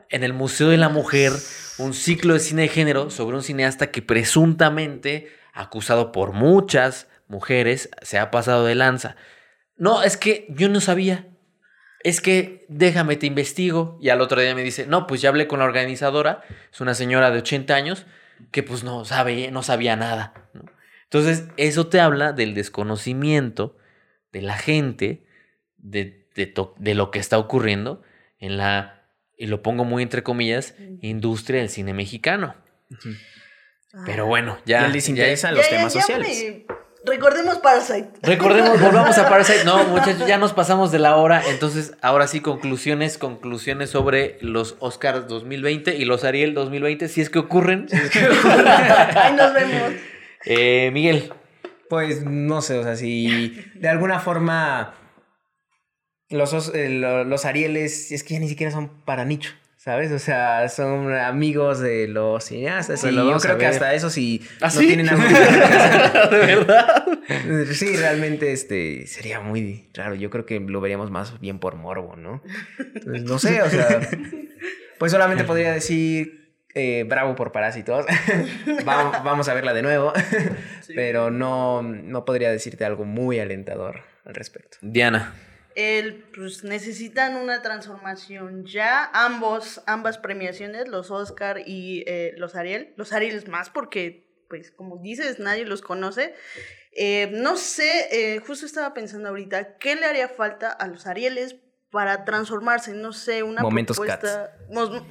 en 0.08 0.24
el 0.24 0.32
Museo 0.32 0.68
de 0.68 0.76
la 0.76 0.88
Mujer 0.88 1.32
un 1.78 1.94
ciclo 1.94 2.34
de 2.34 2.40
cine 2.40 2.62
de 2.62 2.68
género 2.68 3.10
sobre 3.10 3.36
un 3.36 3.42
cineasta 3.42 3.90
que 3.90 4.02
presuntamente, 4.02 5.28
acusado 5.52 6.12
por 6.12 6.32
muchas 6.32 7.08
mujeres, 7.28 7.90
se 8.02 8.18
ha 8.18 8.30
pasado 8.30 8.64
de 8.66 8.74
lanza? 8.74 9.16
No, 9.76 10.02
es 10.02 10.16
que 10.16 10.46
yo 10.50 10.68
no 10.68 10.80
sabía. 10.80 11.28
Es 12.02 12.20
que 12.20 12.66
déjame, 12.68 13.16
te 13.16 13.26
investigo. 13.26 13.98
Y 14.00 14.08
al 14.08 14.20
otro 14.20 14.40
día 14.40 14.54
me 14.54 14.62
dice, 14.62 14.86
no, 14.86 15.06
pues 15.06 15.20
ya 15.20 15.28
hablé 15.28 15.46
con 15.46 15.60
la 15.60 15.64
organizadora. 15.64 16.42
Es 16.72 16.80
una 16.80 16.94
señora 16.94 17.30
de 17.30 17.38
80 17.38 17.74
años 17.74 18.06
que 18.50 18.62
pues 18.62 18.82
no 18.84 19.04
sabe, 19.04 19.50
no 19.50 19.62
sabía 19.62 19.96
nada. 19.96 20.34
¿no? 20.54 20.64
Entonces, 21.12 21.44
eso 21.56 21.88
te 21.88 21.98
habla 22.00 22.32
del 22.32 22.54
desconocimiento 22.54 23.76
de 24.32 24.42
la 24.42 24.56
gente 24.56 25.24
de, 25.76 26.28
de 26.36 26.46
to- 26.46 26.74
de 26.78 26.94
lo 26.94 27.10
que 27.10 27.18
está 27.18 27.36
ocurriendo 27.38 28.00
en 28.38 28.56
la, 28.56 29.02
y 29.36 29.46
lo 29.46 29.60
pongo 29.60 29.84
muy 29.84 30.02
entre 30.04 30.22
comillas, 30.22 30.74
industria 31.00 31.60
del 31.60 31.68
cine 31.68 31.94
mexicano. 31.94 32.54
Pero 34.06 34.26
bueno, 34.26 34.56
ya. 34.66 34.86
les 34.88 35.06
ya- 35.06 35.10
interesan 35.10 35.50
Ya, 35.52 35.56
los 35.56 35.68
ya, 35.70 35.76
temas 35.76 35.94
ya 35.94 36.00
sociales. 36.00 36.44
me 36.44 36.66
recordemos 37.12 37.58
Parasite. 37.58 38.10
Recordemos, 38.22 38.80
volvamos 38.80 39.18
a 39.18 39.28
Parasite. 39.28 39.64
No, 39.64 39.82
muchachos, 39.88 40.28
ya 40.28 40.38
nos 40.38 40.52
pasamos 40.52 40.92
de 40.92 41.00
la 41.00 41.16
hora. 41.16 41.42
Entonces, 41.48 41.94
ahora 42.02 42.28
sí, 42.28 42.40
conclusiones, 42.40 43.18
conclusiones 43.18 43.90
sobre 43.90 44.38
los 44.42 44.76
Oscars 44.78 45.26
2020 45.26 45.96
y 45.96 46.04
los 46.04 46.22
Ariel 46.22 46.54
2020, 46.54 47.08
si 47.08 47.20
es 47.20 47.30
que 47.30 47.40
ocurren. 47.40 47.88
Si 47.88 47.96
es 47.96 48.10
que 48.10 48.28
ocurren. 48.28 48.66
Ahí 48.68 49.34
nos 49.34 49.52
vemos. 49.54 49.92
Eh, 50.44 50.90
Miguel. 50.92 51.32
Pues 51.88 52.24
no 52.24 52.62
sé, 52.62 52.78
o 52.78 52.82
sea, 52.84 52.94
si 52.96 53.56
de 53.74 53.88
alguna 53.88 54.20
forma 54.20 54.94
los, 56.28 56.52
os- 56.52 56.72
eh, 56.74 56.88
lo- 56.88 57.24
los 57.24 57.44
Arieles, 57.44 58.12
es 58.12 58.22
que 58.22 58.34
ya 58.34 58.40
ni 58.40 58.48
siquiera 58.48 58.70
son 58.70 59.04
para 59.04 59.24
nicho, 59.24 59.50
¿sabes? 59.76 60.12
O 60.12 60.20
sea, 60.20 60.68
son 60.68 61.12
amigos 61.12 61.80
de 61.80 62.06
los 62.06 62.44
cineastas. 62.44 63.00
Pues 63.00 63.12
y 63.12 63.16
lo 63.16 63.28
yo 63.28 63.38
creo 63.38 63.58
que 63.58 63.66
hasta 63.66 63.92
eso 63.94 64.08
sí 64.08 64.40
¿Ah, 64.60 64.66
no 64.66 64.70
sí? 64.70 64.86
tienen 64.86 65.08
hacer. 65.08 66.30
¿De 66.30 66.38
verdad? 66.38 67.04
Sí, 67.72 67.96
realmente 67.96 68.52
este 68.52 69.08
sería 69.08 69.40
muy 69.40 69.88
raro. 69.94 70.14
Yo 70.14 70.30
creo 70.30 70.46
que 70.46 70.60
lo 70.60 70.80
veríamos 70.80 71.10
más 71.10 71.40
bien 71.40 71.58
por 71.58 71.74
morbo, 71.74 72.14
¿no? 72.14 72.40
Entonces, 72.94 73.24
no 73.24 73.38
sé, 73.40 73.62
o 73.62 73.68
sea, 73.70 74.00
pues 75.00 75.10
solamente 75.10 75.42
podría 75.42 75.72
decir 75.72 76.39
eh, 76.74 77.04
bravo 77.08 77.34
por 77.34 77.52
Parásitos. 77.52 78.06
vamos, 78.84 79.24
vamos 79.24 79.48
a 79.48 79.54
verla 79.54 79.74
de 79.74 79.82
nuevo, 79.82 80.12
pero 80.94 81.30
no, 81.30 81.82
no 81.82 82.24
podría 82.24 82.50
decirte 82.50 82.84
algo 82.84 83.04
muy 83.04 83.38
alentador 83.38 84.02
al 84.24 84.34
respecto. 84.34 84.78
Diana. 84.80 85.34
El, 85.74 86.24
pues 86.34 86.64
necesitan 86.64 87.36
una 87.36 87.62
transformación 87.62 88.66
ya. 88.66 89.10
Ambos, 89.12 89.82
ambas 89.86 90.18
premiaciones, 90.18 90.88
los 90.88 91.10
Oscar 91.10 91.62
y 91.64 92.04
eh, 92.06 92.34
los 92.36 92.54
Ariel. 92.56 92.92
Los 92.96 93.12
Ariel 93.12 93.42
más 93.48 93.70
porque, 93.70 94.26
pues, 94.48 94.70
como 94.70 94.96
dices, 94.98 95.38
nadie 95.38 95.64
los 95.64 95.80
conoce. 95.80 96.34
Eh, 96.92 97.30
no 97.32 97.56
sé, 97.56 98.08
eh, 98.10 98.40
justo 98.40 98.66
estaba 98.66 98.92
pensando 98.94 99.28
ahorita, 99.28 99.78
¿qué 99.78 99.94
le 99.94 100.06
haría 100.06 100.28
falta 100.28 100.72
a 100.72 100.88
los 100.88 101.06
Arieles 101.06 101.56
para 101.90 102.24
transformarse? 102.24 102.92
No 102.94 103.12
sé, 103.12 103.42
una 103.42 103.62
Momentos 103.62 103.96
propuesta. 103.96 104.52
Mos- 104.70 105.02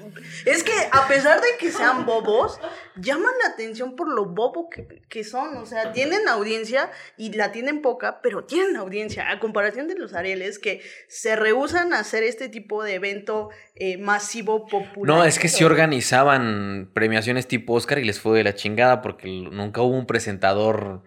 Es 0.45 0.63
que 0.63 0.71
a 0.91 1.07
pesar 1.09 1.41
de 1.41 1.47
que 1.59 1.71
sean 1.71 2.05
bobos, 2.05 2.59
llaman 2.95 3.34
la 3.43 3.49
atención 3.49 3.95
por 3.97 4.07
lo 4.13 4.25
bobo 4.25 4.69
que, 4.69 5.01
que 5.09 5.23
son. 5.25 5.57
O 5.57 5.65
sea, 5.65 5.91
tienen 5.91 6.27
audiencia 6.30 6.89
y 7.17 7.34
la 7.34 7.51
tienen 7.51 7.82
poca, 7.82 8.21
pero 8.21 8.45
tienen 8.45 8.77
audiencia. 8.77 9.30
A 9.30 9.39
comparación 9.39 9.88
de 9.89 9.95
los 9.95 10.13
Arieles 10.13 10.57
que 10.59 10.82
se 11.09 11.36
rehusan 11.36 11.91
a 11.93 11.99
hacer 11.99 12.23
este 12.23 12.47
tipo 12.47 12.84
de 12.84 12.93
evento 12.95 13.49
eh, 13.75 13.97
masivo 13.97 14.65
popular. 14.67 15.17
No, 15.17 15.23
es 15.25 15.38
que 15.38 15.49
sí 15.49 15.63
organizaban 15.65 16.91
premiaciones 16.93 17.47
tipo 17.47 17.73
Oscar 17.73 17.99
y 17.99 18.05
les 18.05 18.19
fue 18.21 18.38
de 18.38 18.43
la 18.45 18.55
chingada 18.55 19.01
porque 19.01 19.27
nunca 19.51 19.82
hubo 19.82 19.97
un 19.97 20.05
presentador 20.05 21.03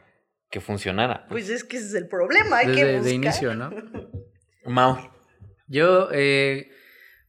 que 0.50 0.60
funcionara. 0.60 1.26
Pues 1.28 1.48
es 1.48 1.64
que 1.64 1.78
ese 1.78 1.86
es 1.86 1.94
el 1.94 2.08
problema. 2.08 2.58
Hay 2.58 2.74
que 2.74 2.84
de 2.84 3.10
inicio, 3.12 3.54
¿no? 3.54 3.70
Mao. 4.66 5.11
Yo, 5.72 6.10
eh, 6.12 6.70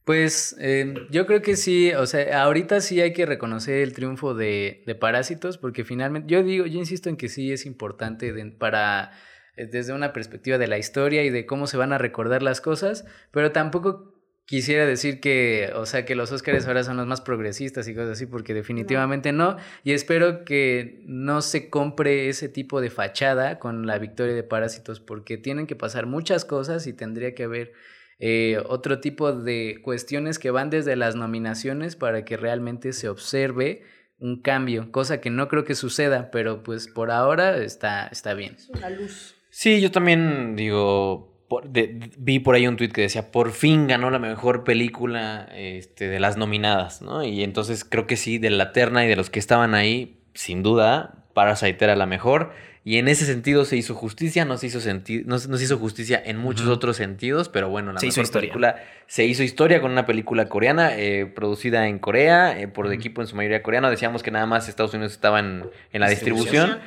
pues, 0.04 0.54
eh, 0.60 0.94
yo 1.10 1.26
creo 1.26 1.40
que 1.40 1.56
sí, 1.56 1.92
o 1.94 2.04
sea, 2.06 2.42
ahorita 2.42 2.82
sí 2.82 3.00
hay 3.00 3.14
que 3.14 3.24
reconocer 3.24 3.76
el 3.76 3.94
triunfo 3.94 4.34
de, 4.34 4.82
de 4.86 4.94
Parásitos, 4.94 5.56
porque 5.56 5.82
finalmente, 5.82 6.30
yo 6.30 6.42
digo, 6.42 6.66
yo 6.66 6.78
insisto 6.78 7.08
en 7.08 7.16
que 7.16 7.30
sí 7.30 7.50
es 7.52 7.64
importante 7.64 8.34
de- 8.34 8.44
para, 8.50 9.12
eh, 9.56 9.66
desde 9.66 9.94
una 9.94 10.12
perspectiva 10.12 10.58
de 10.58 10.66
la 10.66 10.76
historia 10.76 11.24
y 11.24 11.30
de 11.30 11.46
cómo 11.46 11.66
se 11.66 11.78
van 11.78 11.94
a 11.94 11.98
recordar 11.98 12.42
las 12.42 12.60
cosas, 12.60 13.06
pero 13.30 13.50
tampoco 13.50 14.12
quisiera 14.44 14.84
decir 14.84 15.20
que, 15.20 15.70
o 15.74 15.86
sea, 15.86 16.04
que 16.04 16.14
los 16.14 16.30
Óscares 16.30 16.66
ahora 16.66 16.84
son 16.84 16.98
los 16.98 17.06
más 17.06 17.22
progresistas 17.22 17.88
y 17.88 17.94
cosas 17.94 18.10
así, 18.10 18.26
porque 18.26 18.52
definitivamente 18.52 19.32
no, 19.32 19.56
y 19.84 19.92
espero 19.92 20.44
que 20.44 21.00
no 21.06 21.40
se 21.40 21.70
compre 21.70 22.28
ese 22.28 22.50
tipo 22.50 22.82
de 22.82 22.90
fachada 22.90 23.58
con 23.58 23.86
la 23.86 23.96
victoria 23.96 24.34
de 24.34 24.42
Parásitos, 24.42 25.00
porque 25.00 25.38
tienen 25.38 25.66
que 25.66 25.76
pasar 25.76 26.04
muchas 26.04 26.44
cosas 26.44 26.86
y 26.86 26.92
tendría 26.92 27.34
que 27.34 27.44
haber 27.44 27.72
eh, 28.18 28.58
otro 28.66 29.00
tipo 29.00 29.32
de 29.32 29.80
cuestiones 29.82 30.38
que 30.38 30.50
van 30.50 30.70
desde 30.70 30.96
las 30.96 31.16
nominaciones 31.16 31.96
para 31.96 32.24
que 32.24 32.36
realmente 32.36 32.92
se 32.92 33.08
observe 33.08 33.82
un 34.18 34.40
cambio, 34.40 34.90
cosa 34.92 35.20
que 35.20 35.30
no 35.30 35.48
creo 35.48 35.64
que 35.64 35.74
suceda, 35.74 36.30
pero 36.30 36.62
pues 36.62 36.88
por 36.88 37.10
ahora 37.10 37.56
está, 37.58 38.06
está 38.06 38.34
bien. 38.34 38.54
Es 38.56 38.70
una 38.70 38.88
luz. 38.90 39.34
Sí, 39.50 39.80
yo 39.80 39.90
también 39.90 40.56
digo, 40.56 41.44
por- 41.48 41.68
de- 41.68 41.88
de- 41.88 42.10
vi 42.16 42.38
por 42.38 42.54
ahí 42.54 42.66
un 42.66 42.76
tuit 42.76 42.92
que 42.92 43.02
decía, 43.02 43.30
por 43.30 43.52
fin 43.52 43.86
ganó 43.86 44.10
la 44.10 44.18
mejor 44.18 44.64
película 44.64 45.48
este, 45.54 46.08
de 46.08 46.20
las 46.20 46.36
nominadas, 46.36 47.02
¿no? 47.02 47.24
Y 47.24 47.42
entonces 47.42 47.84
creo 47.84 48.06
que 48.06 48.16
sí, 48.16 48.38
de 48.38 48.50
la 48.50 48.72
terna 48.72 49.04
y 49.04 49.08
de 49.08 49.16
los 49.16 49.30
que 49.30 49.38
estaban 49.40 49.74
ahí, 49.74 50.22
sin 50.34 50.62
duda, 50.62 51.26
Parasite 51.34 51.84
era 51.84 51.96
la 51.96 52.06
mejor. 52.06 52.52
Y 52.86 52.98
en 52.98 53.08
ese 53.08 53.24
sentido 53.24 53.64
se 53.64 53.78
hizo 53.78 53.94
justicia, 53.94 54.44
no 54.44 54.58
se 54.58 54.66
hizo, 54.66 54.78
no, 55.24 55.38
se- 55.38 55.48
no 55.48 55.56
se 55.56 55.64
hizo 55.64 55.78
justicia 55.78 56.22
en 56.22 56.36
muchos 56.36 56.66
otros 56.68 56.98
sentidos, 56.98 57.48
pero 57.48 57.70
bueno, 57.70 57.92
la 57.94 57.98
Se 58.00 58.06
hizo 58.08 58.20
mejor 58.20 58.24
historia. 58.24 58.52
película 58.52 58.82
se 59.06 59.24
hizo 59.24 59.42
historia 59.42 59.80
con 59.80 59.90
una 59.90 60.04
película 60.04 60.48
coreana 60.50 60.96
eh, 60.96 61.24
producida 61.26 61.88
en 61.88 61.98
Corea, 61.98 62.60
eh, 62.60 62.68
por 62.68 62.86
el 62.86 62.92
equipo 62.92 63.22
en 63.22 63.26
su 63.26 63.36
mayoría 63.36 63.62
coreano. 63.62 63.88
Decíamos 63.90 64.22
que 64.22 64.30
nada 64.30 64.44
más 64.46 64.68
Estados 64.68 64.92
Unidos 64.94 65.12
estaba 65.12 65.40
en, 65.40 65.64
en 65.92 66.00
la 66.00 66.08
distribución. 66.10 66.78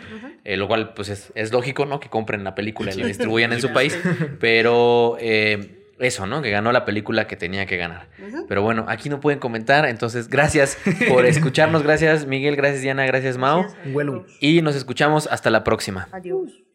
Eh, 0.44 0.56
lo 0.56 0.68
cual, 0.68 0.94
pues, 0.94 1.10
es, 1.10 1.32
es 1.36 1.52
lógico, 1.52 1.86
¿no? 1.86 2.00
Que 2.00 2.10
compren 2.10 2.44
la 2.44 2.56
película 2.56 2.94
y 2.94 2.98
la 2.98 3.06
distribuyan 3.08 3.52
en 3.54 3.60
su 3.62 3.74
país. 3.74 3.98
Pero 4.40 5.18
eh, 5.20 5.77
eso, 6.00 6.28
¿no? 6.28 6.42
Que 6.42 6.52
ganó 6.52 6.72
la 6.72 6.86
película 6.86 7.28
que 7.28 7.36
tenía 7.36 7.66
que 7.66 7.78
ganar. 7.78 8.08
Pero 8.48 8.62
bueno, 8.62 8.86
aquí 8.88 9.10
no 9.10 9.20
pueden 9.20 9.40
comentar. 9.40 9.86
Entonces, 9.88 10.28
gracias 10.30 10.78
por 11.08 11.26
escucharnos. 11.26 11.84
Gracias, 11.84 12.26
Miguel. 12.26 12.56
Gracias, 12.56 12.82
Diana. 12.82 13.06
Gracias, 13.06 13.38
Mao. 13.38 13.66
Gracias. 13.86 14.38
Y 14.40 14.62
nos 14.62 14.76
escuchamos 14.76 15.28
hasta 15.28 15.50
la 15.50 15.64
próxima. 15.64 16.08
Adiós. 16.12 16.67